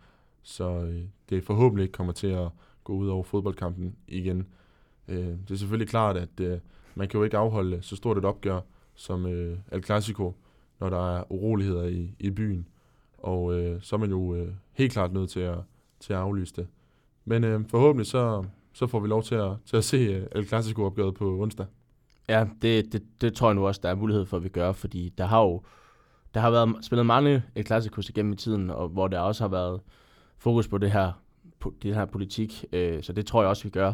så 0.43 0.65
øh, 0.65 1.03
det 1.31 1.45
forhåbentlig 1.45 1.83
ikke 1.83 1.93
kommer 1.93 2.13
til 2.13 2.27
at 2.27 2.49
gå 2.85 2.93
ud 2.93 3.09
over 3.09 3.23
fodboldkampen 3.23 3.97
igen. 4.09 4.47
Øh, 5.09 5.27
det 5.27 5.51
er 5.51 5.57
selvfølgelig 5.57 5.89
klart, 5.89 6.17
at 6.17 6.41
øh, 6.41 6.59
man 6.95 7.09
kan 7.09 7.19
jo 7.19 7.25
ikke 7.25 7.37
afholde 7.37 7.83
så 7.83 7.97
stort 7.97 8.19
et 8.19 8.25
opgør 8.25 8.61
som 8.95 9.27
øh, 9.27 9.59
El 9.73 9.85
Clasico, 9.85 10.35
når 10.81 10.91
der 10.91 11.17
er 11.17 11.33
uroligheder 11.33 11.85
i, 11.85 12.15
i 12.19 12.31
byen. 12.31 12.69
Og 13.19 13.55
øh, 13.55 13.83
så 13.83 13.97
er 13.97 14.01
man 14.01 14.11
jo 14.11 14.35
øh, 14.35 14.49
helt 14.73 14.93
klart 14.93 15.13
nødt 15.13 15.31
til 15.31 15.41
at, 15.41 15.59
til 16.05 16.13
at 16.13 16.19
aflyse 16.19 16.55
det. 16.57 16.67
Men 17.25 17.45
øh, 17.45 17.61
forhåbentlig 17.69 18.07
så, 18.07 18.45
så 18.73 18.87
får 18.87 19.01
vi 19.01 19.09
lov 19.09 19.23
til 19.23 19.35
at, 19.35 19.51
til 19.67 19.77
at 19.77 19.85
se 19.85 19.97
øh, 19.97 20.27
El 20.35 20.47
Clasico-opgøret 20.47 21.15
på 21.15 21.39
onsdag. 21.43 21.67
Ja, 22.29 22.47
det, 22.63 22.93
det, 22.93 23.03
det 23.21 23.35
tror 23.35 23.49
jeg 23.49 23.55
nu 23.55 23.67
også, 23.67 23.81
der 23.83 23.89
er 23.89 23.95
mulighed 23.95 24.27
for, 24.27 24.37
at 24.37 24.45
vi 24.45 24.49
gør, 24.49 24.73
fordi 24.73 25.09
der 25.19 25.27
har 25.27 25.41
jo 25.41 25.63
der 26.35 26.41
har 26.41 26.51
været 26.51 26.77
spillet 26.83 27.07
mange 27.07 27.43
El 27.55 27.67
Clasicos 27.67 28.09
igennem 28.09 28.33
i 28.33 28.37
tiden, 28.37 28.71
og 28.71 28.89
hvor 28.89 29.09
der 29.09 29.21
også 29.21 29.45
har 29.45 29.49
været 29.49 29.81
fokus 30.39 30.69
på 30.69 30.79
det 30.79 30.91
her, 30.91 31.13
på 31.61 31.75
det 31.83 31.95
her 31.95 32.05
politik, 32.05 32.65
øh, 32.73 33.03
så 33.03 33.13
det 33.13 33.27
tror 33.27 33.43
jeg 33.43 33.49
også, 33.49 33.65
vi 33.65 33.71
gør. 33.71 33.93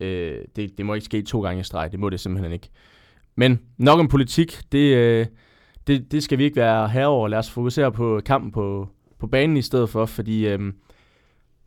Øh, 0.00 0.38
det, 0.56 0.78
det 0.78 0.86
må 0.86 0.94
ikke 0.94 1.04
ske 1.04 1.22
to 1.22 1.42
gange 1.42 1.60
i 1.60 1.64
streg, 1.64 1.92
det 1.92 2.00
må 2.00 2.10
det 2.10 2.20
simpelthen 2.20 2.52
ikke. 2.52 2.68
Men 3.36 3.60
nok 3.76 4.00
om 4.00 4.08
politik, 4.08 4.60
det, 4.72 4.96
øh, 4.96 5.26
det, 5.86 6.12
det 6.12 6.22
skal 6.22 6.38
vi 6.38 6.44
ikke 6.44 6.56
være 6.56 6.88
herover. 6.88 7.28
Lad 7.28 7.38
os 7.38 7.50
fokusere 7.50 7.92
på 7.92 8.20
kampen 8.24 8.52
på, 8.52 8.88
på 9.18 9.26
banen 9.26 9.56
i 9.56 9.62
stedet 9.62 9.88
for, 9.88 10.06
fordi 10.06 10.46
øh, 10.46 10.72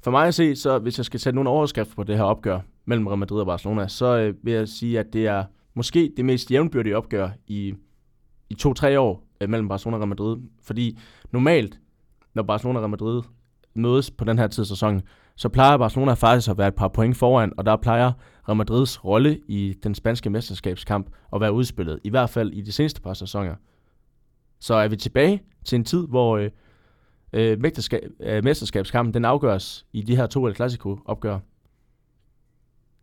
for 0.04 0.12
mig 0.12 0.28
at 0.28 0.34
se, 0.34 0.56
så 0.56 0.80
hvis 0.80 0.98
jeg 0.98 1.06
skal 1.06 1.20
sætte 1.20 1.36
nogle 1.36 1.50
overskrifter 1.50 1.96
på 1.96 2.04
det 2.04 2.18
her 2.18 2.24
opgør 2.24 2.60
mellem 2.86 3.08
Real 3.08 3.20
Madrid 3.20 3.40
og 3.40 3.46
Barcelona, 3.46 3.88
så 3.88 4.18
øh, 4.18 4.34
vil 4.44 4.54
jeg 4.54 4.68
sige, 4.68 5.00
at 5.00 5.14
det 5.14 5.28
er 5.28 5.44
måske 5.74 6.12
det 6.18 6.26
mest 6.26 6.52
jævnbyrdige 6.52 6.98
opgør 6.98 7.30
i, 7.48 7.74
i 8.50 8.54
to-tre 8.54 9.00
år 9.00 9.24
øh, 9.42 9.50
mellem 9.50 9.68
Barcelona 9.68 9.98
og 9.98 10.02
Real 10.02 10.10
Madrid. 10.10 10.38
Fordi 10.62 11.00
normalt, 11.32 11.80
når 12.34 12.44
Barcelona 12.44 12.80
og 12.80 12.84
Real 12.84 12.90
Madrid 12.90 13.22
mødes 13.74 14.12
på 14.12 14.26
den 14.26 14.40
her 14.40 14.48
tid 14.48 14.66
sæson, 14.66 15.02
så 15.36 15.50
plejer 15.50 15.78
Barcelona 15.78 16.14
faktisk 16.14 16.50
at 16.50 16.58
være 16.58 16.68
et 16.68 16.76
par 16.76 16.88
point 16.88 17.18
foran, 17.18 17.54
og 17.58 17.66
der 17.66 17.76
plejer 17.76 18.12
Real 18.48 18.58
Madrids 18.58 19.06
rolle 19.06 19.40
i 19.48 19.76
den 19.84 19.96
spanske 19.96 20.30
mesterskabskamp 20.30 21.10
at 21.34 21.42
være 21.42 21.54
udspillet, 21.54 22.00
i 22.04 22.10
hvert 22.10 22.30
fald 22.30 22.52
i 22.54 22.62
de 22.62 22.72
seneste 22.72 23.02
par 23.02 23.14
sæsoner. 23.14 23.56
Så 24.60 24.74
er 24.74 24.88
vi 24.88 24.96
tilbage 24.96 25.42
til 25.66 25.76
en 25.76 25.86
tid, 25.86 26.08
hvor 26.08 26.38
øh, 26.38 26.50
øh, 27.34 27.52
øh, 28.20 28.44
mesterskabskampen 28.44 29.14
den 29.14 29.26
afgøres 29.26 29.86
i 29.94 30.02
de 30.02 30.16
her 30.16 30.28
to 30.28 30.48
El 30.48 30.56
Clasico-opgør. 30.56 31.40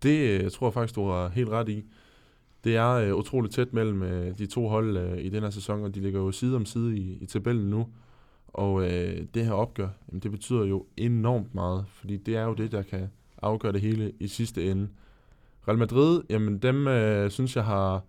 Det 0.03 0.19
øh, 0.19 0.43
jeg 0.43 0.53
tror 0.53 0.67
jeg 0.67 0.75
faktisk, 0.75 0.95
du 0.95 1.09
har 1.09 1.29
helt 1.29 1.49
ret 1.49 1.69
i. 1.69 1.85
Det 2.65 2.77
er 2.77 2.91
øh, 2.91 3.15
utroligt 3.15 3.55
tæt 3.55 3.73
mellem 3.73 4.03
øh, 4.03 4.39
de 4.39 4.47
to 4.47 4.69
hold 4.69 4.97
øh, 4.97 5.19
i 5.19 5.29
den 5.29 5.43
her 5.43 5.51
sæson, 5.51 5.85
og 5.85 5.95
de 5.95 6.01
ligger 6.01 6.21
jo 6.21 6.33
side 6.33 6.57
om 6.57 6.67
side 6.67 6.97
i, 6.97 7.19
i 7.21 7.27
tabellen 7.27 7.71
nu. 7.71 7.87
Og 8.49 8.83
øh, 8.83 9.27
det 9.35 9.45
her 9.45 9.53
opgør, 9.53 9.89
jamen, 10.09 10.21
det 10.21 10.31
betyder 10.31 10.65
jo 10.65 10.87
enormt 10.97 11.55
meget, 11.55 11.85
fordi 11.89 12.17
det 12.17 12.37
er 12.37 12.43
jo 12.45 12.55
det, 12.55 12.73
der 12.73 12.83
kan 12.83 13.11
afgøre 13.43 13.73
det 13.73 13.81
hele 13.81 14.13
i 14.21 14.29
sidste 14.29 14.71
ende. 14.71 14.89
Real 15.69 15.79
Madrid, 15.79 16.23
jamen 16.31 16.59
dem 16.59 16.89
øh, 16.89 17.31
synes 17.31 17.57
jeg 17.57 17.65
har, 17.65 18.03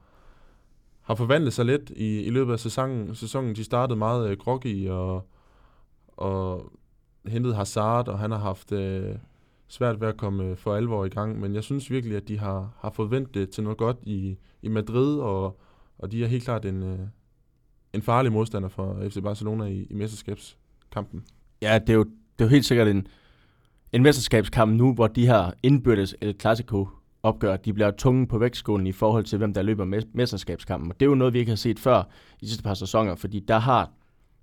har 1.02 1.16
forvandlet 1.16 1.54
sig 1.54 1.66
lidt 1.66 1.90
i, 1.90 2.22
i 2.22 2.30
løbet 2.30 2.54
af 2.54 2.60
sæsonen. 2.60 3.16
sæsonen. 3.16 3.56
De 3.56 3.64
startede 3.64 4.00
meget 4.00 4.30
øh, 4.30 4.38
groggy 4.38 4.90
og, 4.90 5.28
og 6.20 6.72
hentet 7.28 7.56
Hazard, 7.56 8.08
og 8.08 8.20
han 8.20 8.32
har 8.32 8.38
haft 8.38 8.72
øh, 8.72 9.16
svært 9.68 10.02
ved 10.02 10.08
at 10.08 10.18
komme 10.18 10.44
øh, 10.44 10.58
for 10.58 10.76
alvor 10.76 11.06
i 11.06 11.10
gang. 11.10 11.40
Men 11.40 11.56
jeg 11.56 11.64
synes 11.64 11.92
virkelig, 11.92 12.18
at 12.18 12.28
de 12.28 12.40
har, 12.40 12.74
har 12.80 12.90
forventet 12.90 13.34
det 13.34 13.50
til 13.50 13.64
noget 13.64 13.78
godt 13.78 13.98
i, 14.04 14.38
i 14.62 14.68
Madrid, 14.68 15.20
og, 15.20 15.60
og 15.98 16.12
de 16.12 16.24
er 16.24 16.28
helt 16.28 16.44
klart 16.44 16.66
en, 16.66 16.84
øh, 16.84 17.00
en 17.94 18.02
farlig 18.02 18.32
modstander 18.32 18.70
for 18.70 18.98
FC 19.10 19.18
Barcelona 19.24 19.66
i, 19.66 19.88
i 19.90 19.94
mesterskabskampen. 19.94 21.24
Ja, 21.62 21.80
det 21.80 21.90
er 21.90 21.98
jo, 21.98 22.04
det 22.04 22.46
er 22.46 22.46
jo 22.46 22.50
helt 22.50 22.66
sikkert 22.66 22.88
en, 22.88 23.08
en 23.94 24.04
mesterskabskamp 24.04 24.74
nu, 24.74 24.94
hvor 24.94 25.08
de 25.08 25.28
her 25.28 25.52
indbyrdes 25.64 26.16
El 26.22 26.36
Clasico 26.40 26.88
opgør, 27.24 27.58
de 27.58 27.74
bliver 27.74 27.92
tunge 27.92 28.28
på 28.28 28.38
vægtskålen 28.38 28.88
i 28.88 28.92
forhold 28.92 29.24
til, 29.24 29.38
hvem 29.38 29.54
der 29.54 29.62
løber 29.62 30.04
mesterskabskampen. 30.14 30.92
Og 30.92 31.00
det 31.00 31.06
er 31.06 31.10
jo 31.10 31.16
noget, 31.16 31.34
vi 31.34 31.40
ikke 31.40 31.52
har 31.52 31.56
set 31.56 31.80
før 31.80 32.04
i 32.42 32.46
de 32.46 32.48
sidste 32.48 32.64
par 32.64 32.74
sæsoner, 32.74 33.16
fordi 33.16 33.40
der 33.40 33.60
har 33.60 33.92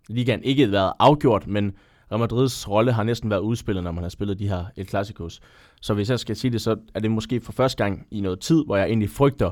ligaen 0.08 0.42
ikke 0.42 0.72
været 0.72 0.92
afgjort, 0.98 1.46
men 1.46 1.72
Real 2.10 2.20
Madrids 2.20 2.68
rolle 2.68 2.92
har 2.92 3.02
næsten 3.02 3.30
været 3.30 3.40
udspillet, 3.40 3.84
når 3.84 3.92
man 3.92 4.04
har 4.04 4.08
spillet 4.08 4.38
de 4.38 4.48
her 4.48 4.64
El 4.76 4.88
Clasicos. 4.88 5.40
Så 5.80 5.94
hvis 5.94 6.10
jeg 6.10 6.20
skal 6.20 6.36
sige 6.36 6.50
det, 6.50 6.60
så 6.60 6.76
er 6.94 7.00
det 7.00 7.10
måske 7.10 7.40
for 7.40 7.52
første 7.52 7.84
gang 7.84 8.06
i 8.10 8.20
noget 8.20 8.40
tid, 8.40 8.64
hvor 8.64 8.76
jeg 8.76 8.86
egentlig 8.86 9.10
frygter 9.10 9.50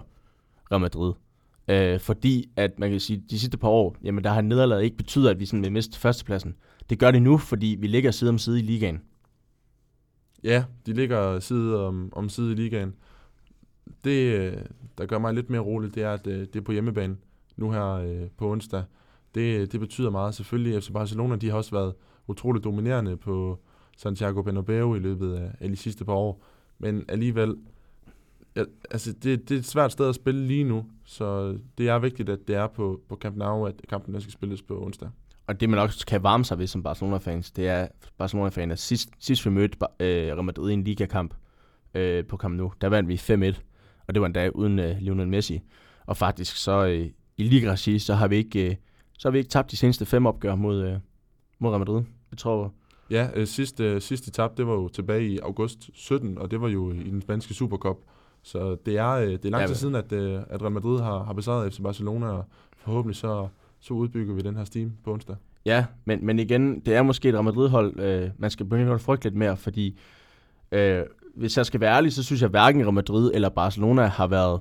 Real 0.73 0.81
Madrid. 0.81 1.13
Øh, 1.69 2.01
fordi 2.01 2.51
at 2.57 2.79
man 2.79 2.91
kan 2.91 3.01
sige, 3.01 3.23
de 3.31 3.39
sidste 3.39 3.59
par 3.59 3.69
år, 3.69 3.97
jamen 4.03 4.25
der 4.25 4.31
har 4.31 4.41
nederlaget 4.41 4.85
ikke 4.85 4.97
betydet, 4.97 5.29
at 5.29 5.41
vi 5.41 5.47
sådan 5.47 5.63
vil 5.63 5.73
miste 5.73 5.99
førstepladsen. 5.99 6.55
Det 6.91 6.99
gør 6.99 7.11
det 7.11 7.23
nu, 7.23 7.39
fordi 7.39 7.77
vi 7.81 7.87
ligger 7.87 8.11
side 8.11 8.31
om 8.31 8.39
side 8.39 8.59
i 8.59 8.63
ligaen. 8.63 9.03
Ja, 10.45 10.65
de 10.87 10.93
ligger 10.93 11.41
side 11.41 11.87
om, 11.87 12.09
om 12.13 12.29
side 12.29 12.53
i 12.53 12.55
ligaen. 12.55 12.95
Det, 14.05 14.39
øh, 14.39 14.57
der 14.99 15.07
gør 15.07 15.19
mig 15.19 15.35
lidt 15.35 15.51
mere 15.51 15.61
roligt, 15.61 15.95
det 15.95 16.03
er, 16.03 16.13
at 16.13 16.27
øh, 16.27 16.41
det 16.41 16.57
er 16.57 16.61
på 16.61 16.73
hjemmebane 16.73 17.17
nu 17.57 17.71
her 17.71 17.87
øh, 17.87 18.29
på 18.37 18.51
onsdag. 18.51 18.83
Det, 19.35 19.73
det 19.73 19.81
betyder 19.81 20.11
meget. 20.11 20.35
Selvfølgelig, 20.35 20.83
FC 20.83 20.91
Barcelona 20.93 21.37
de 21.37 21.51
har 21.51 21.57
også 21.57 21.71
været 21.71 21.95
utroligt 22.27 22.65
dominerende 22.65 23.17
på 23.17 23.59
Santiago 23.97 24.43
Bernabeu 24.43 24.95
i 24.95 24.99
løbet 24.99 25.35
af, 25.35 25.51
af 25.61 25.69
de 25.69 25.77
sidste 25.77 26.05
par 26.05 26.13
år. 26.13 26.45
Men 26.79 27.05
alligevel, 27.09 27.57
ja, 28.57 28.65
altså 28.91 29.13
det, 29.13 29.49
det 29.49 29.55
er 29.55 29.59
et 29.59 29.67
svært 29.67 29.93
sted 29.93 30.09
at 30.09 30.15
spille 30.15 30.47
lige 30.47 30.65
nu, 30.65 30.85
så 31.05 31.59
det 31.79 31.89
er 31.89 31.99
vigtigt, 31.99 32.29
at 32.29 32.39
det 32.49 32.57
er 32.57 32.67
på, 32.67 33.01
på 33.09 33.17
Camp 33.17 33.37
Nou, 33.37 33.67
at 33.67 33.75
kampen 33.89 34.21
skal 34.21 34.33
spilles 34.33 34.63
på 34.63 34.85
onsdag. 34.85 35.09
Og 35.47 35.61
det 35.61 35.71
man 35.71 35.79
også 35.79 36.07
kan 36.07 36.23
varme 36.23 36.45
sig 36.45 36.59
ved 36.59 36.67
som 36.67 36.83
Barcelona-fans, 36.83 37.51
det 37.51 37.69
er 37.69 37.89
Barcelona-fans, 38.19 38.81
sidst, 38.81 39.11
sidst 39.19 39.47
vi 39.47 39.51
mødte 39.51 39.79
øh, 40.01 40.07
Real 40.07 40.45
Madrid 40.45 40.71
i 40.71 40.73
en 40.73 40.85
ligakamp 40.85 41.35
øh, 41.95 42.25
på 42.27 42.37
Camp 42.37 42.57
Nou, 42.57 42.73
der 42.81 42.89
vandt 42.89 43.09
vi 43.09 43.15
5-1, 43.15 43.61
og 44.07 44.15
det 44.15 44.21
var 44.21 44.27
en 44.27 44.33
dag 44.33 44.57
uden 44.57 44.79
øh, 44.79 44.97
Lionel 45.01 45.29
Messi. 45.29 45.61
Og 46.07 46.17
faktisk 46.17 46.57
så 46.57 46.87
øh, 46.87 47.11
i 47.37 47.43
liga 47.43 47.77
så 47.77 48.15
har 48.15 48.29
vi 48.29 48.37
ikke 48.37 48.71
øh, 48.71 48.77
så 49.19 49.29
har 49.29 49.33
vi 49.33 49.39
ikke 49.39 49.51
tabt 49.51 49.71
de 49.71 49.77
seneste 49.77 50.07
fem 50.07 50.27
opgør 50.27 50.55
mod, 50.55 50.83
øh, 50.83 50.99
mod 51.59 51.71
Real 51.71 51.79
Madrid. 51.79 52.03
Jeg 52.31 52.39
tror, 52.39 52.73
Ja, 53.11 53.29
øh, 53.35 53.47
sidste, 53.47 53.85
øh, 53.85 54.01
sidste 54.01 54.31
tab, 54.31 54.57
det 54.57 54.67
var 54.67 54.73
jo 54.73 54.89
tilbage 54.89 55.27
i 55.27 55.39
august 55.39 55.91
17, 55.95 56.39
og 56.39 56.51
det 56.51 56.61
var 56.61 56.69
jo 56.69 56.93
i 56.93 57.11
den 57.11 57.23
spanske 57.23 57.55
Supercup. 57.55 57.97
Så 58.43 58.77
det 58.87 58.99
er, 58.99 59.11
øh, 59.11 59.29
det 59.29 59.45
er 59.45 59.51
lang 59.51 59.63
tid 59.63 59.75
ja, 59.75 59.79
siden, 59.79 59.95
at, 59.95 60.13
øh, 60.13 60.41
at 60.51 60.63
Real 60.63 60.73
Madrid 60.73 61.01
har, 61.01 61.25
har 61.25 61.33
besejret 61.33 61.73
FC 61.73 61.81
Barcelona, 61.83 62.27
og 62.27 62.45
forhåbentlig 62.77 63.17
så, 63.17 63.49
så 63.81 63.95
udbygger 63.95 64.35
vi 64.35 64.41
den 64.41 64.57
her 64.57 64.65
steam 64.65 64.93
på 65.05 65.13
onsdag. 65.13 65.37
Ja, 65.65 65.85
men, 66.05 66.27
men 66.27 66.39
igen, 66.39 66.81
det 66.81 66.95
er 66.95 67.03
måske 67.03 67.29
et 67.29 67.35
Real 67.35 67.45
Madrid-hold, 67.45 68.01
øh, 68.01 68.31
man 68.39 68.51
skal 68.51 68.67
begynde 68.67 68.93
at 68.93 69.01
frygte 69.01 69.25
lidt 69.25 69.37
mere, 69.37 69.57
fordi 69.57 69.99
øh, 70.73 71.03
hvis 71.37 71.57
jeg 71.57 71.67
skal 71.67 71.81
være 71.81 71.97
ærlig, 71.97 72.13
så 72.13 72.23
synes 72.23 72.43
jeg, 72.43 72.51
hverken 72.51 72.83
Real 72.83 72.93
Madrid 72.93 73.31
eller 73.35 73.49
Barcelona 73.49 74.07
har 74.07 74.27
været 74.27 74.61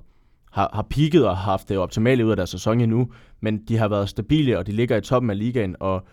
har, 0.54 0.70
har 0.74 0.86
peaked 0.90 1.22
og 1.22 1.38
haft 1.38 1.70
det 1.70 1.78
optimale 1.78 2.26
ud 2.26 2.32
af 2.32 2.36
deres 2.36 2.50
sæson 2.50 2.82
endnu, 2.82 3.12
men 3.42 3.58
de 3.68 3.78
har 3.78 3.88
været 3.88 4.10
stabile, 4.10 4.60
og 4.60 4.68
de 4.68 4.72
ligger 4.72 4.98
i 4.98 5.02
toppen 5.02 5.30
af 5.30 5.38
ligaen, 5.38 5.76
og 5.80 6.08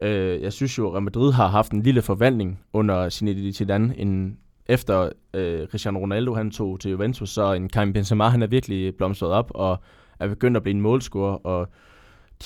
Øh, 0.00 0.42
jeg 0.42 0.52
synes 0.52 0.78
jo, 0.78 0.86
at 0.86 0.92
Real 0.92 1.02
Madrid 1.02 1.32
har 1.32 1.46
haft 1.46 1.72
en 1.72 1.82
lille 1.82 2.02
forvandling 2.02 2.60
under 2.72 3.08
Zinedine 3.08 3.52
Zidane. 3.52 3.98
En, 3.98 4.38
efter 4.66 5.10
øh, 5.34 5.68
Cristiano 5.68 5.98
Ronaldo 5.98 6.34
han 6.34 6.50
tog 6.50 6.80
til 6.80 6.90
Juventus, 6.90 7.30
så 7.30 7.52
en 7.52 7.68
Karim 7.68 7.92
Benzema 7.92 8.24
han 8.24 8.42
er 8.42 8.46
virkelig 8.46 8.94
blomstret 8.96 9.30
op 9.30 9.50
og 9.54 9.78
er 10.20 10.28
begyndt 10.28 10.56
at 10.56 10.62
blive 10.62 10.74
en 10.74 10.80
målscorer. 10.80 11.34
Og 11.34 11.68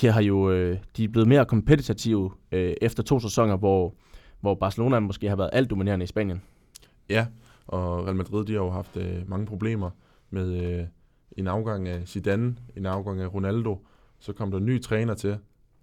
de 0.01 0.07
har 0.07 0.21
jo 0.21 0.51
øh, 0.51 0.77
de 0.97 1.03
er 1.03 1.07
blevet 1.07 1.27
mere 1.27 1.45
kompetitive 1.45 2.31
øh, 2.51 2.73
efter 2.81 3.03
to 3.03 3.19
sæsoner, 3.19 3.57
hvor, 3.57 3.93
hvor 4.41 4.55
Barcelona 4.55 4.99
måske 4.99 5.29
har 5.29 5.35
været 5.35 5.49
alt 5.53 5.69
dominerende 5.69 6.03
i 6.03 6.07
Spanien. 6.07 6.41
Ja, 7.09 7.25
og 7.67 8.05
Real 8.05 8.15
Madrid 8.15 8.45
de 8.45 8.53
har 8.53 8.59
jo 8.59 8.69
haft 8.69 8.97
øh, 8.97 9.29
mange 9.29 9.45
problemer 9.45 9.89
med 10.29 10.63
øh, 10.63 10.85
en 11.37 11.47
afgang 11.47 11.87
af 11.87 12.07
Zidane, 12.07 12.55
en 12.75 12.85
afgang 12.85 13.21
af 13.21 13.33
Ronaldo. 13.33 13.85
Så 14.19 14.33
kom 14.33 14.51
der 14.51 14.57
en 14.57 14.65
ny 14.65 14.81
træner 14.81 15.13
til. 15.13 15.37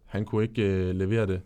Han 0.04 0.24
kunne 0.24 0.42
ikke 0.42 0.62
øh, 0.62 0.94
levere 0.94 1.26
det. 1.26 1.40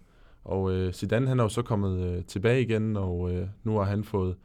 Og 0.45 0.73
øh, 0.73 0.93
Zidane 0.93 1.29
han 1.29 1.39
er 1.39 1.43
jo 1.43 1.49
så 1.49 1.63
kommet 1.63 2.01
øh, 2.01 2.25
tilbage 2.25 2.63
igen, 2.63 2.97
og 2.97 3.33
øh, 3.33 3.49
nu 3.65 3.77
har 3.77 3.85
han 3.85 4.05
fået, 4.05 4.37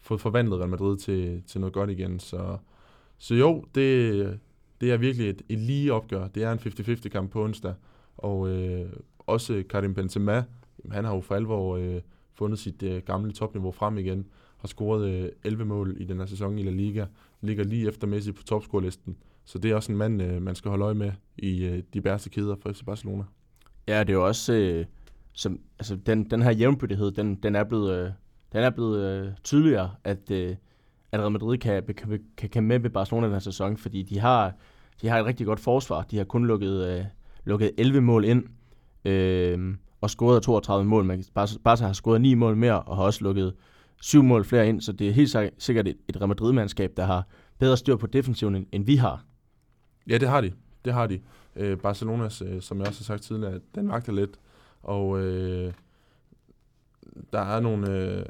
fået 0.00 0.20
forvandlet 0.20 0.58
Real 0.58 0.68
Madrid 0.68 0.96
til, 0.96 1.42
til 1.46 1.60
noget 1.60 1.74
godt 1.74 1.90
igen. 1.90 2.20
Så, 2.20 2.58
så 3.18 3.34
jo, 3.34 3.64
det, 3.74 4.40
det 4.80 4.92
er 4.92 4.96
virkelig 4.96 5.28
et, 5.28 5.42
et 5.48 5.58
lige 5.58 5.92
opgør. 5.92 6.28
Det 6.28 6.42
er 6.42 6.52
en 6.52 6.58
50-50 6.58 7.08
kamp 7.08 7.30
på 7.30 7.44
onsdag. 7.44 7.74
Og 8.16 8.48
øh, 8.48 8.92
også 9.18 9.62
Karim 9.70 9.94
Benzema, 9.94 10.44
han 10.90 11.04
har 11.04 11.14
jo 11.14 11.20
for 11.20 11.34
alvor 11.34 11.76
øh, 11.76 12.00
fundet 12.34 12.58
sit 12.58 12.82
øh, 12.82 13.02
gamle 13.02 13.32
topniveau 13.32 13.72
frem 13.72 13.98
igen. 13.98 14.26
Har 14.56 14.68
scoret 14.68 15.10
øh, 15.10 15.28
11 15.44 15.64
mål 15.64 15.96
i 16.00 16.04
den 16.04 16.18
her 16.18 16.26
sæson 16.26 16.58
i 16.58 16.62
La 16.62 16.70
Liga. 16.70 17.06
Ligger 17.42 17.64
lige 17.64 17.88
efter 17.88 18.06
Messi 18.06 18.32
på 18.32 18.42
topscorelisten. 18.42 19.16
Så 19.44 19.58
det 19.58 19.70
er 19.70 19.74
også 19.74 19.92
en 19.92 19.98
mand, 19.98 20.22
øh, 20.22 20.42
man 20.42 20.54
skal 20.54 20.68
holde 20.68 20.84
øje 20.84 20.94
med 20.94 21.12
i 21.38 21.64
øh, 21.64 21.82
de 21.94 22.00
bæreste 22.00 22.30
kæder 22.30 22.56
for 22.62 22.72
FC 22.72 22.84
Barcelona. 22.84 23.24
Ja, 23.88 24.00
det 24.00 24.08
er 24.08 24.14
jo 24.14 24.26
også... 24.26 24.52
Øh, 24.52 24.84
som, 25.32 25.60
altså 25.78 25.96
den, 25.96 26.30
den 26.30 26.42
her 26.42 26.50
jævnbyrdighed, 26.50 27.10
den, 27.10 27.34
den 27.34 27.54
er 27.54 27.64
blevet, 27.64 27.94
øh, 27.94 28.10
den 28.52 28.60
er 28.62 28.70
blevet 28.70 29.00
øh, 29.04 29.32
tydeligere, 29.44 29.90
at, 30.04 30.30
øh, 30.30 30.56
at 31.12 31.20
Real 31.20 31.32
Madrid 31.32 31.58
kan, 31.58 31.82
kan, 31.96 32.20
kan, 32.36 32.48
kan 32.48 32.62
med 32.62 32.78
ved 32.78 32.90
Barcelona 32.90 33.26
den 33.26 33.32
her 33.32 33.40
sæson, 33.40 33.76
fordi 33.76 34.02
de 34.02 34.18
har, 34.18 34.52
de 35.02 35.08
har 35.08 35.18
et 35.18 35.26
rigtig 35.26 35.46
godt 35.46 35.60
forsvar. 35.60 36.02
De 36.02 36.16
har 36.16 36.24
kun 36.24 36.46
lukket, 36.46 36.88
øh, 36.88 37.04
lukket 37.44 37.70
11 37.78 38.00
mål 38.00 38.24
ind, 38.24 38.44
øh, 39.04 39.74
og 40.00 40.10
scoret 40.10 40.42
32 40.42 40.84
mål. 40.84 41.04
Men 41.04 41.24
Barca 41.64 41.84
har 41.86 41.92
scoret 41.92 42.20
9 42.20 42.34
mål 42.34 42.56
mere, 42.56 42.82
og 42.82 42.96
har 42.96 43.04
også 43.04 43.24
lukket 43.24 43.54
syv 44.02 44.22
mål 44.22 44.44
flere 44.44 44.68
ind, 44.68 44.80
så 44.80 44.92
det 44.92 45.08
er 45.08 45.12
helt 45.12 45.36
sikkert 45.58 45.88
et, 45.88 45.96
et 46.08 46.16
Real 46.16 46.28
Madrid-mandskab, 46.28 46.92
der 46.96 47.04
har 47.04 47.26
bedre 47.58 47.76
styr 47.76 47.96
på 47.96 48.06
defensiven, 48.06 48.66
end, 48.72 48.84
vi 48.84 48.96
har. 48.96 49.24
Ja, 50.08 50.18
det 50.18 50.28
har 50.28 50.40
de. 50.40 50.52
Det 50.84 50.92
har 50.92 51.06
de. 51.06 51.20
Øh, 51.56 51.78
Barcelonas, 51.78 52.42
øh, 52.46 52.62
som 52.62 52.78
jeg 52.78 52.88
også 52.88 53.00
har 53.00 53.04
sagt 53.04 53.22
tidligere, 53.22 53.60
den 53.74 53.86
magter 53.86 54.12
lidt. 54.12 54.40
Og 54.82 55.20
øh, 55.20 55.72
der 57.32 57.40
er 57.40 57.60
nogle, 57.60 57.90
øh, 57.90 58.24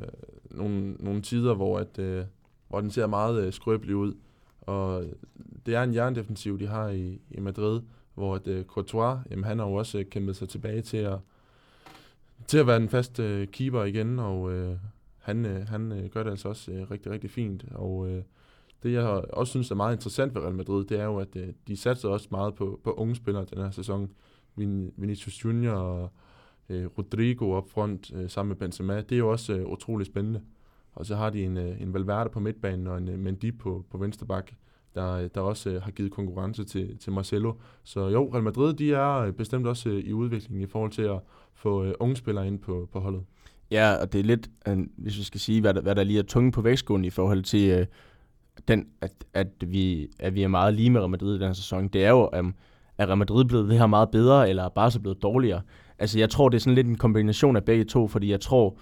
nogle, 0.50 0.92
nogle 0.92 1.22
tider, 1.22 1.54
hvor, 1.54 1.78
at, 1.78 1.98
øh, 1.98 2.24
hvor 2.68 2.80
den 2.80 2.90
ser 2.90 3.06
meget 3.06 3.46
øh, 3.46 3.52
skrøbelig 3.52 3.96
ud. 3.96 4.14
Og 4.60 5.04
det 5.66 5.74
er 5.74 5.82
en 5.82 5.94
jerndefensiv, 5.94 6.58
de 6.58 6.66
har 6.66 6.88
i, 6.88 7.20
i 7.30 7.40
Madrid, 7.40 7.80
hvor 8.14 8.34
at, 8.34 8.48
øh, 8.48 8.64
Courtois, 8.64 9.18
jamen, 9.30 9.44
han 9.44 9.58
har 9.58 9.66
jo 9.66 9.74
også 9.74 9.98
øh, 9.98 10.04
kæmpet 10.04 10.36
sig 10.36 10.48
tilbage 10.48 10.82
til 10.82 10.96
at, 10.96 11.18
til 12.46 12.58
at 12.58 12.66
være 12.66 12.78
den 12.78 12.88
faste 12.88 13.22
øh, 13.22 13.46
keeper 13.46 13.84
igen, 13.84 14.18
og 14.18 14.52
øh, 14.52 14.76
han, 15.22 15.46
øh, 15.46 15.68
han 15.68 15.92
øh, 15.92 16.10
gør 16.10 16.22
det 16.22 16.30
altså 16.30 16.48
også 16.48 16.72
øh, 16.72 16.90
rigtig, 16.90 17.12
rigtig 17.12 17.30
fint. 17.30 17.64
Og 17.74 18.10
øh, 18.10 18.22
det, 18.82 18.92
jeg 18.92 19.04
også 19.32 19.50
synes 19.50 19.70
er 19.70 19.74
meget 19.74 19.96
interessant 19.96 20.34
ved 20.34 20.42
Real 20.42 20.54
Madrid, 20.54 20.84
det 20.84 21.00
er 21.00 21.04
jo, 21.04 21.18
at 21.18 21.36
øh, 21.36 21.48
de 21.68 21.76
satser 21.76 22.08
også 22.08 22.28
meget 22.30 22.54
på, 22.54 22.80
på 22.84 22.92
unge 22.92 23.14
spillere 23.14 23.44
den 23.44 23.62
her 23.62 23.70
sæson. 23.70 24.10
Vin, 24.56 24.92
Vinicius 24.96 25.44
Junior 25.44 25.72
og 25.72 26.12
øh, 26.68 26.86
Rodrigo 26.98 27.50
op 27.50 27.70
front 27.70 28.12
øh, 28.14 28.30
sammen 28.30 28.48
med 28.48 28.56
Benzema, 28.56 29.00
det 29.00 29.12
er 29.12 29.18
jo 29.18 29.30
også 29.30 29.52
øh, 29.52 29.66
utrolig 29.66 30.06
spændende. 30.06 30.42
Og 30.94 31.06
så 31.06 31.16
har 31.16 31.30
de 31.30 31.44
en, 31.44 31.56
øh, 31.56 31.82
en 31.82 31.94
Valverde 31.94 32.30
på 32.30 32.40
midtbanen 32.40 32.86
og 32.86 32.98
en 32.98 33.08
øh, 33.08 33.18
Mendy 33.18 33.58
på, 33.58 33.84
på 33.90 33.98
venstre 33.98 34.26
bak, 34.26 34.52
der, 34.94 35.12
øh, 35.12 35.30
der 35.34 35.40
også 35.40 35.70
øh, 35.70 35.82
har 35.82 35.90
givet 35.90 36.12
konkurrence 36.12 36.64
til, 36.64 36.98
til 36.98 37.12
Marcelo. 37.12 37.54
Så 37.84 38.08
jo, 38.08 38.30
Real 38.32 38.42
Madrid 38.42 38.74
de 38.74 38.92
er 38.92 39.18
øh, 39.18 39.32
bestemt 39.32 39.66
også 39.66 39.88
øh, 39.88 39.98
i 39.98 40.12
udvikling 40.12 40.62
i 40.62 40.66
forhold 40.66 40.90
til 40.90 41.02
at 41.02 41.20
få 41.54 41.84
øh, 41.84 41.94
unge 42.00 42.16
spillere 42.16 42.46
ind 42.46 42.58
på, 42.58 42.88
på 42.92 43.00
holdet. 43.00 43.24
Ja, 43.72 43.94
og 43.94 44.12
det 44.12 44.18
er 44.18 44.24
lidt, 44.24 44.50
øh, 44.68 44.78
hvis 44.98 45.18
vi 45.18 45.22
skal 45.22 45.40
sige, 45.40 45.60
hvad 45.60 45.74
der, 45.74 45.80
hvad 45.80 45.94
der 45.94 46.04
lige 46.04 46.18
er 46.18 46.22
tunge 46.22 46.52
på 46.52 46.60
vægtskålen 46.60 47.04
i 47.04 47.10
forhold 47.10 47.42
til, 47.42 47.70
øh, 47.70 47.86
den, 48.68 48.86
at, 49.00 49.12
at, 49.34 49.48
vi, 49.66 50.08
at 50.18 50.34
vi 50.34 50.42
er 50.42 50.48
meget 50.48 50.74
lige 50.74 50.90
med 50.90 51.00
Real 51.00 51.10
Madrid 51.10 51.34
i 51.34 51.38
den 51.38 51.46
her 51.46 51.52
sæson. 51.52 51.88
Det 51.88 52.04
er 52.04 52.10
jo, 52.10 52.30
øh, 52.34 52.44
er 52.98 53.06
Real 53.06 53.18
Madrid 53.18 53.44
blevet 53.44 53.68
det 53.68 53.78
her 53.78 53.86
meget 53.86 54.10
bedre, 54.10 54.48
eller 54.48 54.64
er 54.64 54.68
Barca 54.68 54.98
blevet 54.98 55.22
dårligere? 55.22 55.60
Altså, 55.98 56.18
jeg 56.18 56.30
tror, 56.30 56.48
det 56.48 56.56
er 56.56 56.60
sådan 56.60 56.74
lidt 56.74 56.86
en 56.86 56.96
kombination 56.96 57.56
af 57.56 57.64
begge 57.64 57.84
to, 57.84 58.08
fordi 58.08 58.30
jeg 58.30 58.40
tror, 58.40 58.78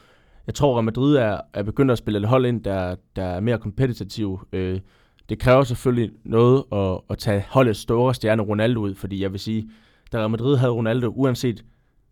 jeg 0.46 0.54
tror 0.54 0.74
Real 0.74 0.84
Madrid 0.84 1.16
er, 1.16 1.40
er 1.54 1.62
begyndt 1.62 1.90
at 1.90 1.98
spille 1.98 2.18
et 2.18 2.28
hold 2.28 2.46
ind, 2.46 2.64
der, 2.64 2.94
der 3.16 3.22
er 3.22 3.40
mere 3.40 3.58
kompetitiv. 3.58 4.40
Øh, 4.52 4.80
det 5.28 5.38
kræver 5.38 5.62
selvfølgelig 5.62 6.10
noget 6.24 6.64
at, 6.72 7.00
at 7.10 7.18
tage 7.18 7.44
holdets 7.48 7.80
store 7.80 8.14
stjerne 8.14 8.42
Ronaldo 8.42 8.80
ud, 8.80 8.94
fordi 8.94 9.22
jeg 9.22 9.32
vil 9.32 9.40
sige, 9.40 9.70
da 10.12 10.18
Real 10.18 10.30
Madrid 10.30 10.56
havde 10.56 10.72
Ronaldo, 10.72 11.12
uanset 11.16 11.64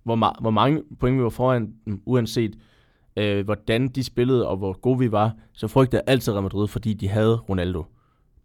hvor, 0.05 0.17
ma- 0.17 0.41
hvor 0.41 0.51
mange 0.51 0.83
point 1.01 1.19
vi 1.19 1.23
var 1.23 1.29
foran, 1.29 1.73
uanset 2.07 2.59
øh, 3.19 3.45
hvordan 3.45 3.89
de 3.89 4.05
spillede 4.05 4.49
og 4.49 4.57
hvor 4.57 4.81
gode 4.81 4.99
vi 4.99 5.13
var, 5.13 5.33
så 5.53 5.69
frygtede 5.69 6.03
jeg 6.07 6.13
altid 6.13 6.33
Real 6.33 6.43
Madrid, 6.43 6.69
fordi 6.69 6.95
de 6.95 7.09
havde 7.09 7.37
Ronaldo. 7.37 7.85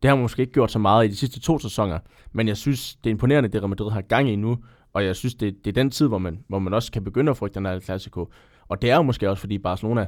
Det 0.01 0.09
har 0.09 0.15
måske 0.15 0.41
ikke 0.41 0.53
gjort 0.53 0.71
så 0.71 0.79
meget 0.79 1.05
i 1.05 1.09
de 1.09 1.15
sidste 1.15 1.39
to 1.39 1.59
sæsoner, 1.59 1.99
men 2.31 2.47
jeg 2.47 2.57
synes, 2.57 2.95
det 2.95 3.09
er 3.09 3.11
imponerende, 3.11 3.49
det 3.49 3.61
Real 3.61 3.69
Madrid 3.69 3.91
har 3.91 4.01
gang 4.01 4.29
i 4.29 4.35
nu, 4.35 4.57
og 4.93 5.05
jeg 5.05 5.15
synes, 5.15 5.35
det, 5.35 5.55
det 5.65 5.71
er 5.71 5.81
den 5.81 5.91
tid, 5.91 6.07
hvor 6.07 6.17
man, 6.17 6.43
hvor 6.47 6.59
man 6.59 6.73
også 6.73 6.91
kan 6.91 7.03
begynde 7.03 7.29
at 7.29 7.37
frygte 7.37 7.59
den 7.59 7.65
her 7.65 7.79
Clasico. 7.79 8.31
Og 8.67 8.81
det 8.81 8.91
er 8.91 8.95
jo 8.95 9.01
måske 9.01 9.29
også, 9.29 9.41
fordi 9.41 9.57
Barcelona 9.57 10.07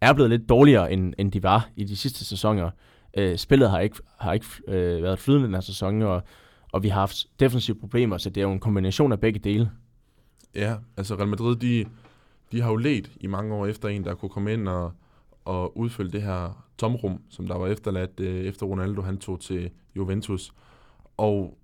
er 0.00 0.12
blevet 0.12 0.30
lidt 0.30 0.48
dårligere, 0.48 0.92
end, 0.92 1.14
end 1.18 1.32
de 1.32 1.42
var 1.42 1.68
i 1.76 1.84
de 1.84 1.96
sidste 1.96 2.24
sæsoner. 2.24 2.70
Øh, 3.16 3.36
spillet 3.36 3.70
har 3.70 3.80
ikke, 3.80 3.96
har 4.18 4.32
ikke 4.32 4.46
øh, 4.68 5.02
været 5.02 5.18
flydende 5.18 5.46
den 5.46 5.54
her 5.54 5.60
sæson, 5.60 6.02
og, 6.02 6.22
og 6.72 6.82
vi 6.82 6.88
har 6.88 7.00
haft 7.00 7.26
defensive 7.40 7.76
problemer, 7.76 8.18
så 8.18 8.30
det 8.30 8.40
er 8.40 8.44
jo 8.44 8.52
en 8.52 8.60
kombination 8.60 9.12
af 9.12 9.20
begge 9.20 9.38
dele. 9.38 9.70
Ja, 10.54 10.74
altså 10.96 11.14
Real 11.14 11.28
Madrid, 11.28 11.56
de, 11.56 11.84
de 12.54 12.60
har 12.62 12.70
jo 12.70 12.76
let 12.76 13.12
i 13.20 13.26
mange 13.26 13.54
år 13.54 13.66
efter 13.66 13.88
en, 13.88 14.04
der 14.04 14.14
kunne 14.14 14.28
komme 14.28 14.52
ind 14.52 14.68
og, 14.68 14.92
og 15.44 15.78
udfylde 15.78 16.12
det 16.12 16.22
her 16.22 16.64
tomrum, 16.78 17.20
som 17.28 17.46
der 17.46 17.56
var 17.56 17.66
efterladt 17.66 18.20
øh, 18.20 18.44
efter 18.44 18.66
Ronaldo 18.66 19.02
han 19.02 19.18
tog 19.18 19.40
til 19.40 19.70
Juventus. 19.96 20.52
Og 21.16 21.58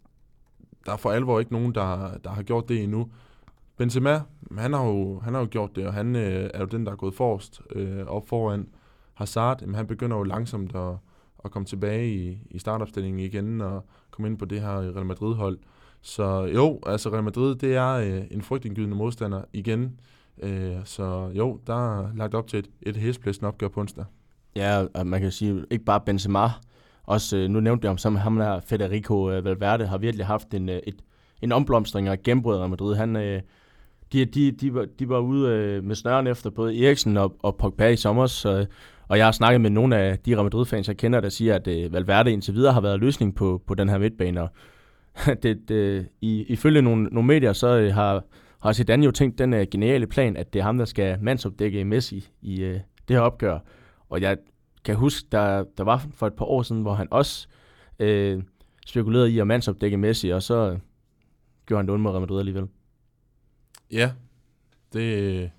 der 0.87 0.93
er 0.93 0.97
for 0.97 1.11
alvor 1.11 1.41
ikke 1.41 1.53
nogen, 1.53 1.75
der, 1.75 2.19
der 2.25 2.31
har 2.31 2.43
gjort 2.43 2.69
det 2.69 2.83
endnu. 2.83 3.11
Benzema, 3.77 4.21
han 4.59 4.73
har 4.73 4.85
jo, 4.85 5.21
han 5.21 5.35
har 5.35 5.41
jo 5.41 5.49
gjort 5.51 5.77
det, 5.77 5.87
og 5.87 5.95
han 5.95 6.17
øh, 6.17 6.51
er 6.55 6.61
jo 6.61 6.67
den, 6.67 6.87
der 6.87 6.93
er 6.93 6.97
gået 6.97 7.15
forrest 7.15 7.61
øh, 7.71 8.07
op 8.07 8.29
foran. 8.29 8.69
Hazard, 9.15 9.61
jamen, 9.61 9.75
han 9.75 9.87
begynder 9.87 10.17
jo 10.17 10.23
langsomt 10.23 10.77
at, 10.77 10.93
at 11.45 11.51
komme 11.51 11.67
tilbage 11.67 12.15
i, 12.15 12.39
i 12.51 12.59
startopstillingen 12.59 13.21
igen 13.21 13.61
og 13.61 13.85
komme 14.11 14.29
ind 14.29 14.39
på 14.39 14.45
det 14.45 14.61
her 14.61 14.77
Real 14.77 15.07
Madrid-hold. 15.07 15.59
Så 16.03 16.45
jo, 16.55 16.81
altså 16.87 17.13
Real 17.13 17.25
Madrid, 17.25 17.55
det 17.55 17.75
er 17.77 17.93
øh, 17.93 18.23
en 18.31 18.43
frygtindgydende 18.43 18.97
modstander 18.97 19.43
igen. 19.53 20.01
Øh, 20.43 20.77
så 20.85 21.31
jo, 21.35 21.61
der 21.67 22.01
er 22.01 22.09
lagt 22.15 22.35
op 22.35 22.47
til 22.47 22.59
et, 22.59 22.71
et 22.83 22.97
hæsblæsende 22.97 23.49
opgør 23.49 23.69
på 23.69 23.81
onsdag. 23.81 24.05
Ja, 24.57 24.85
og 24.95 25.07
man 25.07 25.21
kan 25.21 25.31
sige, 25.31 25.65
ikke 25.71 25.85
bare 25.85 26.01
Benzema, 26.01 26.49
også, 27.03 27.37
øh, 27.37 27.49
nu 27.49 27.61
nævnte 27.61 27.85
jeg 27.85 27.91
om 27.91 27.99
sammen 27.99 28.23
ham 28.23 28.37
der, 28.37 28.61
Federico 28.61 29.31
øh, 29.31 29.45
Valverde, 29.45 29.87
har 29.87 29.99
virkelig 29.99 30.27
haft 30.27 30.55
en, 30.55 30.69
øh, 30.69 30.81
et, 30.87 30.97
en 31.43 31.53
omblomstring 31.53 32.11
og 32.11 32.19
gennembrud 32.25 32.57
af 32.57 32.69
Madrid. 32.69 32.97
Han, 32.97 33.17
øh, 33.17 33.41
de, 34.13 34.25
de, 34.25 34.51
de, 34.53 34.75
var, 34.75 34.87
de 34.99 35.09
var 35.09 35.19
ude 35.19 35.81
med 35.83 35.95
snøren 35.95 36.27
efter 36.27 36.51
både 36.51 36.85
Eriksen 36.87 37.17
og, 37.17 37.37
og 37.43 37.57
Pogba 37.57 37.89
i 37.89 37.97
sommer, 37.97 38.27
så, 38.27 38.67
og 39.09 39.19
jeg 39.19 39.27
har 39.27 39.33
snakket 39.33 39.61
med 39.61 39.71
nogle 39.71 39.97
af 39.97 40.19
de 40.19 40.35
Real 40.35 40.45
Madrid-fans, 40.45 40.89
jeg 40.89 40.97
kender, 40.97 41.21
der 41.21 41.29
siger, 41.29 41.55
at 41.55 41.67
øh, 41.67 41.93
Valverde 41.93 42.33
indtil 42.33 42.55
videre 42.55 42.73
har 42.73 42.81
været 42.81 43.01
løsning 43.01 43.35
på, 43.35 43.63
på 43.67 43.75
den 43.75 43.89
her 43.89 43.99
midtbane, 43.99 44.43
og 44.43 44.49
det, 45.43 45.69
det, 45.69 46.09
i, 46.21 46.45
ifølge 46.49 46.83
nogle, 46.83 47.05
nogle 47.05 47.27
medier, 47.27 47.53
så 47.53 47.79
øh, 47.79 47.95
har, 47.95 48.25
har 48.63 48.73
Zidane 48.73 49.05
jo 49.05 49.11
tænkt 49.11 49.39
den 49.39 49.55
uh, 49.55 49.61
geniale 49.71 50.07
plan, 50.07 50.37
at 50.37 50.53
det 50.53 50.59
er 50.59 50.63
ham, 50.63 50.79
der 50.79 50.85
skal 50.85 51.19
mandsopdække 51.23 51.85
Messi 51.85 52.29
i 52.43 52.65
uh, 52.65 52.71
det 53.09 53.17
her 53.17 53.21
opgør. 53.21 53.59
Og 54.09 54.21
jeg 54.21 54.37
kan 54.85 54.97
huske, 54.97 55.29
der, 55.33 55.65
der 55.79 55.85
var 55.85 56.07
for 56.15 56.27
et 56.27 56.35
par 56.35 56.45
år 56.45 56.63
siden, 56.63 56.83
hvor 56.83 56.95
han 56.95 57.09
også 57.11 57.49
uh, 58.03 58.43
spekulerede 58.87 59.31
i 59.31 59.39
at 59.39 59.47
mandsopdække 59.47 59.97
Messi, 59.97 60.29
og 60.29 60.43
så 60.43 60.79
gjorde 61.67 61.79
han 61.79 61.87
det 61.87 61.93
ondt 61.93 62.03
med 62.03 62.11
Real 62.11 62.21
Madrid 62.21 62.39
alligevel. 62.39 62.67
Ja, 63.93 64.13
det, 64.93 65.51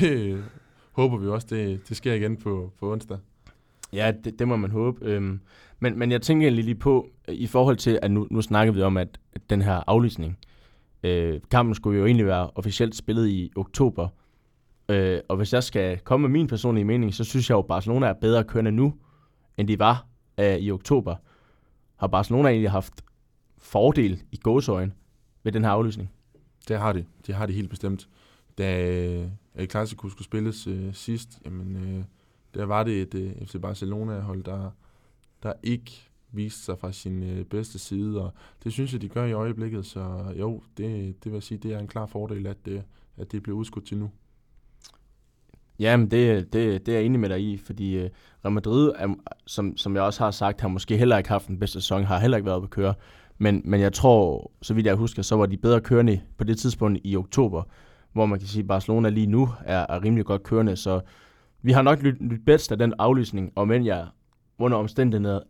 det 0.00 0.44
håber 0.92 1.16
vi 1.16 1.26
også, 1.26 1.46
det, 1.50 1.88
det 1.88 1.96
sker 1.96 2.12
igen 2.12 2.36
på, 2.36 2.72
på 2.78 2.92
onsdag. 2.92 3.18
Ja, 3.92 4.12
det, 4.24 4.38
det 4.38 4.48
må 4.48 4.56
man 4.56 4.70
håbe. 4.70 5.04
Øhm, 5.04 5.40
men, 5.80 5.98
men 5.98 6.12
jeg 6.12 6.22
tænker 6.22 6.50
lige 6.50 6.74
på, 6.74 7.08
i 7.28 7.46
forhold 7.46 7.76
til, 7.76 7.98
at 8.02 8.10
nu, 8.10 8.26
nu 8.30 8.42
snakker 8.42 8.72
vi 8.72 8.82
om, 8.82 8.96
at 8.96 9.20
den 9.50 9.62
her 9.62 9.82
aflysning, 9.86 10.38
øh, 11.06 11.40
kampen 11.50 11.74
skulle 11.74 11.98
jo 11.98 12.06
egentlig 12.06 12.26
være 12.26 12.50
officielt 12.54 12.94
spillet 12.94 13.28
i 13.28 13.52
oktober. 13.56 14.08
Øh, 14.88 15.20
og 15.28 15.36
hvis 15.36 15.52
jeg 15.52 15.62
skal 15.62 15.98
komme 15.98 16.28
med 16.28 16.38
min 16.38 16.46
personlige 16.46 16.84
mening, 16.84 17.14
så 17.14 17.24
synes 17.24 17.50
jeg 17.50 17.54
jo, 17.54 17.58
at 17.58 17.66
Barcelona 17.66 18.06
er 18.06 18.12
bedre 18.12 18.44
kørende 18.44 18.72
nu, 18.72 18.94
end 19.56 19.68
de 19.68 19.78
var 19.78 20.06
øh, 20.40 20.56
i 20.56 20.70
oktober. 20.70 21.16
Har 21.96 22.06
Barcelona 22.06 22.48
egentlig 22.48 22.70
haft 22.70 23.04
fordel 23.58 24.22
i 24.32 24.36
gåsøjen 24.36 24.92
ved 25.42 25.52
den 25.52 25.64
her 25.64 25.70
aflysning? 25.70 26.12
Det 26.68 26.78
har 26.78 26.92
de. 26.92 27.04
Det 27.26 27.34
har 27.34 27.46
de 27.46 27.52
helt 27.52 27.70
bestemt. 27.70 28.08
da 28.58 28.90
øh, 28.90 29.28
El 29.54 29.70
Clasico 29.70 30.08
skulle 30.08 30.24
spilles 30.24 30.66
øh, 30.66 30.94
sidst, 30.94 31.40
jamen, 31.44 31.76
øh, 31.76 32.04
der 32.54 32.64
var 32.64 32.82
det 32.82 33.02
et 33.02 33.14
øh, 33.14 33.46
FC 33.46 33.60
Barcelona-hold, 33.62 34.44
der, 34.44 34.70
der 35.42 35.52
ikke 35.62 36.10
viste 36.32 36.60
sig 36.64 36.78
fra 36.78 36.92
sin 36.92 37.22
øh, 37.22 37.44
bedste 37.44 37.78
side, 37.78 38.22
og 38.22 38.32
det 38.64 38.72
synes 38.72 38.92
jeg, 38.92 39.02
de 39.02 39.08
gør 39.08 39.24
i 39.24 39.32
øjeblikket, 39.32 39.86
så 39.86 40.34
jo, 40.38 40.62
det, 40.76 41.24
det 41.24 41.32
vil 41.32 41.42
sige, 41.42 41.58
det 41.58 41.72
er 41.72 41.78
en 41.78 41.88
klar 41.88 42.06
fordel, 42.06 42.46
at, 42.46 42.56
det, 42.64 42.82
at 43.16 43.32
det 43.32 43.42
bliver 43.42 43.58
udskudt 43.58 43.86
til 43.86 43.98
nu. 43.98 44.10
Jamen, 45.78 46.10
det, 46.10 46.52
det, 46.52 46.86
det 46.86 46.92
er 46.92 46.98
jeg 46.98 47.06
enig 47.06 47.20
med 47.20 47.28
dig 47.28 47.40
i, 47.40 47.56
fordi 47.56 47.96
øh, 47.96 48.10
Real 48.44 48.52
Madrid, 48.52 48.92
er, 48.96 49.14
som, 49.46 49.76
som 49.76 49.94
jeg 49.94 50.02
også 50.02 50.24
har 50.24 50.30
sagt, 50.30 50.60
har 50.60 50.68
måske 50.68 50.96
heller 50.96 51.18
ikke 51.18 51.28
haft 51.28 51.48
den 51.48 51.58
bedste 51.58 51.80
sæson, 51.80 52.04
har 52.04 52.18
heller 52.18 52.36
ikke 52.36 52.46
været 52.46 52.62
på 52.62 52.68
køre. 52.68 52.94
Men, 53.38 53.62
men 53.64 53.80
jeg 53.80 53.92
tror, 53.92 54.50
så 54.62 54.74
vidt 54.74 54.86
jeg 54.86 54.94
husker, 54.94 55.22
så 55.22 55.36
var 55.36 55.46
de 55.46 55.56
bedre 55.56 55.80
kørende 55.80 56.20
på 56.38 56.44
det 56.44 56.58
tidspunkt 56.58 57.00
i 57.04 57.16
oktober, 57.16 57.62
hvor 58.12 58.26
man 58.26 58.38
kan 58.38 58.48
sige, 58.48 58.62
at 58.62 58.68
Barcelona 58.68 59.08
lige 59.08 59.26
nu 59.26 59.48
er, 59.64 59.86
er 59.88 60.02
rimelig 60.02 60.24
godt 60.24 60.42
kørende. 60.42 60.76
Så 60.76 61.00
vi 61.62 61.72
har 61.72 61.82
nok 61.82 62.02
lyttet 62.02 62.22
lyt 62.22 62.44
bedst 62.46 62.72
af 62.72 62.78
den 62.78 62.94
aflysning, 62.98 63.52
og 63.54 63.68
men 63.68 63.86
jeg 63.86 64.06
under 64.58 64.78
omstændighederne, 64.78 65.40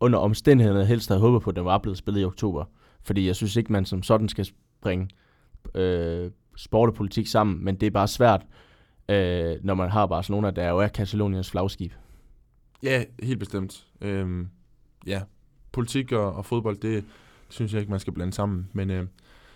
under 0.00 0.18
omstændighederne 0.18 0.86
helst 0.86 1.08
havde 1.08 1.20
håbet 1.20 1.42
på, 1.42 1.50
at 1.50 1.56
den 1.56 1.64
var 1.64 1.78
blevet 1.78 1.98
spillet 1.98 2.20
i 2.20 2.24
oktober. 2.24 2.64
Fordi 3.02 3.26
jeg 3.26 3.36
synes 3.36 3.56
ikke, 3.56 3.72
man 3.72 3.84
som 3.84 4.02
sådan 4.02 4.28
skal 4.28 4.46
bringe 4.80 5.08
øh, 5.74 6.30
sport 6.56 6.88
og 6.88 6.94
politik 6.94 7.26
sammen, 7.26 7.64
men 7.64 7.74
det 7.74 7.86
er 7.86 7.90
bare 7.90 8.08
svært, 8.08 8.46
øh, 9.08 9.56
når 9.62 9.74
man 9.74 9.90
har 9.90 10.06
Barcelona, 10.06 10.50
der 10.50 10.68
jo 10.68 10.78
er 10.78 10.88
Kataloniens 10.88 11.50
flagskib. 11.50 11.92
Ja, 12.82 13.04
helt 13.22 13.38
bestemt. 13.38 13.86
Øhm, 14.00 14.48
ja, 15.06 15.22
politik 15.72 16.12
og, 16.12 16.32
og 16.32 16.44
fodbold, 16.44 16.76
det 16.76 17.04
synes 17.48 17.72
jeg 17.72 17.80
ikke, 17.80 17.90
man 17.90 18.00
skal 18.00 18.12
blande 18.12 18.32
sammen. 18.32 18.68
Men 18.72 18.90
øh, 18.90 19.06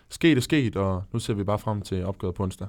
sket 0.09 0.36
er 0.36 0.41
sket, 0.41 0.76
og 0.76 1.03
nu 1.12 1.18
ser 1.18 1.34
vi 1.34 1.45
bare 1.45 1.59
frem 1.59 1.82
til 1.82 2.05
opgøret 2.05 2.34
på 2.34 2.43
onsdag. 2.43 2.68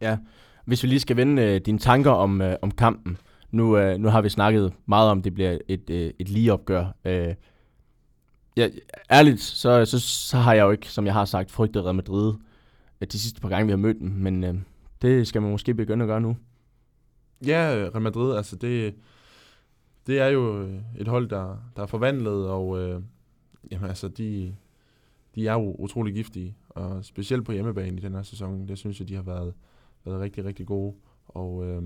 Ja, 0.00 0.18
hvis 0.64 0.82
vi 0.82 0.88
lige 0.88 1.00
skal 1.00 1.16
vende 1.16 1.42
øh, 1.42 1.60
dine 1.60 1.78
tanker 1.78 2.10
om, 2.10 2.40
øh, 2.40 2.56
om 2.62 2.70
kampen. 2.70 3.18
Nu, 3.54 3.78
øh, 3.78 3.98
nu 3.98 4.08
har 4.08 4.22
vi 4.22 4.28
snakket 4.28 4.72
meget 4.86 5.10
om, 5.10 5.22
det 5.22 5.34
bliver 5.34 5.58
et, 5.68 5.90
øh, 5.90 6.12
et 6.18 6.28
lige 6.28 6.52
opgør. 6.52 6.96
Øh, 7.04 7.34
ja, 8.56 8.68
ærligt, 9.10 9.40
så, 9.40 9.84
så, 9.84 10.00
så 10.00 10.36
har 10.36 10.54
jeg 10.54 10.62
jo 10.62 10.70
ikke, 10.70 10.88
som 10.88 11.06
jeg 11.06 11.14
har 11.14 11.24
sagt, 11.24 11.50
frygtet 11.50 11.84
Real 11.84 11.94
Madrid 11.94 12.34
øh, 13.00 13.08
de 13.12 13.18
sidste 13.18 13.40
par 13.40 13.48
gange, 13.48 13.66
vi 13.66 13.70
har 13.70 13.76
mødt 13.76 14.00
dem. 14.00 14.08
Men 14.08 14.44
øh, 14.44 14.54
det 15.02 15.26
skal 15.26 15.42
man 15.42 15.50
måske 15.50 15.74
begynde 15.74 16.02
at 16.02 16.08
gøre 16.08 16.20
nu. 16.20 16.36
Ja, 17.46 17.88
Real 17.94 18.02
Madrid, 18.02 18.36
altså 18.36 18.56
det, 18.56 18.94
det 20.06 20.18
er 20.18 20.28
jo 20.28 20.62
øh, 20.62 20.80
et 20.98 21.08
hold, 21.08 21.28
der, 21.28 21.56
der 21.76 21.82
er 21.82 21.86
forvandlet, 21.86 22.48
og 22.48 22.78
øh, 22.78 23.02
jamen, 23.70 23.88
altså, 23.88 24.08
de, 24.08 24.54
de 25.34 25.48
er 25.48 25.52
jo 25.52 25.74
utrolig 25.78 26.14
giftige, 26.14 26.56
og 26.68 27.04
specielt 27.04 27.44
på 27.44 27.52
hjemmebane 27.52 27.96
i 27.96 28.00
den 28.00 28.14
her 28.14 28.22
sæson, 28.22 28.68
det 28.68 28.78
synes 28.78 29.00
jeg, 29.00 29.08
de 29.08 29.14
har 29.14 29.22
været, 29.22 29.54
været 30.04 30.20
rigtig, 30.20 30.44
rigtig 30.44 30.66
gode, 30.66 30.94
og 31.28 31.66
øh, 31.66 31.82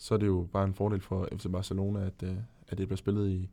så 0.00 0.14
er 0.14 0.18
det 0.18 0.26
jo 0.26 0.48
bare 0.52 0.64
en 0.64 0.74
fordel 0.74 1.00
for 1.00 1.28
FC 1.36 1.46
Barcelona, 1.52 2.06
at, 2.06 2.22
øh, 2.22 2.36
at 2.68 2.78
det 2.78 2.88
bliver 2.88 2.96
spillet 2.96 3.28
i 3.28 3.50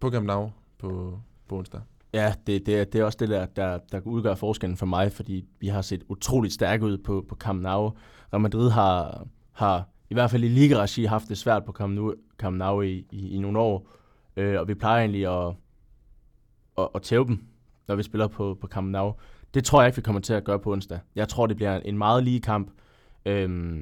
på 0.00 0.10
Camp 0.10 0.26
Nou 0.26 0.50
på, 0.78 1.20
på 1.48 1.58
onsdag. 1.58 1.80
Ja, 2.14 2.34
det, 2.46 2.66
det, 2.66 2.80
er, 2.80 2.84
det 2.84 3.00
er 3.00 3.04
også 3.04 3.18
det, 3.20 3.28
der, 3.28 3.46
der, 3.46 3.78
der 3.92 4.00
udgør 4.04 4.34
forskellen 4.34 4.76
for 4.76 4.86
mig, 4.86 5.12
fordi 5.12 5.44
vi 5.60 5.68
har 5.68 5.82
set 5.82 6.04
utroligt 6.08 6.54
stærke 6.54 6.84
ud 6.84 6.98
på, 6.98 7.24
på 7.28 7.34
Camp 7.34 7.62
Nou. 7.62 7.92
Real 8.32 8.40
Madrid 8.40 8.70
har, 8.70 9.26
har 9.52 9.88
i 10.10 10.14
hvert 10.14 10.30
fald 10.30 10.44
i 10.44 10.48
liga 10.48 10.86
haft 11.08 11.28
det 11.28 11.38
svært 11.38 11.64
på 11.64 11.72
Camp 11.72 11.94
Nou, 11.94 12.14
Camp 12.38 12.56
nou 12.56 12.82
i, 12.82 13.06
i, 13.10 13.30
i 13.30 13.38
nogle 13.38 13.58
år, 13.58 13.88
øh, 14.36 14.60
og 14.60 14.68
vi 14.68 14.74
plejer 14.74 15.00
egentlig 15.00 15.26
at, 15.26 15.54
at, 16.78 16.88
at 16.94 17.02
tæve 17.02 17.26
dem, 17.26 17.44
når 17.88 17.94
vi 17.94 18.02
spiller 18.02 18.26
på, 18.26 18.58
på 18.60 18.66
Camp 18.66 18.90
Nou. 18.90 19.14
Det 19.54 19.64
tror 19.64 19.80
jeg 19.80 19.88
ikke, 19.88 19.96
vi 19.96 20.02
kommer 20.02 20.20
til 20.20 20.32
at 20.32 20.44
gøre 20.44 20.58
på 20.58 20.72
onsdag. 20.72 20.98
Jeg 21.14 21.28
tror, 21.28 21.46
det 21.46 21.56
bliver 21.56 21.80
en 21.80 21.98
meget 21.98 22.24
lige 22.24 22.40
kamp, 22.40 22.70
øh, 23.26 23.80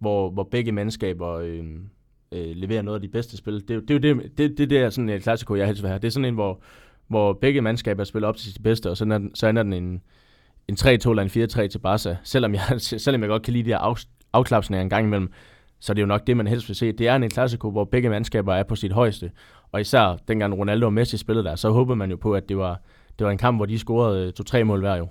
hvor, 0.00 0.30
hvor 0.30 0.42
begge 0.42 0.72
mandskaber 0.72 1.30
øh, 1.32 1.64
øh, 2.32 2.56
leverer 2.56 2.82
noget 2.82 2.98
af 2.98 3.02
de 3.02 3.08
bedste 3.08 3.36
spil. 3.36 3.54
Det, 3.54 3.68
det, 3.68 3.88
det, 3.88 4.02
det, 4.02 4.38
det, 4.38 4.58
det, 4.58 4.70
det 4.70 4.78
er 4.78 4.90
sådan 4.90 5.08
en 5.08 5.20
klassiko, 5.20 5.54
jeg 5.54 5.66
helst 5.66 5.82
vil 5.82 5.88
have. 5.88 5.98
Det 5.98 6.06
er 6.06 6.12
sådan 6.12 6.24
en, 6.24 6.34
hvor 6.34 6.60
hvor 7.10 7.32
begge 7.32 7.60
mandskaber 7.60 8.04
spiller 8.04 8.28
op 8.28 8.36
til 8.36 8.52
sit 8.52 8.62
bedste, 8.62 8.90
og 8.90 8.96
så 8.96 9.04
ender, 9.04 9.20
så 9.34 9.46
ender 9.46 9.62
den 9.62 9.72
en, 9.72 10.02
en 10.68 10.76
3-2 10.80 10.86
eller 10.88 11.22
en 11.22 11.28
4-3 11.28 11.66
til 11.66 11.78
Barca. 11.78 12.16
Selvom 12.22 12.54
jeg, 12.54 12.62
selvom 12.80 13.20
jeg 13.20 13.28
godt 13.28 13.42
kan 13.42 13.52
lide 13.52 13.64
de 13.64 13.70
her 13.70 13.78
af, 13.78 13.96
afklapsninger 14.32 14.82
en 14.82 14.90
gang 14.90 15.06
imellem, 15.06 15.32
så 15.80 15.94
det 15.94 15.98
er 15.98 16.02
jo 16.02 16.06
nok 16.06 16.26
det, 16.26 16.36
man 16.36 16.46
helst 16.46 16.68
vil 16.68 16.76
se. 16.76 16.92
Det 16.92 17.08
er 17.08 17.16
en 17.16 17.30
klassiko, 17.30 17.70
hvor 17.70 17.84
begge 17.84 18.08
mandskaber 18.08 18.54
er 18.54 18.62
på 18.62 18.76
sit 18.76 18.92
højeste. 18.92 19.30
Og 19.72 19.80
især 19.80 20.18
dengang 20.28 20.58
Ronaldo 20.58 20.86
og 20.86 20.92
Messi 20.92 21.16
spillede 21.16 21.48
der, 21.48 21.56
så 21.56 21.70
håbede 21.70 21.96
man 21.96 22.10
jo 22.10 22.16
på, 22.16 22.34
at 22.34 22.48
det 22.48 22.56
var, 22.56 22.80
det 23.18 23.24
var 23.24 23.30
en 23.30 23.38
kamp, 23.38 23.58
hvor 23.58 23.66
de 23.66 23.78
scorede 23.78 24.26
øh, 24.26 24.32
to-tre 24.32 24.64
mål 24.64 24.80
hver 24.80 24.96
jo. 24.96 25.08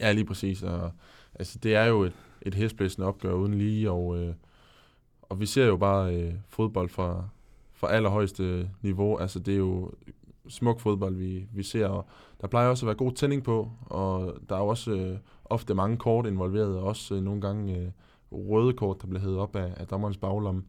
Ja, 0.00 0.12
lige 0.12 0.24
præcis. 0.24 0.62
Og, 0.62 0.90
altså, 1.34 1.58
det 1.62 1.74
er 1.74 1.84
jo 1.84 2.02
et, 2.02 2.12
et 2.42 2.54
hæsblæsende 2.54 3.08
opgør 3.08 3.32
uden 3.32 3.54
lige, 3.54 3.90
og, 3.90 4.18
øh, 4.18 4.34
og 5.22 5.40
vi 5.40 5.46
ser 5.46 5.66
jo 5.66 5.76
bare 5.76 6.16
øh, 6.16 6.34
fodbold 6.48 6.88
fra, 6.88 7.28
fra 7.72 7.92
allerhøjeste 7.92 8.70
niveau. 8.82 9.18
Altså, 9.18 9.38
det 9.38 9.54
er 9.54 9.58
jo 9.58 9.90
smuk 10.48 10.80
fodbold, 10.80 11.14
vi, 11.14 11.46
vi 11.52 11.62
ser. 11.62 11.86
Og 11.86 12.06
der 12.40 12.46
plejer 12.46 12.68
også 12.68 12.86
at 12.86 12.86
være 12.86 12.96
god 12.96 13.12
tænding 13.12 13.44
på, 13.44 13.70
og 13.86 14.34
der 14.48 14.56
er 14.56 14.60
også 14.60 14.90
øh, 14.90 15.18
ofte 15.44 15.74
mange 15.74 15.96
kort 15.96 16.26
involveret, 16.26 16.76
og 16.76 16.82
også 16.82 17.14
øh, 17.14 17.22
nogle 17.22 17.40
gange 17.40 17.76
øh, 17.76 17.88
røde 18.32 18.72
kort, 18.72 19.02
der 19.02 19.06
bliver 19.08 19.20
hævet 19.20 19.38
op 19.38 19.56
af, 19.56 19.72
af 19.76 19.86
dommerens 19.86 20.16
baglomme. 20.16 20.62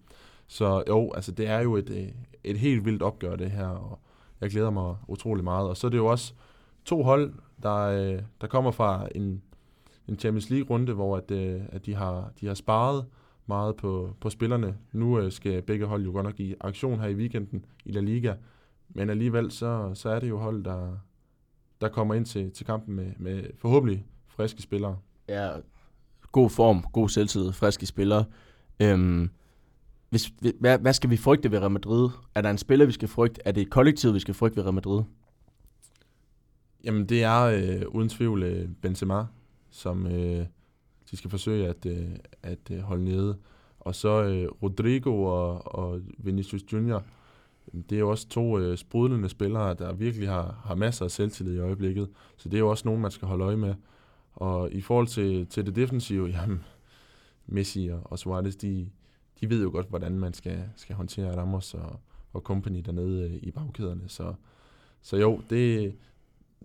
Så 0.47 0.83
jo, 0.87 1.11
altså 1.11 1.31
det 1.31 1.47
er 1.47 1.59
jo 1.59 1.75
et, 1.75 1.89
øh, 1.89 2.07
et 2.43 2.57
helt 2.57 2.85
vildt 2.85 3.01
opgør 3.01 3.35
det 3.35 3.51
her, 3.51 3.67
og 3.67 3.99
jeg 4.41 4.49
glæder 4.49 4.69
mig 4.69 4.95
utrolig 5.07 5.43
meget. 5.43 5.69
Og 5.69 5.77
så 5.77 5.87
er 5.87 5.91
det 5.91 5.97
jo 5.97 6.05
også 6.05 6.33
to 6.85 7.03
hold, 7.03 7.33
der, 7.63 7.75
øh, 7.75 8.21
der 8.41 8.47
kommer 8.47 8.71
fra 8.71 9.07
en, 9.15 9.41
en 10.09 10.19
Champions 10.19 10.49
League-runde, 10.49 10.93
hvor 10.93 11.17
at, 11.17 11.31
øh, 11.31 11.61
at 11.69 11.85
de, 11.85 11.95
har, 11.95 12.31
de 12.39 12.47
har 12.47 12.53
sparet 12.53 13.05
meget 13.47 13.75
på, 13.75 14.15
på 14.21 14.29
spillerne. 14.29 14.77
Nu 14.91 15.19
øh, 15.19 15.31
skal 15.31 15.61
begge 15.61 15.85
hold 15.85 16.05
jo 16.05 16.11
godt 16.11 16.23
nok 16.23 16.39
i 16.39 16.55
aktion 16.61 16.99
her 16.99 17.07
i 17.07 17.15
weekenden 17.15 17.65
i 17.85 17.91
La 17.91 17.99
Liga, 17.99 18.33
men 18.89 19.09
alligevel, 19.09 19.51
så, 19.51 19.91
så 19.93 20.09
er 20.09 20.19
det 20.19 20.29
jo 20.29 20.37
hold, 20.37 20.63
der, 20.63 20.97
der 21.81 21.89
kommer 21.89 22.13
ind 22.13 22.25
til, 22.25 22.51
til 22.51 22.65
kampen 22.65 22.95
med, 22.95 23.11
med 23.17 23.43
forhåbentlig 23.57 24.05
friske 24.27 24.61
spillere. 24.61 24.97
Ja, 25.29 25.49
god 26.31 26.49
form, 26.49 26.85
god 26.93 27.09
selvtid, 27.09 27.51
friske 27.51 27.85
spillere. 27.85 28.25
Øhm, 28.79 29.29
hvis, 30.09 30.33
hvad, 30.59 30.79
hvad 30.79 30.93
skal 30.93 31.09
vi 31.09 31.17
frygte 31.17 31.51
ved 31.51 31.59
Real 31.59 31.71
Madrid? 31.71 32.09
Er 32.35 32.41
der 32.41 32.49
en 32.49 32.57
spiller, 32.57 32.85
vi 32.85 32.91
skal 32.91 33.07
frygte? 33.07 33.41
Er 33.45 33.51
det 33.51 33.61
et 33.61 33.69
kollektiv, 33.69 34.13
vi 34.13 34.19
skal 34.19 34.33
frygte 34.33 34.57
ved 34.57 34.63
Real 34.63 34.73
Madrid? 34.73 35.03
Jamen, 36.83 37.05
det 37.05 37.23
er 37.23 37.41
øh, 37.41 37.81
uden 37.87 38.09
tvivl 38.09 38.43
øh, 38.43 38.69
Benzema, 38.81 39.25
som 39.71 40.07
øh, 40.07 40.45
de 41.11 41.17
skal 41.17 41.29
forsøge 41.29 41.67
at, 41.67 41.85
øh, 41.85 42.09
at 42.43 42.71
øh, 42.71 42.79
holde 42.79 43.03
nede. 43.03 43.37
Og 43.79 43.95
så 43.95 44.23
øh, 44.23 44.49
Rodrigo 44.63 45.23
og, 45.23 45.75
og 45.75 46.01
Vinicius 46.17 46.61
Junior, 46.73 47.03
det 47.73 47.95
er 47.95 47.99
jo 47.99 48.09
også 48.09 48.29
to 48.29 48.59
øh, 48.59 48.77
sprudlende 48.77 49.29
spillere, 49.29 49.73
der 49.73 49.93
virkelig 49.93 50.29
har, 50.29 50.61
har 50.65 50.75
masser 50.75 51.05
af 51.05 51.11
selvtillid 51.11 51.55
i 51.55 51.59
øjeblikket. 51.59 52.09
Så 52.37 52.49
det 52.49 52.57
er 52.57 52.59
jo 52.59 52.69
også 52.69 52.87
nogen, 52.87 53.01
man 53.01 53.11
skal 53.11 53.27
holde 53.27 53.45
øje 53.45 53.57
med. 53.57 53.73
Og 54.33 54.71
i 54.71 54.81
forhold 54.81 55.07
til, 55.07 55.47
til 55.47 55.65
det 55.65 55.75
defensive, 55.75 56.27
jamen, 56.27 56.63
Messi 57.47 57.87
og, 57.87 58.01
og 58.05 58.19
Suarez, 58.19 58.55
de, 58.55 58.89
de 59.41 59.49
ved 59.49 59.63
jo 59.63 59.69
godt, 59.69 59.89
hvordan 59.89 60.19
man 60.19 60.33
skal, 60.33 60.63
skal 60.75 60.95
håndtere 60.95 61.37
Ramos 61.37 61.73
og, 61.73 61.99
og 62.33 62.41
company 62.41 62.81
dernede 62.85 63.29
øh, 63.29 63.39
i 63.41 63.51
bagkæderne. 63.51 64.01
Så, 64.07 64.33
så 65.01 65.17
jo, 65.17 65.41
det, 65.49 65.95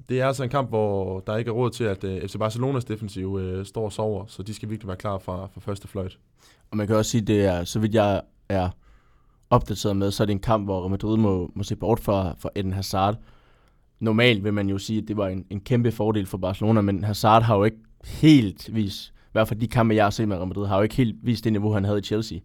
det 0.09 0.20
er 0.20 0.26
altså 0.26 0.42
en 0.42 0.51
kamp, 0.51 0.68
hvor 0.68 1.20
der 1.20 1.36
ikke 1.36 1.49
er 1.49 1.53
råd 1.53 1.70
til, 1.70 1.84
at 1.84 2.05
uh, 2.05 2.11
øh, 2.11 2.28
FC 2.28 2.38
Barcelonas 2.38 2.84
defensiv 2.84 3.32
uh, 3.32 3.64
står 3.64 3.84
og 3.84 3.92
sover, 3.92 4.24
så 4.26 4.42
de 4.42 4.55
skal 4.55 4.70
virkelig 4.70 4.88
være 4.88 4.97
klar 4.97 5.18
fra, 5.18 5.47
fra 5.47 5.61
første 5.61 5.88
fløjt. 5.88 6.18
Og 6.70 6.76
man 6.76 6.86
kan 6.86 6.97
også 6.97 7.11
sige, 7.11 7.20
det 7.20 7.45
er, 7.45 7.64
så 7.64 7.78
vidt 7.78 7.95
jeg 7.95 8.22
er 8.49 8.70
opdateret 9.51 9.97
med, 9.97 10.11
så 10.11 10.22
er 10.22 10.26
det 10.26 10.32
en 10.32 10.38
kamp, 10.38 10.64
hvor 10.64 10.88
Madrid 10.88 11.16
må, 11.16 11.51
må 11.55 11.62
se 11.62 11.76
bort 11.76 12.01
fra, 12.01 12.34
fra 12.38 12.51
Eden 12.55 12.72
Hazard. 12.72 13.16
Normalt 14.01 14.45
vil 14.45 14.55
man 14.55 14.68
jo 14.68 14.78
sige, 14.78 15.03
at 15.03 15.09
det 15.09 15.16
var 15.16 15.28
en, 15.28 15.47
en 15.51 15.61
kæmpe 15.61 15.92
fordel 15.92 16.26
for 16.26 16.38
Barcelona, 16.38 16.80
men 16.80 17.05
Hazard 17.05 17.42
har 17.42 17.57
jo 17.57 17.64
ikke 17.64 17.78
helt 18.05 18.74
vist, 18.74 19.09
i 19.09 19.32
hvert 19.32 19.49
fald 19.49 19.61
de 19.61 19.68
kampe, 19.68 19.95
jeg 19.95 20.05
har 20.05 20.11
set 20.11 20.28
med 20.28 20.36
Real 20.36 20.49
Madrid, 20.49 20.66
har 20.66 20.76
jo 20.76 20.82
ikke 20.82 20.95
helt 20.95 21.16
vist 21.22 21.45
det 21.45 21.53
niveau, 21.53 21.72
han 21.72 21.84
havde 21.84 21.99
i 21.99 22.03
Chelsea. 22.03 22.38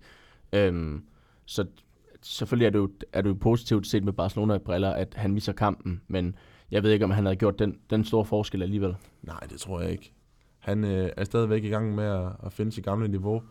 Øhm, 0.54 1.04
så 1.46 1.66
selvfølgelig 2.22 2.66
er 2.66 2.70
det, 2.70 2.80
jo, 2.80 2.90
er 3.14 3.22
det 3.22 3.30
jo 3.30 3.38
positivt 3.42 3.88
set 3.88 4.04
med 4.04 4.14
Barcelona-briller, 4.14 4.90
at 4.90 5.14
han 5.16 5.34
misser 5.34 5.54
kampen, 5.54 6.02
men 6.08 6.36
jeg 6.72 6.84
ved 6.84 6.92
ikke, 6.92 7.06
om 7.06 7.12
han 7.12 7.26
havde 7.26 7.36
gjort 7.36 7.60
den, 7.60 7.80
den 7.90 8.04
store 8.04 8.26
forskel 8.26 8.62
alligevel. 8.62 8.96
Nej, 9.22 9.40
det 9.50 9.60
tror 9.60 9.82
jeg 9.82 9.92
ikke. 9.92 10.12
Han 10.60 10.84
øh, 10.84 11.10
er 11.18 11.24
stadigvæk 11.24 11.64
i 11.64 11.70
gang 11.70 11.96
med 11.96 12.04
at, 12.04 12.32
at 12.44 12.54
finde 12.54 12.72
sit 12.72 12.84
gamle 12.84 13.08
niveau, 13.08 13.42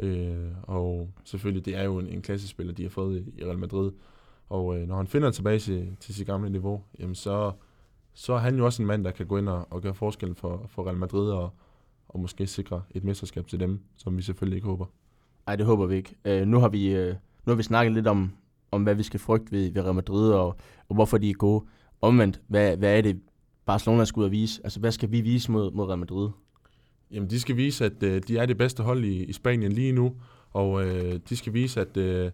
Øh, 0.00 0.48
og 0.62 1.10
selvfølgelig, 1.24 1.64
det 1.64 1.76
er 1.76 1.82
jo 1.82 1.98
en, 1.98 2.08
en 2.08 2.22
klassespiller, 2.22 2.72
de 2.72 2.82
har 2.82 2.90
fået 2.90 3.20
i, 3.20 3.40
i 3.40 3.44
Real 3.44 3.58
Madrid. 3.58 3.92
Og 4.48 4.78
øh, 4.78 4.88
når 4.88 4.96
han 4.96 5.06
finder 5.06 5.30
tilbage 5.30 5.58
til, 5.58 5.96
til 6.00 6.14
sit 6.14 6.26
gamle 6.26 6.50
niveau, 6.50 6.82
jamen 6.98 7.14
så, 7.14 7.52
så 8.14 8.32
er 8.32 8.38
han 8.38 8.56
jo 8.56 8.64
også 8.64 8.82
en 8.82 8.86
mand, 8.86 9.04
der 9.04 9.10
kan 9.10 9.26
gå 9.26 9.38
ind 9.38 9.48
og, 9.48 9.66
og 9.70 9.82
gøre 9.82 9.94
forskel 9.94 10.34
for, 10.34 10.66
for 10.68 10.86
Real 10.86 10.96
Madrid 10.96 11.30
og, 11.30 11.50
og 12.08 12.20
måske 12.20 12.46
sikre 12.46 12.82
et 12.90 13.04
mesterskab 13.04 13.46
til 13.46 13.60
dem, 13.60 13.80
som 13.96 14.16
vi 14.16 14.22
selvfølgelig 14.22 14.56
ikke 14.56 14.68
håber. 14.68 14.86
Nej, 15.46 15.56
det 15.56 15.66
håber 15.66 15.86
vi 15.86 15.96
ikke. 15.96 16.14
Øh, 16.24 16.46
nu, 16.46 16.58
har 16.58 16.68
vi, 16.68 16.88
øh, 16.88 17.14
nu 17.46 17.50
har 17.50 17.54
vi 17.54 17.62
snakket 17.62 17.92
lidt 17.92 18.06
om, 18.06 18.32
om 18.70 18.82
hvad 18.82 18.94
vi 18.94 19.02
skal 19.02 19.20
frygte 19.20 19.52
ved, 19.52 19.70
ved 19.70 19.82
Real 19.82 19.94
Madrid, 19.94 20.32
og, 20.32 20.56
og 20.88 20.94
hvorfor 20.94 21.18
de 21.18 21.30
er 21.30 21.34
gode. 21.34 21.64
Omvendt, 22.02 22.40
hvad, 22.48 22.76
hvad 22.76 22.98
er 22.98 23.00
det, 23.00 23.20
Barcelona 23.66 24.04
skal 24.04 24.20
ud 24.20 24.24
og 24.24 24.30
vise? 24.30 24.60
Altså, 24.64 24.80
hvad 24.80 24.92
skal 24.92 25.10
vi 25.10 25.20
vise 25.20 25.52
mod, 25.52 25.70
mod 25.72 25.86
Real 25.86 25.98
Madrid? 25.98 26.28
Jamen, 27.10 27.30
de 27.30 27.40
skal 27.40 27.56
vise, 27.56 27.84
at 27.84 28.02
øh, 28.02 28.22
de 28.28 28.38
er 28.38 28.46
det 28.46 28.58
bedste 28.58 28.82
hold 28.82 29.04
i, 29.04 29.24
i 29.24 29.32
Spanien 29.32 29.72
lige 29.72 29.92
nu, 29.92 30.16
og 30.52 30.86
øh, 30.86 31.20
de 31.28 31.36
skal 31.36 31.52
vise, 31.52 31.80
at 31.80 31.96
øh, 31.96 32.30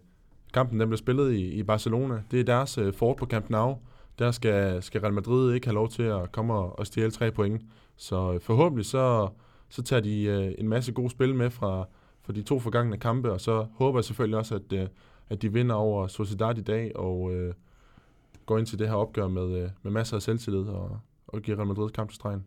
kampen 0.55 0.81
den 0.81 0.89
bliver 0.89 0.99
spillet 0.99 1.33
i, 1.33 1.51
i 1.51 1.63
Barcelona. 1.63 2.23
Det 2.31 2.41
er 2.41 2.45
deres 2.45 2.79
øh, 2.79 2.93
fort 2.95 3.17
på 3.17 3.27
Camp 3.27 3.51
Nou. 3.51 3.77
Der 4.19 4.31
skal, 4.31 4.83
skal 4.83 5.01
Real 5.01 5.13
Madrid 5.13 5.55
ikke 5.55 5.67
have 5.67 5.75
lov 5.75 5.89
til 5.89 6.03
at 6.03 6.33
komme 6.33 6.55
og, 6.55 6.79
og 6.79 6.87
stjæle 6.87 7.11
tre 7.11 7.31
point. 7.31 7.63
Så 7.97 8.33
øh, 8.33 8.41
forhåbentlig 8.41 8.87
så, 8.87 9.29
så 9.69 9.83
tager 9.83 10.03
de 10.03 10.23
øh, 10.23 10.55
en 10.59 10.69
masse 10.69 10.93
gode 10.93 11.11
spil 11.11 11.35
med 11.35 11.51
fra, 11.51 11.85
fra 12.23 12.33
de 12.33 12.43
to 12.43 12.59
forgangne 12.59 12.97
kampe, 12.97 13.33
og 13.33 13.41
så 13.41 13.67
håber 13.75 13.99
jeg 13.99 14.05
selvfølgelig 14.05 14.39
også, 14.39 14.55
at, 14.55 14.73
øh, 14.73 14.87
at 15.31 15.43
de 15.43 15.53
vinder 15.53 15.75
over 15.75 16.07
Sociedad 16.07 16.59
i 16.59 16.63
dag, 16.63 16.97
og 16.97 17.35
øh, 17.35 17.55
går 18.47 18.59
ind 18.59 18.67
til 18.67 18.79
det 18.79 18.89
her 18.89 18.95
opgør 18.95 19.29
med, 19.29 19.63
øh, 19.63 19.69
med 19.83 19.93
masser 19.93 20.17
af 20.17 20.23
selvtillid, 20.23 20.61
og, 20.61 20.99
og 21.29 21.43
giver 21.43 21.57
Real 21.57 21.67
Madrid 21.67 21.91
kamp 21.91 22.11
til 22.11 22.17
stregen. 22.17 22.45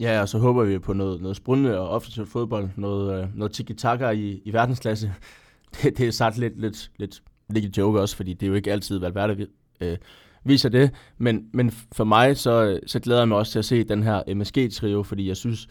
Ja, 0.00 0.20
og 0.20 0.28
så 0.28 0.38
håber 0.38 0.64
vi 0.64 0.78
på 0.78 0.92
noget, 0.92 1.20
noget 1.20 1.36
sprudende 1.36 1.78
og 1.78 1.88
offensivt 1.88 2.28
fodbold, 2.28 2.68
noget, 2.76 3.22
øh, 3.22 3.36
noget 3.36 3.52
tiki-taka 3.52 4.10
i, 4.10 4.42
i 4.44 4.52
verdensklasse. 4.52 5.12
Det, 5.82 5.98
det 5.98 6.06
er 6.06 6.10
sagt 6.10 6.38
lidt, 6.38 6.60
lidt, 6.60 6.90
lidt, 6.96 7.22
lidt 7.48 7.78
joke 7.78 8.00
også, 8.00 8.16
fordi 8.16 8.32
det 8.32 8.46
er 8.46 8.48
jo 8.48 8.54
ikke 8.54 8.72
altid 8.72 8.98
Valverde 8.98 9.46
øh, 9.80 9.98
viser 10.44 10.68
det. 10.68 10.90
Men, 11.18 11.48
men 11.52 11.70
for 11.70 12.04
mig, 12.04 12.36
så, 12.36 12.80
så 12.86 13.00
glæder 13.00 13.20
jeg 13.20 13.28
mig 13.28 13.38
også 13.38 13.52
til 13.52 13.58
at 13.58 13.64
se 13.64 13.84
den 13.84 14.02
her 14.02 14.34
MSG-trio, 14.34 15.02
fordi 15.02 15.28
jeg 15.28 15.36
synes, 15.36 15.68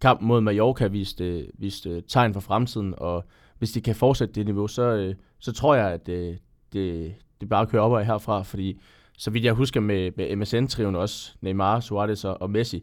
kampen 0.00 0.28
mod 0.28 0.40
Mallorca 0.40 0.86
viste, 0.86 1.46
viste 1.54 1.90
øh, 1.90 2.02
tegn 2.08 2.34
for 2.34 2.40
fremtiden, 2.40 2.94
og 2.96 3.24
hvis 3.58 3.72
de 3.72 3.80
kan 3.80 3.94
fortsætte 3.94 4.34
det 4.34 4.46
niveau, 4.46 4.66
så, 4.66 5.14
så 5.38 5.52
tror 5.52 5.74
jeg, 5.74 5.90
at 5.90 6.06
det, 6.06 6.38
det, 6.72 7.14
det 7.40 7.48
bare 7.48 7.66
kører 7.66 7.82
opad 7.82 8.04
herfra, 8.04 8.42
fordi 8.42 8.80
så 9.18 9.30
vidt 9.30 9.44
jeg 9.44 9.52
husker 9.52 9.80
med, 9.80 10.10
med 10.16 10.36
MSN-triven 10.36 10.96
også, 10.96 11.32
Neymar, 11.40 11.80
Suarez 11.80 12.24
og, 12.24 12.42
og 12.42 12.50
Messi, 12.50 12.82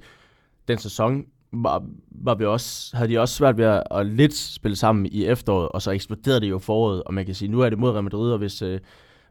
den 0.67 0.77
sæson 0.77 1.25
var, 1.51 1.85
var 2.11 2.35
vi 2.35 2.45
også, 2.45 2.97
havde 2.97 3.09
de 3.09 3.19
også 3.19 3.35
svært 3.35 3.57
ved 3.57 3.65
at, 3.65 3.83
at 3.91 4.05
lidt 4.05 4.35
spille 4.35 4.75
sammen 4.75 5.05
i 5.05 5.25
efteråret, 5.25 5.69
og 5.69 5.81
så 5.81 5.91
eksploderede 5.91 6.41
det 6.41 6.49
jo 6.49 6.59
foråret, 6.59 7.03
og 7.03 7.13
man 7.13 7.25
kan 7.25 7.35
sige, 7.35 7.51
nu 7.51 7.59
er 7.59 7.69
det 7.69 7.79
mod 7.79 7.91
Real 7.91 8.03
Madrid, 8.03 8.31
og 8.31 8.37
hvis, 8.37 8.61
øh, 8.61 8.79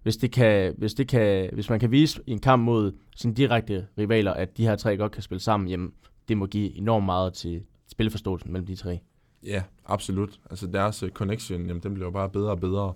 hvis, 0.03 0.17
det 0.17 0.33
kan, 0.33 0.75
hvis, 0.79 0.95
det 0.95 1.09
kan, 1.09 1.51
hvis 1.53 1.71
man 1.71 1.81
kan 1.81 1.91
vise 1.91 2.21
i 2.27 2.33
en 2.33 2.39
kamp 2.39 2.63
mod 2.63 2.93
sine 3.17 3.35
direkte 3.35 3.87
rivaler, 3.99 4.33
at 4.33 4.57
de 4.57 4.67
her 4.67 4.77
tre 4.77 4.97
godt 4.97 5.13
kan 5.13 5.23
spille 5.23 5.41
sammen, 5.41 5.69
jamen 5.69 5.93
det 6.29 6.37
må 6.37 6.47
give 6.47 6.77
enormt 6.77 7.05
meget 7.05 7.33
til 7.33 7.63
spilforståelsen 7.89 8.53
mellem 8.53 8.67
de 8.67 8.77
tre. 8.77 9.01
Ja, 9.47 9.63
absolut. 9.87 10.41
Altså 10.51 10.67
deres 10.67 11.03
øh, 11.03 11.11
connection, 11.11 11.67
jamen, 11.67 11.83
den 11.83 11.95
bliver 11.95 12.07
jo 12.07 12.11
bare 12.11 12.31
bedre 12.31 12.51
og 12.51 12.61
bedre, 12.61 12.93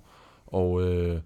og 0.46 0.82
øh, 0.82 1.20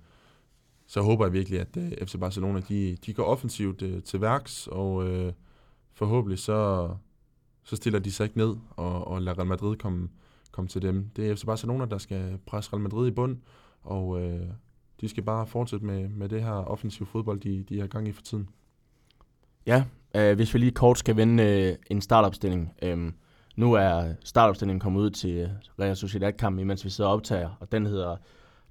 så 0.92 1.02
håber 1.02 1.24
jeg 1.24 1.32
virkelig, 1.32 1.60
at 1.60 1.76
øh, 1.76 2.06
FC 2.06 2.16
Barcelona, 2.20 2.60
de, 2.68 2.96
de 3.06 3.14
går 3.14 3.24
offensivt 3.24 3.82
øh, 3.82 4.02
til 4.02 4.20
værks, 4.20 4.66
og 4.66 5.08
øh, 5.08 5.32
forhåbentlig 5.92 6.38
så, 6.38 6.88
så 7.64 7.76
stiller 7.76 7.98
de 7.98 8.12
sig 8.12 8.24
ikke 8.24 8.38
ned 8.38 8.56
og, 8.70 9.08
og 9.08 9.22
lader 9.22 9.38
Real 9.38 9.46
Madrid 9.46 9.76
komme, 9.76 10.08
komme 10.50 10.68
til 10.68 10.82
dem. 10.82 11.10
Det 11.16 11.30
er 11.30 11.34
FC 11.34 11.44
Barcelona, 11.44 11.84
der 11.84 11.98
skal 11.98 12.38
presse 12.46 12.72
Real 12.72 12.82
Madrid 12.82 13.08
i 13.08 13.10
bund, 13.10 13.36
og 13.82 14.22
øh, 14.22 14.46
de 15.00 15.08
skal 15.08 15.22
bare 15.22 15.46
fortsætte 15.46 15.86
med, 15.86 16.08
med 16.08 16.28
det 16.28 16.42
her 16.42 16.52
offensiv 16.52 17.06
fodbold, 17.06 17.40
de, 17.40 17.64
de 17.68 17.80
har 17.80 17.86
gang 17.86 18.08
i 18.08 18.12
for 18.12 18.22
tiden. 18.22 18.48
Ja, 19.66 19.84
øh, 20.16 20.36
hvis 20.36 20.54
vi 20.54 20.58
lige 20.58 20.72
kort 20.72 20.98
skal 20.98 21.16
vende 21.16 21.42
øh, 21.42 21.76
en 21.90 22.00
startopstilling. 22.00 22.72
Øh, 22.82 23.12
nu 23.56 23.72
er 23.72 24.14
startopstillingen 24.24 24.80
kommet 24.80 25.00
ud 25.00 25.10
til 25.10 25.50
Real 25.80 25.96
Sociedad-kampen, 25.96 26.60
imens 26.60 26.84
vi 26.84 26.90
sidder 26.90 27.10
og 27.10 27.16
optager, 27.16 27.50
og 27.60 27.72
den 27.72 27.86
hedder 27.86 28.16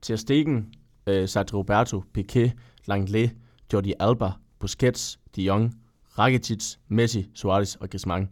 Ter 0.02 0.16
Stegen, 0.16 0.74
øh, 1.08 1.30
Sergio 1.30 1.58
Roberto, 1.58 2.04
Piqué, 2.18 2.52
Langley, 2.86 3.30
Jordi 3.74 3.94
Alba, 4.00 4.32
Busquets, 4.60 5.20
De 5.36 5.42
Jong, 5.42 5.82
Rakitic, 6.18 6.76
Messi, 6.88 7.30
Suarez 7.34 7.76
og 7.76 7.90
Griezmann. 7.90 8.30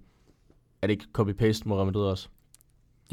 Er 0.82 0.88
det 0.88 0.92
ikke 0.92 1.06
copy-paste 1.18 1.62
må 1.66 1.86
Madrid 1.86 2.06
også? 2.06 2.30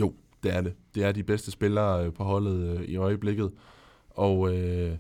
Jo, 0.01 0.15
det 0.43 0.55
er 0.55 0.61
det. 0.61 0.75
Det 0.95 1.05
er 1.05 1.13
de 1.13 1.23
bedste 1.23 1.51
spillere 1.51 2.07
øh, 2.07 2.13
på 2.13 2.25
holdet 2.25 2.79
øh, 2.79 2.85
i 2.85 2.97
øjeblikket. 2.97 3.53
Og 4.11 4.57
øh, 4.57 4.97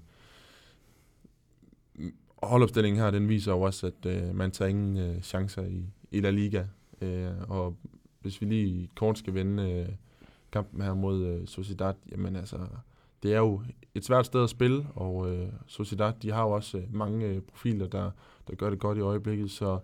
holdopstillingen 2.42 3.02
her, 3.02 3.10
den 3.10 3.28
viser 3.28 3.52
jo 3.52 3.60
også, 3.60 3.86
at 3.86 4.06
øh, 4.06 4.34
man 4.34 4.50
tager 4.50 4.68
ingen 4.68 4.96
øh, 4.96 5.20
chancer 5.22 5.62
i, 5.62 5.84
i 6.10 6.20
La 6.20 6.30
Liga. 6.30 6.64
Øh, 7.00 7.32
og 7.48 7.76
hvis 8.20 8.40
vi 8.40 8.46
lige 8.46 8.88
kort 8.94 9.18
skal 9.18 9.34
vende 9.34 9.70
øh, 9.70 9.88
kampen 10.52 10.82
her 10.82 10.94
mod 10.94 11.24
øh, 11.24 11.46
Sociedad, 11.46 11.94
jamen 12.12 12.36
altså, 12.36 12.58
det 13.22 13.34
er 13.34 13.38
jo 13.38 13.62
et 13.94 14.04
svært 14.04 14.26
sted 14.26 14.42
at 14.42 14.50
spille, 14.50 14.86
og 14.94 15.34
øh, 15.34 15.48
Sociedad, 15.66 16.12
de 16.22 16.32
har 16.32 16.42
jo 16.42 16.50
også 16.50 16.78
øh, 16.78 16.94
mange 16.94 17.26
øh, 17.26 17.40
profiler, 17.42 17.86
der, 17.86 18.10
der 18.48 18.54
gør 18.54 18.70
det 18.70 18.78
godt 18.78 18.98
i 18.98 19.00
øjeblikket, 19.00 19.50
så 19.50 19.78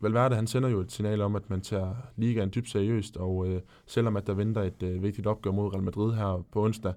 Valverde, 0.00 0.36
han 0.36 0.46
sender 0.46 0.68
jo 0.68 0.80
et 0.80 0.92
signal 0.92 1.20
om, 1.20 1.36
at 1.36 1.50
man 1.50 1.60
tager 1.60 1.94
ligaen 2.16 2.50
dybt 2.54 2.70
seriøst, 2.70 3.16
og 3.16 3.48
øh, 3.48 3.60
selvom 3.86 4.16
at 4.16 4.26
der 4.26 4.34
venter 4.34 4.62
et 4.62 4.82
øh, 4.82 5.02
vigtigt 5.02 5.26
opgør 5.26 5.50
mod 5.50 5.72
Real 5.72 5.82
Madrid 5.82 6.14
her 6.14 6.44
på 6.52 6.64
onsdag, 6.64 6.92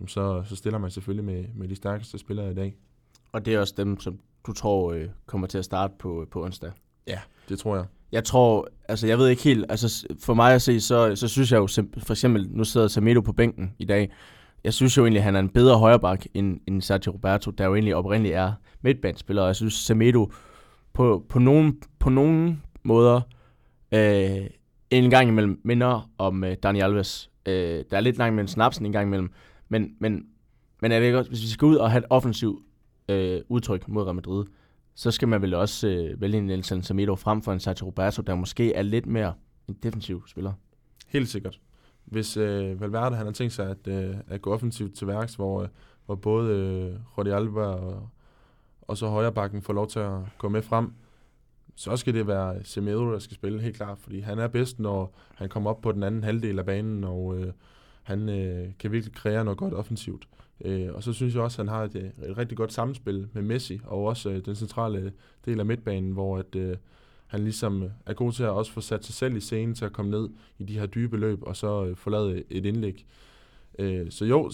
jamen 0.00 0.08
så, 0.08 0.42
så 0.46 0.56
stiller 0.56 0.78
man 0.78 0.90
selvfølgelig 0.90 1.24
med, 1.24 1.44
med 1.54 1.68
de 1.68 1.74
stærkeste 1.74 2.18
spillere 2.18 2.50
i 2.50 2.54
dag. 2.54 2.76
Og 3.32 3.46
det 3.46 3.54
er 3.54 3.60
også 3.60 3.74
dem, 3.76 4.00
som 4.00 4.18
du 4.46 4.52
tror 4.52 4.92
øh, 4.92 5.08
kommer 5.26 5.46
til 5.46 5.58
at 5.58 5.64
starte 5.64 5.94
på, 5.98 6.26
på 6.30 6.44
onsdag? 6.44 6.72
Ja, 7.06 7.18
det 7.48 7.58
tror 7.58 7.76
jeg. 7.76 7.84
Jeg 8.12 8.24
tror, 8.24 8.68
altså 8.88 9.06
jeg 9.06 9.18
ved 9.18 9.28
ikke 9.28 9.42
helt, 9.42 9.66
altså 9.68 10.06
for 10.20 10.34
mig 10.34 10.54
at 10.54 10.62
se, 10.62 10.80
så, 10.80 11.16
så 11.16 11.28
synes 11.28 11.52
jeg 11.52 11.58
jo, 11.58 11.66
for 11.98 12.10
eksempel, 12.10 12.48
nu 12.50 12.64
sidder 12.64 12.88
Samedo 12.88 13.20
på 13.20 13.32
bænken 13.32 13.74
i 13.78 13.84
dag, 13.84 14.10
jeg 14.64 14.74
synes 14.74 14.96
jo 14.96 15.02
egentlig, 15.02 15.18
at 15.18 15.24
han 15.24 15.36
er 15.36 15.40
en 15.40 15.48
bedre 15.48 15.78
højreback 15.78 16.26
end, 16.34 16.60
end 16.66 16.82
Sergio 16.82 17.12
Roberto, 17.12 17.50
der 17.50 17.66
jo 17.66 17.74
egentlig 17.74 17.96
oprindeligt 17.96 18.34
er 18.34 18.52
midtbanespiller, 18.82 19.42
og 19.42 19.48
jeg 19.48 19.56
synes, 19.56 19.74
Semedo 19.74 20.32
på, 20.92 21.26
på, 21.28 21.38
nogen, 21.38 21.82
på 21.98 22.10
nogen 22.10 22.62
måder 22.82 23.20
øh, 23.94 24.46
en 24.90 25.10
gang 25.10 25.28
imellem 25.28 25.60
minder 25.64 26.10
om 26.18 26.44
øh, 26.44 26.56
Dani 26.62 26.80
Alves. 26.80 27.30
Øh, 27.46 27.84
der 27.90 27.96
er 27.96 28.00
lidt 28.00 28.18
langt 28.18 28.34
mellem 28.34 28.48
snapsen 28.48 28.86
en 28.86 28.92
gang 28.92 29.06
imellem, 29.06 29.32
men, 29.68 29.90
men, 30.00 30.26
men 30.82 30.92
jeg 30.92 31.02
ved 31.02 31.12
godt, 31.12 31.28
hvis 31.28 31.42
vi 31.42 31.48
skal 31.48 31.66
ud 31.66 31.76
og 31.76 31.90
have 31.90 31.98
et 31.98 32.06
offensivt 32.10 32.62
øh, 33.08 33.40
udtryk 33.48 33.88
mod 33.88 34.02
Real 34.02 34.14
Madrid, 34.14 34.44
så 34.94 35.10
skal 35.10 35.28
man 35.28 35.42
vel 35.42 35.54
også 35.54 35.88
øh, 35.88 36.20
vælge 36.20 36.38
en 36.38 36.46
Nelson 36.46 36.82
Semedo 36.82 37.14
frem 37.14 37.42
for 37.42 37.52
en 37.52 37.60
Sergio 37.60 37.86
Roberto, 37.86 38.22
der 38.22 38.34
måske 38.34 38.74
er 38.74 38.82
lidt 38.82 39.06
mere 39.06 39.34
en 39.68 39.76
defensiv 39.82 40.22
spiller. 40.26 40.52
Helt 41.08 41.28
sikkert. 41.28 41.60
Hvis 42.10 42.36
øh, 42.36 42.80
Valverde 42.80 43.16
han 43.16 43.26
har 43.26 43.32
tænkt 43.32 43.52
sig 43.52 43.70
at, 43.70 43.88
øh, 43.88 44.16
at 44.28 44.42
gå 44.42 44.52
offensivt 44.52 44.94
til 44.94 45.06
værks, 45.06 45.34
hvor, 45.34 45.62
øh, 45.62 45.68
hvor 46.06 46.14
både 46.14 46.54
øh, 46.54 47.00
Rodi 47.18 47.30
Alba 47.30 47.60
og, 47.60 48.08
og 48.82 48.96
så 48.96 49.08
højrebakken 49.08 49.62
får 49.62 49.72
lov 49.72 49.88
til 49.88 49.98
at 49.98 50.18
gå 50.38 50.48
med 50.48 50.62
frem, 50.62 50.92
så 51.74 51.96
skal 51.96 52.14
det 52.14 52.26
være 52.26 52.64
Semedo, 52.64 53.12
der 53.12 53.18
skal 53.18 53.34
spille 53.34 53.60
helt 53.60 53.76
klart, 53.76 53.98
fordi 53.98 54.20
han 54.20 54.38
er 54.38 54.48
bedst, 54.48 54.80
når 54.80 55.14
han 55.34 55.48
kommer 55.48 55.70
op 55.70 55.80
på 55.80 55.92
den 55.92 56.02
anden 56.02 56.24
halvdel 56.24 56.58
af 56.58 56.66
banen, 56.66 57.04
og 57.04 57.38
øh, 57.38 57.52
han 58.02 58.28
øh, 58.28 58.68
kan 58.78 58.92
virkelig 58.92 59.14
kreere 59.14 59.44
noget 59.44 59.58
godt 59.58 59.74
offensivt. 59.74 60.28
Øh, 60.64 60.94
og 60.94 61.02
så 61.02 61.12
synes 61.12 61.34
jeg 61.34 61.42
også, 61.42 61.62
at 61.62 61.68
han 61.68 61.74
har 61.74 61.84
et, 61.84 61.96
et 61.96 62.38
rigtig 62.38 62.56
godt 62.56 62.72
samspil 62.72 63.28
med 63.32 63.42
Messi, 63.42 63.80
og 63.84 64.04
også 64.04 64.30
øh, 64.30 64.44
den 64.44 64.54
centrale 64.54 65.12
del 65.44 65.60
af 65.60 65.66
midtbanen, 65.66 66.12
hvor 66.12 66.38
at, 66.38 66.56
øh, 66.56 66.76
han 67.28 67.40
ligesom 67.40 67.82
øh, 67.82 67.90
er 68.06 68.14
god 68.14 68.32
til 68.32 68.42
at 68.42 68.50
også 68.50 68.72
få 68.72 68.80
sat 68.80 69.04
sig 69.04 69.14
selv 69.14 69.36
i 69.36 69.40
scenen 69.40 69.74
til 69.74 69.84
at 69.84 69.92
komme 69.92 70.10
ned 70.10 70.28
i 70.58 70.64
de 70.64 70.78
her 70.78 70.86
dybe 70.86 71.16
løb, 71.16 71.42
og 71.42 71.56
så 71.56 71.84
øh, 71.84 71.96
forlade 71.96 72.42
et 72.50 72.66
indlæg. 72.66 73.06
Øh, 73.78 74.10
så 74.10 74.24
jo, 74.24 74.50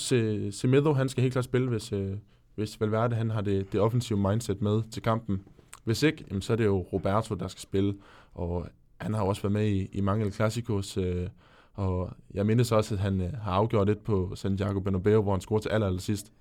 Semedo, 0.50 0.92
han 0.92 1.08
skal 1.08 1.22
helt 1.22 1.32
klart 1.32 1.44
spille, 1.44 1.68
hvis, 1.68 1.92
øh, 1.92 2.16
hvis 2.54 2.80
Valverde 2.80 3.16
han 3.16 3.30
har 3.30 3.40
det, 3.40 3.72
det 3.72 3.80
offensive 3.80 4.18
mindset 4.18 4.62
med 4.62 4.82
til 4.90 5.02
kampen. 5.02 5.42
Hvis 5.84 6.02
ikke, 6.02 6.24
jamen, 6.28 6.42
så 6.42 6.52
er 6.52 6.56
det 6.56 6.64
jo 6.64 6.86
Roberto, 6.92 7.34
der 7.34 7.48
skal 7.48 7.60
spille, 7.60 7.94
og 8.34 8.68
han 8.96 9.14
har 9.14 9.22
også 9.22 9.42
været 9.42 9.52
med 9.52 9.66
i, 9.66 9.88
i 9.92 10.00
mange 10.00 10.30
klassikos, 10.30 10.96
øh, 10.96 11.28
og 11.74 12.10
jeg 12.34 12.46
mindes 12.46 12.72
også, 12.72 12.94
at 12.94 13.00
han 13.00 13.20
øh, 13.20 13.32
har 13.32 13.52
afgjort 13.52 13.86
det 13.86 13.98
på 13.98 14.32
Santiago 14.34 14.80
Bernabeu, 14.80 15.22
hvor 15.22 15.32
han 15.32 15.40
scorede 15.40 15.64
til 15.64 15.68
aller, 15.68 15.86
aller 15.86 16.00
sidst. 16.00 16.32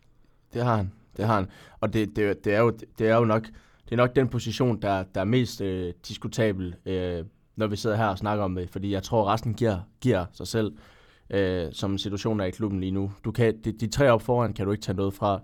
Det 0.53 0.63
har 0.63 0.75
han, 0.75 0.91
det 1.17 1.25
har 1.25 1.36
han. 1.36 1.47
Og 1.79 1.93
det, 1.93 2.15
det, 2.15 2.45
det, 2.45 2.53
er, 2.53 2.59
jo, 2.59 2.69
det 2.99 3.07
er 3.07 3.15
jo 3.15 3.25
nok, 3.25 3.47
det 3.86 3.91
er 3.91 3.95
nok 3.95 4.15
den 4.15 4.27
position, 4.27 4.81
der, 4.81 5.03
der 5.15 5.21
er 5.21 5.25
mest 5.25 5.61
øh, 5.61 5.93
diskutabel, 6.07 6.75
øh, 6.86 7.25
når 7.55 7.67
vi 7.67 7.75
sidder 7.75 7.95
her 7.95 8.05
og 8.05 8.17
snakker 8.17 8.43
om 8.43 8.55
det, 8.55 8.69
fordi 8.69 8.91
jeg 8.91 9.03
tror, 9.03 9.34
resten 9.34 9.53
giver, 9.53 9.79
giver 10.01 10.25
sig 10.31 10.47
selv, 10.47 10.73
øh, 11.29 11.67
som 11.71 11.97
situationen 11.97 12.39
er 12.39 12.45
i 12.45 12.51
klubben 12.51 12.79
lige 12.79 12.91
nu. 12.91 13.11
Du 13.25 13.31
kan, 13.31 13.57
de, 13.63 13.71
de 13.71 13.88
tre 13.88 14.11
op 14.11 14.21
foran 14.21 14.53
kan 14.53 14.65
du 14.65 14.71
ikke 14.71 14.81
tage 14.81 14.95
noget 14.95 15.13
fra. 15.13 15.41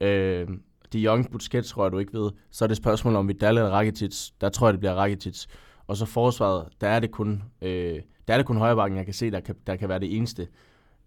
Øh, 0.00 0.48
de 0.92 1.04
Young 1.04 1.30
Busquets 1.30 1.70
tror 1.70 1.84
jeg, 1.84 1.92
du 1.92 1.98
ikke 1.98 2.12
ved. 2.12 2.30
Så 2.50 2.64
er 2.64 2.66
det 2.66 2.76
spørgsmål 2.76 3.16
om 3.16 3.28
Vidal 3.28 3.56
eller 3.56 3.70
Rakitic. 3.70 4.30
Der 4.40 4.48
tror 4.48 4.66
jeg, 4.66 4.72
det 4.72 4.80
bliver 4.80 4.94
Rakitic. 4.94 5.46
Og 5.86 5.96
så 5.96 6.04
forsvaret, 6.04 6.68
der 6.80 6.88
er 6.88 7.00
det 7.00 7.10
kun, 7.10 7.42
øh, 7.62 8.00
der 8.28 8.34
er 8.34 8.38
det 8.38 8.46
kun 8.46 8.56
højrebakken, 8.56 8.96
jeg 8.96 9.04
kan 9.04 9.14
se, 9.14 9.30
der 9.30 9.40
kan, 9.40 9.54
der 9.66 9.76
kan 9.76 9.88
være 9.88 9.98
det 9.98 10.16
eneste, 10.16 10.48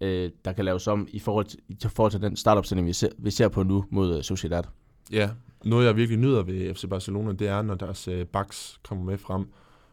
øh, 0.02 0.32
der 0.46 0.54
kan 0.54 0.66
laves 0.66 0.88
om 0.88 1.08
i 1.12 1.20
forhold 1.20 1.46
til, 1.46 1.60
i 1.68 1.76
forhold 1.88 2.12
til 2.12 2.22
den 2.22 2.36
startopstilling, 2.36 2.88
vi 2.88 2.94
ser, 2.94 3.10
vi 3.18 3.32
ser 3.32 3.48
på 3.48 3.64
nu 3.64 3.86
mod 3.90 4.18
uh, 4.18 4.22
Sociedad. 4.22 4.64
Ja, 5.12 5.30
noget 5.66 5.86
jeg 5.86 5.96
virkelig 5.96 6.20
nyder 6.20 6.44
ved 6.44 6.76
FC 6.76 6.90
Barcelona, 6.90 7.32
det 7.32 7.48
er, 7.48 7.62
når 7.62 7.76
deres 7.76 8.08
øh, 8.08 8.26
backs 8.26 8.80
kommer 8.84 9.04
med 9.04 9.18
frem. 9.18 9.48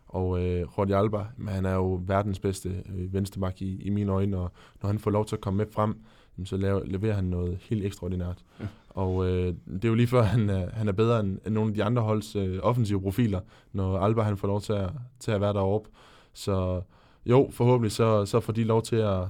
Og 0.06 0.44
øh, 0.44 0.66
Jordi 0.78 0.92
Alba, 0.92 1.24
men 1.36 1.48
han 1.48 1.66
er 1.66 1.74
jo 1.74 2.02
verdens 2.06 2.38
bedste 2.38 2.68
øh, 2.68 3.12
venstreback 3.12 3.62
i, 3.62 3.82
i 3.82 3.90
mine 3.90 4.12
øjne, 4.12 4.36
og 4.36 4.52
når 4.82 4.86
han 4.86 4.98
får 4.98 5.10
lov 5.10 5.26
til 5.26 5.36
at 5.36 5.40
komme 5.40 5.56
med 5.56 5.66
frem, 5.70 5.96
så 6.44 6.56
laver, 6.56 6.84
leverer 6.84 7.14
han 7.14 7.24
noget 7.24 7.58
helt 7.60 7.84
ekstraordinært. 7.84 8.44
Ja. 8.60 8.66
Og 8.88 9.26
øh, 9.26 9.54
det 9.66 9.84
er 9.84 9.88
jo 9.88 9.94
lige 9.94 10.06
før, 10.06 10.22
han 10.22 10.50
er, 10.50 10.70
han 10.70 10.88
er 10.88 10.92
bedre 10.92 11.20
end, 11.20 11.38
end 11.46 11.54
nogle 11.54 11.70
af 11.70 11.74
de 11.74 11.84
andre 11.84 12.02
holds 12.02 12.36
øh, 12.36 12.58
offensive 12.62 13.02
profiler, 13.02 13.40
når 13.72 13.98
Alba 13.98 14.22
han 14.22 14.36
får 14.36 14.48
lov 14.48 14.60
til 14.60 14.72
at, 14.72 14.90
til 15.20 15.30
at 15.30 15.40
være 15.40 15.52
deroppe. 15.52 15.88
Så 16.32 16.82
jo, 17.26 17.48
forhåbentlig 17.52 17.92
så, 17.92 18.26
så 18.26 18.40
får 18.40 18.52
de 18.52 18.64
lov 18.64 18.82
til 18.82 18.96
at 18.96 19.20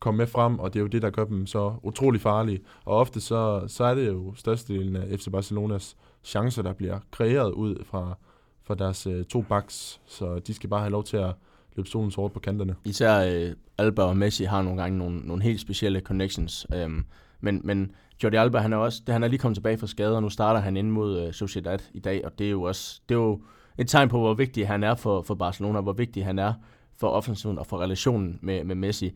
komme 0.00 0.18
med 0.18 0.26
frem, 0.26 0.58
og 0.58 0.72
det 0.72 0.78
er 0.78 0.82
jo 0.82 0.86
det, 0.86 1.02
der 1.02 1.10
gør 1.10 1.24
dem 1.24 1.46
så 1.46 1.74
utrolig 1.82 2.20
farlige. 2.20 2.60
Og 2.84 2.96
ofte 2.96 3.20
så, 3.20 3.64
så 3.66 3.84
er 3.84 3.94
det 3.94 4.06
jo 4.06 4.34
størstedelen 4.36 4.96
af 4.96 5.18
FC 5.18 5.28
Barcelonas 5.32 5.96
chancer, 6.24 6.62
der 6.62 6.72
bliver 6.72 6.98
kreeret 7.10 7.52
ud 7.52 7.84
fra, 7.84 8.16
fra 8.62 8.74
deres 8.74 9.06
øh, 9.06 9.24
to 9.24 9.42
backs, 9.42 10.00
så 10.06 10.38
de 10.38 10.54
skal 10.54 10.70
bare 10.70 10.80
have 10.80 10.90
lov 10.90 11.04
til 11.04 11.16
at 11.16 11.32
løbe 11.76 11.88
solen 11.88 12.10
sort 12.10 12.32
på 12.32 12.40
kanterne. 12.40 12.74
Især 12.84 13.18
øh, 13.18 13.52
Alba 13.78 14.02
og 14.02 14.16
Messi 14.16 14.44
har 14.44 14.62
nogle 14.62 14.82
gange 14.82 14.98
nogle, 14.98 15.18
nogle 15.18 15.42
helt 15.42 15.60
specielle 15.60 16.00
connections, 16.00 16.66
øhm, 16.74 17.04
men, 17.40 17.60
men 17.64 17.92
Jordi 18.22 18.36
Alba, 18.36 18.58
han 18.58 18.72
er 18.72 18.76
også, 18.76 19.02
han 19.08 19.22
er 19.22 19.28
lige 19.28 19.38
kommet 19.38 19.56
tilbage 19.56 19.78
fra 19.78 19.86
skade, 19.86 20.16
og 20.16 20.22
nu 20.22 20.28
starter 20.28 20.60
han 20.60 20.76
ind 20.76 20.90
mod 20.90 21.20
øh, 21.20 21.32
Sociedad 21.32 21.78
i 21.92 22.00
dag, 22.00 22.24
og 22.24 22.38
det 22.38 22.46
er 22.46 22.50
jo 22.50 22.62
også, 22.62 23.00
det 23.08 23.14
er 23.14 23.18
jo 23.18 23.40
et 23.78 23.88
tegn 23.88 24.08
på, 24.08 24.18
hvor 24.18 24.34
vigtig 24.34 24.68
han 24.68 24.84
er 24.84 24.94
for, 24.94 25.22
for 25.22 25.34
Barcelona, 25.34 25.80
hvor 25.80 25.92
vigtig 25.92 26.24
han 26.24 26.38
er 26.38 26.52
for 26.96 27.08
offensiven 27.08 27.58
og 27.58 27.66
for 27.66 27.80
relationen 27.80 28.38
med, 28.42 28.64
med 28.64 28.74
Messi. 28.74 29.12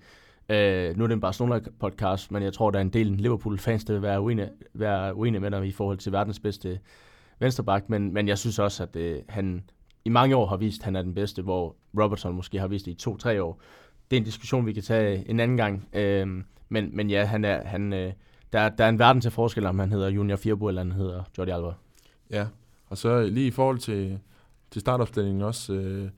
Øh, 0.48 0.96
nu 0.96 1.04
er 1.04 1.08
det 1.08 1.14
en 1.14 1.20
Barcelona-podcast, 1.20 2.26
men 2.30 2.42
jeg 2.42 2.52
tror, 2.52 2.70
der 2.70 2.78
er 2.78 2.82
en 2.82 2.88
del 2.88 3.06
Liverpool-fans, 3.06 3.84
der 3.84 3.92
vil 3.92 4.02
være 4.02 4.20
uenige, 4.20 4.50
være 4.74 5.14
uenige 5.14 5.40
med 5.40 5.50
dig 5.50 5.66
i 5.66 5.72
forhold 5.72 5.98
til 5.98 6.12
verdens 6.12 6.40
bedste 6.40 6.80
venstreback, 7.38 7.88
men, 7.88 8.14
men 8.14 8.28
jeg 8.28 8.38
synes 8.38 8.58
også, 8.58 8.82
at 8.82 8.96
øh, 8.96 9.22
han 9.28 9.62
i 10.04 10.08
mange 10.08 10.36
år 10.36 10.46
har 10.46 10.56
vist, 10.56 10.80
at 10.80 10.84
han 10.84 10.96
er 10.96 11.02
den 11.02 11.14
bedste, 11.14 11.42
hvor 11.42 11.76
Robertson 12.00 12.34
måske 12.34 12.58
har 12.58 12.68
vist 12.68 12.86
det 12.86 12.92
i 12.92 12.94
to-tre 12.94 13.42
år. 13.42 13.60
Det 14.10 14.16
er 14.16 14.20
en 14.20 14.24
diskussion, 14.24 14.66
vi 14.66 14.72
kan 14.72 14.82
tage 14.82 15.30
en 15.30 15.40
anden 15.40 15.56
gang. 15.56 15.88
Øh, 15.92 16.26
men, 16.68 16.96
men 16.96 17.10
ja, 17.10 17.24
han 17.24 17.44
er, 17.44 17.64
han, 17.64 17.92
øh, 17.92 18.12
der, 18.52 18.68
der 18.68 18.84
er 18.84 18.88
en 18.88 18.98
verden 18.98 19.22
til 19.22 19.30
forskel, 19.30 19.66
om 19.66 19.78
han 19.78 19.92
hedder 19.92 20.08
Junior 20.08 20.36
Firbo 20.36 20.68
eller 20.68 20.82
han 20.82 20.92
hedder 20.92 21.22
Jordi 21.38 21.50
Alba. 21.50 21.72
Ja, 22.30 22.46
og 22.86 22.98
så 22.98 23.22
lige 23.22 23.46
i 23.46 23.50
forhold 23.50 23.78
til, 23.78 24.18
til 24.70 24.80
startopstillingen 24.80 25.42
også, 25.42 25.72
øh, 25.72 26.10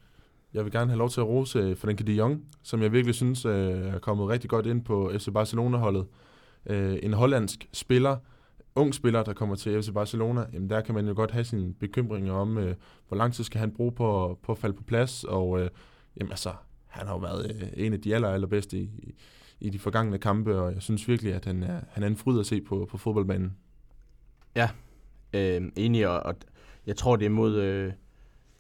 jeg 0.55 0.65
vil 0.65 0.73
gerne 0.73 0.91
have 0.91 0.99
lov 0.99 1.11
til 1.11 1.21
at 1.21 1.27
rose 1.27 1.59
øh, 1.59 1.77
Frenkie 1.77 2.07
de 2.07 2.13
Jong, 2.13 2.45
som 2.63 2.83
jeg 2.83 2.93
virkelig 2.93 3.15
synes 3.15 3.45
øh, 3.45 3.53
er 3.71 3.99
kommet 3.99 4.29
rigtig 4.29 4.51
godt 4.51 4.67
ind 4.67 4.85
på 4.85 5.13
FC 5.19 5.29
Barcelona-holdet. 5.35 6.07
Øh, 6.67 6.99
en 7.03 7.13
hollandsk 7.13 7.69
spiller, 7.73 8.17
ung 8.75 8.95
spiller, 8.95 9.23
der 9.23 9.33
kommer 9.33 9.55
til 9.55 9.83
FC 9.83 9.93
Barcelona, 9.95 10.45
jamen 10.53 10.71
der 10.71 10.81
kan 10.81 10.95
man 10.95 11.09
jo 11.09 11.15
godt 11.17 11.31
have 11.31 11.45
sine 11.45 11.75
bekymringer 11.75 12.33
om, 12.33 12.59
øh, 12.59 12.75
hvor 13.09 13.17
lang 13.17 13.35
tid 13.35 13.45
skal 13.45 13.61
han 13.61 13.71
bruge 13.71 13.93
på, 13.93 14.39
på 14.43 14.53
at 14.53 14.59
falde 14.59 14.77
på 14.77 14.83
plads, 14.83 15.25
og 15.25 15.61
øh, 15.61 15.71
jamen 16.17 16.31
altså, 16.31 16.53
han 16.87 17.07
har 17.07 17.15
jo 17.15 17.19
været 17.19 17.53
øh, 17.55 17.69
en 17.75 17.93
af 17.93 18.01
de 18.01 18.15
aller, 18.15 18.29
allerbedste 18.29 18.79
i, 18.79 19.15
i 19.61 19.71
de 19.71 19.79
forgangne 19.79 20.19
kampe, 20.19 20.61
og 20.61 20.75
jeg 20.75 20.83
synes 20.83 21.09
virkelig, 21.09 21.35
at 21.35 21.45
han 21.45 21.63
er, 21.63 21.81
han 21.91 22.03
er 22.03 22.07
en 22.07 22.17
fryd 22.17 22.41
at 22.41 22.47
se 22.47 22.61
på, 22.61 22.89
på 22.91 22.99
fodboldbanen. 22.99 23.57
Ja, 24.57 24.71
øh, 25.33 25.63
enig, 25.77 26.09
og, 26.09 26.21
og 26.21 26.35
jeg 26.87 26.97
tror, 26.97 27.17
det 27.17 27.27
er 27.27 27.31
mod, 27.31 27.57
øh, 27.57 27.93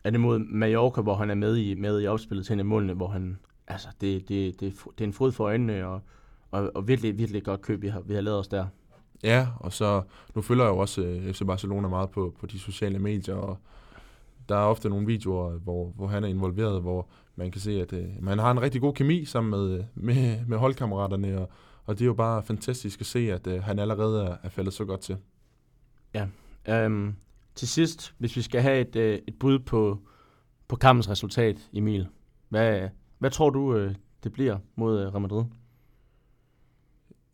er 0.05 0.11
det 0.11 0.21
mod 0.21 0.39
Mallorca, 0.39 1.01
hvor 1.01 1.15
han 1.15 1.31
er 1.31 1.35
med 1.35 1.57
i, 1.57 1.75
med 1.75 2.03
i 2.03 2.07
opspillet 2.07 2.47
til 2.47 2.53
en 2.53 2.59
af 2.59 2.65
målene, 2.65 2.93
hvor 2.93 3.09
han, 3.09 3.39
altså, 3.69 3.89
det, 4.01 4.29
det, 4.29 4.61
det, 4.61 4.75
det 4.99 5.05
er 5.05 5.09
en 5.09 5.13
fryd 5.13 5.33
for 5.33 5.45
øjnene, 5.45 5.87
og, 5.87 6.01
og, 6.51 6.71
og 6.75 6.89
virkelig, 6.89 7.19
virkelig 7.19 7.45
godt 7.45 7.63
køb, 7.63 7.83
vi 7.83 7.89
har, 7.89 8.01
vi 8.01 8.15
har 8.15 8.21
lavet 8.21 8.39
os 8.39 8.49
der. 8.49 8.67
Ja, 9.23 9.47
og 9.57 9.73
så, 9.73 10.03
nu 10.35 10.43
følger 10.43 10.65
jeg 10.65 10.71
jo 10.71 10.79
også 10.79 11.03
øh, 11.03 11.33
FC 11.33 11.43
Barcelona 11.47 11.89
meget 11.89 12.11
på, 12.11 12.35
på 12.41 12.47
de 12.47 12.59
sociale 12.59 12.99
medier, 12.99 13.35
og 13.35 13.59
der 14.49 14.57
er 14.57 14.65
ofte 14.65 14.89
nogle 14.89 15.07
videoer, 15.07 15.59
hvor, 15.59 15.93
hvor 15.97 16.07
han 16.07 16.25
er 16.25 16.29
involveret, 16.29 16.81
hvor 16.81 17.09
man 17.37 17.51
kan 17.51 17.61
se, 17.61 17.81
at 17.81 17.93
øh, 17.93 18.09
man 18.21 18.39
har 18.39 18.51
en 18.51 18.63
rigtig 18.63 18.81
god 18.81 18.95
kemi 18.95 19.25
sammen 19.25 19.51
med, 19.51 19.85
med, 19.95 20.47
med 20.47 20.59
holdkammeraterne, 20.59 21.39
og, 21.41 21.51
og 21.87 21.99
det 21.99 22.05
er 22.05 22.07
jo 22.07 22.15
bare 22.15 22.43
fantastisk 22.43 23.01
at 23.01 23.07
se, 23.07 23.33
at 23.33 23.47
øh, 23.47 23.63
han 23.63 23.79
allerede 23.79 24.25
er, 24.25 24.37
er 24.43 24.49
faldet 24.49 24.75
så 24.75 24.85
godt 24.85 25.01
til. 25.01 25.17
Ja, 26.15 26.27
um, 26.87 27.17
til 27.55 27.69
sidst, 27.69 28.15
hvis 28.19 28.37
vi 28.37 28.43
skal 28.43 28.63
have 28.63 28.81
et, 28.81 28.97
øh, 28.97 29.19
et 29.27 29.39
bud 29.39 29.59
på, 29.59 29.99
på 30.69 30.77
kampens 30.77 31.11
resultat, 31.11 31.71
Emil, 31.73 32.09
hvad, 32.49 32.89
hvad 33.19 33.31
tror 33.31 33.51
du, 33.51 33.77
øh, 33.77 33.95
det 34.25 34.33
bliver 34.33 34.59
mod 34.77 35.01
øh, 35.01 35.09
Real 35.09 35.21
Madrid? 35.21 35.45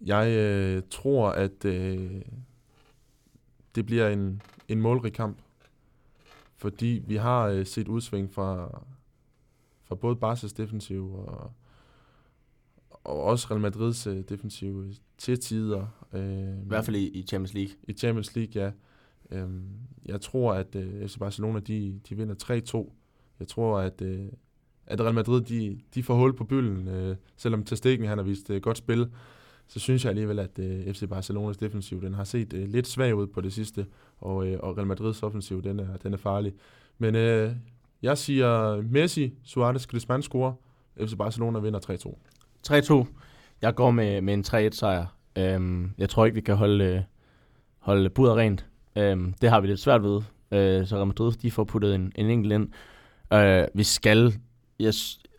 Jeg 0.01 0.29
øh, 0.31 0.83
tror, 0.91 1.31
at 1.31 1.65
øh, 1.65 2.23
det 3.75 3.87
bliver 3.87 4.09
en, 4.09 4.43
en 4.69 4.81
målrig 4.81 5.13
kamp, 5.13 5.39
fordi 6.57 7.03
vi 7.07 7.17
har 7.17 7.47
øh, 7.47 7.67
set 7.67 7.89
udsving 7.89 8.33
fra, 8.33 8.81
fra 9.85 9.95
både 9.95 10.17
Barca's 10.23 10.55
defensiv 10.57 11.15
og, 11.15 11.53
og 12.91 13.23
også 13.23 13.47
Real 13.51 13.61
Madrids 13.61 14.07
øh, 14.07 14.25
defensiv 14.29 14.93
til 15.19 15.41
tider. 15.41 15.87
Øh, 16.13 16.63
I 16.63 16.67
hvert 16.67 16.85
fald 16.85 16.97
i, 16.97 17.09
i 17.09 17.23
Champions 17.23 17.55
League. 17.55 17.75
I 17.89 17.93
Champions 17.93 18.37
League, 18.37 18.63
ja. 18.63 18.71
Øh, 19.31 19.49
jeg 20.05 20.21
tror, 20.21 20.53
at 20.55 20.77
øh, 20.77 21.09
FC 21.09 21.19
Barcelona 21.19 21.61
de, 21.61 22.01
de 22.09 22.17
vinder 22.17 22.35
3-2. 22.89 22.93
Jeg 23.41 23.49
tror, 23.49 23.79
at, 23.79 24.03
øh, 24.03 24.27
at 24.87 25.01
Real 25.01 25.15
Madrid 25.15 25.41
de, 25.41 25.81
de 25.95 26.03
får 26.03 26.15
hul 26.15 26.37
på 26.37 26.45
bylden, 26.45 26.89
øh, 26.89 27.17
selvom 27.37 27.65
Testegen 27.65 28.05
han 28.05 28.19
har 28.19 28.25
vist 28.25 28.51
øh, 28.51 28.61
godt 28.61 28.79
spil 28.79 29.11
så 29.69 29.81
synes 29.81 30.05
jeg 30.05 30.11
alligevel, 30.11 30.39
at 30.39 30.59
øh, 30.59 30.95
FC 30.95 31.09
Barcelonas 31.09 31.57
defensiv, 31.57 32.03
den 32.03 32.15
har 32.15 32.25
set 32.25 32.53
øh, 32.53 32.69
lidt 32.69 32.87
svag 32.87 33.15
ud 33.15 33.27
på 33.27 33.41
det 33.41 33.53
sidste, 33.53 33.87
og, 34.19 34.47
øh, 34.47 34.59
og 34.63 34.77
Real 34.77 34.87
Madrids 34.87 35.23
offensiv, 35.23 35.63
den 35.63 35.81
er, 35.81 35.97
den 35.97 36.13
er 36.13 36.17
farlig. 36.17 36.53
Men 36.99 37.15
øh, 37.15 37.53
jeg 38.03 38.19
siger 38.19 38.83
Messi, 38.83 39.35
Suarez, 39.45 39.87
Griezmann 39.87 40.23
scorer, 40.23 40.53
FC 41.01 41.17
Barcelona 41.19 41.59
vinder 41.59 42.15
3-2. 42.69 43.05
3-2. 43.07 43.07
Jeg 43.63 43.75
går 43.75 43.91
med, 43.91 44.21
med 44.21 44.35
en 44.35 44.45
3-1 44.47 44.71
sejr. 44.71 45.07
Øhm, 45.39 45.93
jeg 45.99 46.09
tror 46.09 46.25
ikke, 46.25 46.35
vi 46.35 46.41
kan 46.41 46.57
holde, 46.57 46.85
øh, 46.85 47.01
holde 47.79 48.11
budet 48.11 48.37
rent. 48.37 48.67
Øhm, 48.97 49.35
det 49.41 49.51
har 49.51 49.61
vi 49.61 49.67
lidt 49.67 49.81
svært 49.81 50.03
ved. 50.03 50.23
Øh, 50.51 50.87
så 50.87 50.97
Real 50.97 51.07
Madrid, 51.07 51.33
de 51.33 51.51
får 51.51 51.65
puttet 51.65 51.95
en, 51.95 52.13
en 52.17 52.31
enkelt 52.31 52.53
ind. 52.53 52.69
Øh, 53.33 53.67
vi 53.75 53.83
skal, 53.83 54.35
jeg, 54.81 54.93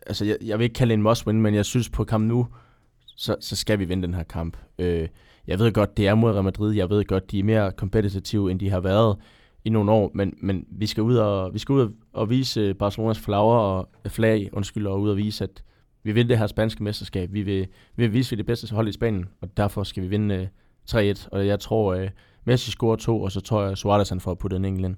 altså 0.06 0.24
jeg, 0.24 0.36
jeg 0.44 0.58
vil 0.58 0.64
ikke 0.64 0.74
kalde 0.74 0.90
det 0.90 0.98
en 0.98 1.06
must-win, 1.06 1.32
men 1.32 1.54
jeg 1.54 1.64
synes 1.64 1.90
på 1.90 2.04
kamp 2.04 2.24
nu, 2.24 2.46
så, 3.16 3.36
så 3.40 3.56
skal 3.56 3.78
vi 3.78 3.84
vinde 3.84 4.02
den 4.02 4.14
her 4.14 4.22
kamp. 4.22 4.56
Øh, 4.78 5.08
jeg 5.46 5.58
ved 5.58 5.72
godt, 5.72 5.96
det 5.96 6.08
er 6.08 6.14
mod 6.14 6.32
Real 6.32 6.44
Madrid. 6.44 6.74
Jeg 6.74 6.90
ved 6.90 7.04
godt, 7.04 7.30
de 7.30 7.38
er 7.38 7.44
mere 7.44 7.72
kompetitive, 7.72 8.50
end 8.50 8.60
de 8.60 8.70
har 8.70 8.80
været 8.80 9.16
i 9.64 9.70
nogle 9.70 9.92
år, 9.92 10.10
men, 10.14 10.34
men 10.42 10.64
vi 10.70 10.86
skal 10.86 11.02
ud 11.02 11.16
og, 11.16 11.54
vi 11.54 11.58
skal 11.58 11.72
ud 11.72 11.80
og, 11.80 11.90
og 12.12 12.30
vise 12.30 12.74
Barcelonas 12.74 13.18
flager 13.18 13.58
og 13.58 13.88
øh, 14.04 14.10
flag, 14.10 14.50
undskyld, 14.52 14.86
og 14.86 15.00
ud 15.00 15.10
og 15.10 15.16
vise, 15.16 15.44
at 15.44 15.62
vi 16.02 16.12
vil 16.12 16.28
det 16.28 16.38
her 16.38 16.46
spanske 16.46 16.82
mesterskab. 16.82 17.32
Vi 17.32 17.42
vil, 17.42 17.66
vi 17.96 18.02
vil 18.06 18.12
vise, 18.12 18.28
at 18.28 18.30
vi 18.30 18.34
er 18.34 18.36
det 18.36 18.46
bedste 18.46 18.74
hold 18.74 18.88
i 18.88 18.92
Spanien, 18.92 19.26
og 19.40 19.56
derfor 19.56 19.82
skal 19.82 20.02
vi 20.02 20.08
vinde 20.08 20.34
øh, 20.94 21.12
3-1. 21.14 21.28
Og 21.32 21.46
jeg 21.46 21.60
tror, 21.60 21.94
øh, 21.94 22.08
Messi 22.44 22.70
scorer 22.70 22.96
to, 22.96 23.22
og 23.22 23.32
så 23.32 23.40
tror 23.40 23.62
jeg, 23.62 23.78
Suarez 23.78 24.08
han 24.08 24.20
får 24.20 24.34
puttet 24.34 24.56
en 24.56 24.64
enkelt 24.64 24.86
ind. 24.86 24.96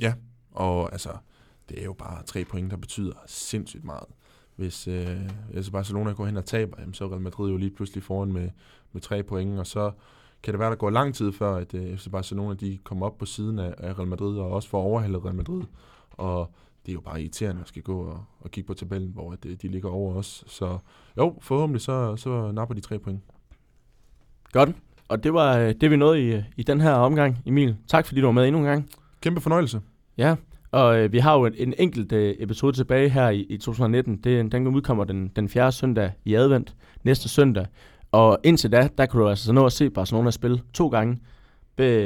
Ja, 0.00 0.14
og 0.52 0.92
altså, 0.92 1.10
det 1.68 1.80
er 1.80 1.84
jo 1.84 1.92
bare 1.92 2.22
tre 2.22 2.44
point, 2.44 2.70
der 2.70 2.76
betyder 2.76 3.12
sindssygt 3.26 3.84
meget 3.84 4.06
hvis 4.56 4.88
øh, 4.88 5.30
altså 5.54 5.72
Barcelona 5.72 6.12
går 6.12 6.26
hen 6.26 6.36
og 6.36 6.44
taber, 6.44 6.76
jamen, 6.80 6.94
så 6.94 7.04
er 7.04 7.08
Real 7.10 7.20
Madrid 7.20 7.50
jo 7.50 7.56
lige 7.56 7.70
pludselig 7.70 8.02
foran 8.02 8.32
med, 8.32 8.50
med 8.92 9.00
tre 9.00 9.22
point, 9.22 9.58
og 9.58 9.66
så 9.66 9.92
kan 10.42 10.52
det 10.54 10.58
være, 10.58 10.70
der 10.70 10.76
går 10.76 10.90
lang 10.90 11.14
tid 11.14 11.32
før, 11.32 11.56
at 11.56 11.74
øh, 11.74 11.98
FC 11.98 12.10
Barcelona 12.10 12.54
de 12.54 12.78
kommer 12.84 13.06
op 13.06 13.18
på 13.18 13.26
siden 13.26 13.58
af, 13.58 13.74
af 13.78 13.98
Real 13.98 14.08
Madrid, 14.08 14.38
og 14.38 14.50
også 14.50 14.68
får 14.68 14.82
overhældet 14.82 15.24
Real 15.24 15.34
Madrid. 15.34 15.62
Og 16.10 16.50
det 16.86 16.92
er 16.92 16.94
jo 16.94 17.00
bare 17.00 17.20
irriterende 17.22 17.60
at 17.60 17.68
skal 17.68 17.82
gå 17.82 18.02
og, 18.02 18.24
og 18.40 18.50
kigge 18.50 18.66
på 18.66 18.74
tabellen, 18.74 19.12
hvor 19.12 19.32
at, 19.32 19.46
øh, 19.46 19.56
de 19.62 19.68
ligger 19.68 19.90
over 19.90 20.14
os. 20.14 20.44
Så 20.46 20.78
jo, 21.16 21.38
forhåbentlig 21.40 21.80
så, 21.80 22.16
så 22.16 22.52
napper 22.52 22.74
de 22.74 22.80
tre 22.80 22.98
point. 22.98 23.20
Godt. 24.52 24.70
Og 25.08 25.24
det 25.24 25.34
var 25.34 25.58
øh, 25.58 25.74
det, 25.80 25.90
vi 25.90 25.96
nåede 25.96 26.36
i, 26.36 26.42
i 26.56 26.62
den 26.62 26.80
her 26.80 26.92
omgang, 26.92 27.38
Emil. 27.46 27.76
Tak 27.88 28.06
fordi 28.06 28.20
du 28.20 28.26
var 28.26 28.32
med 28.32 28.46
endnu 28.46 28.58
en 28.58 28.66
gang. 28.66 28.90
Kæmpe 29.20 29.40
fornøjelse. 29.40 29.80
Ja, 30.18 30.34
og 30.70 30.98
øh, 30.98 31.12
vi 31.12 31.18
har 31.18 31.34
jo 31.38 31.46
en, 31.46 31.54
en 31.56 31.74
enkelt 31.78 32.12
øh, 32.12 32.34
episode 32.38 32.76
tilbage 32.76 33.08
her 33.08 33.28
i, 33.28 33.40
i 33.40 33.56
2019. 33.56 34.16
Det, 34.16 34.52
den 34.52 34.66
udkommer 34.66 35.04
den, 35.04 35.28
den 35.36 35.48
4. 35.48 35.72
søndag 35.72 36.12
i 36.24 36.34
advent, 36.34 36.74
næste 37.04 37.28
søndag. 37.28 37.66
Og 38.12 38.38
indtil 38.44 38.72
da, 38.72 38.88
der 38.98 39.06
kan 39.06 39.20
du 39.20 39.28
altså 39.28 39.52
nå 39.52 39.66
at 39.66 39.72
se 39.72 39.90
Barcelona 39.90 40.30
spille 40.30 40.60
to 40.74 40.88
gange 40.88 41.18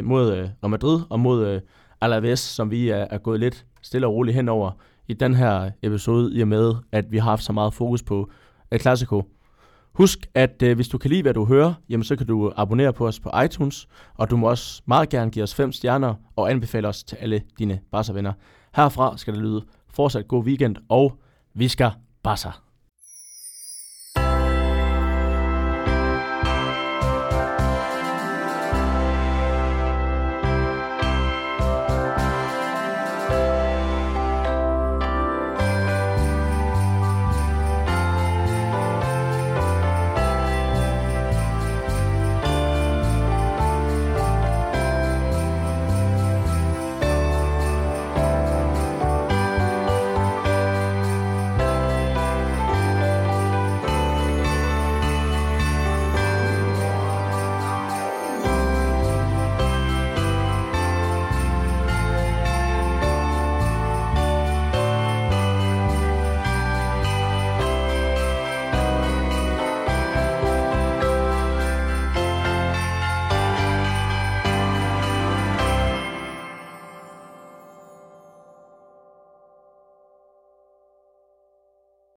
mod 0.02 0.32
øh, 0.32 0.48
Real 0.62 0.70
Madrid 0.70 1.00
og 1.10 1.20
mod 1.20 1.46
øh, 1.46 1.60
Alaves, 2.00 2.40
som 2.40 2.70
vi 2.70 2.88
er, 2.88 3.06
er 3.10 3.18
gået 3.18 3.40
lidt 3.40 3.66
stille 3.82 4.06
og 4.06 4.14
roligt 4.14 4.34
henover 4.34 4.70
i 5.08 5.12
den 5.12 5.34
her 5.34 5.70
episode, 5.82 6.34
i 6.34 6.40
og 6.40 6.48
med, 6.48 6.74
at 6.92 7.12
vi 7.12 7.18
har 7.18 7.30
haft 7.30 7.42
så 7.42 7.52
meget 7.52 7.74
fokus 7.74 8.02
på 8.02 8.30
El 8.70 8.80
Clasico. 8.80 9.22
Husk, 9.98 10.26
at 10.34 10.62
øh, 10.62 10.74
hvis 10.74 10.88
du 10.88 10.98
kan 10.98 11.10
lide, 11.10 11.22
hvad 11.22 11.34
du 11.34 11.44
hører, 11.44 11.74
jamen, 11.88 12.04
så 12.04 12.16
kan 12.16 12.26
du 12.26 12.52
abonnere 12.56 12.92
på 12.92 13.06
os 13.06 13.20
på 13.20 13.30
iTunes, 13.44 13.88
og 14.14 14.30
du 14.30 14.36
må 14.36 14.48
også 14.48 14.82
meget 14.86 15.08
gerne 15.08 15.30
give 15.30 15.42
os 15.42 15.54
fem 15.54 15.72
stjerner 15.72 16.14
og 16.36 16.50
anbefale 16.50 16.88
os 16.88 17.04
til 17.04 17.16
alle 17.16 17.42
dine 17.58 17.80
Barca-venner. 17.92 18.32
Herfra 18.76 19.16
skal 19.16 19.34
det 19.34 19.42
lyde 19.42 19.64
fortsat 19.88 20.28
god 20.28 20.44
weekend, 20.44 20.76
og 20.88 21.18
vi 21.54 21.68
skal 21.68 21.90
basser! 22.22 22.67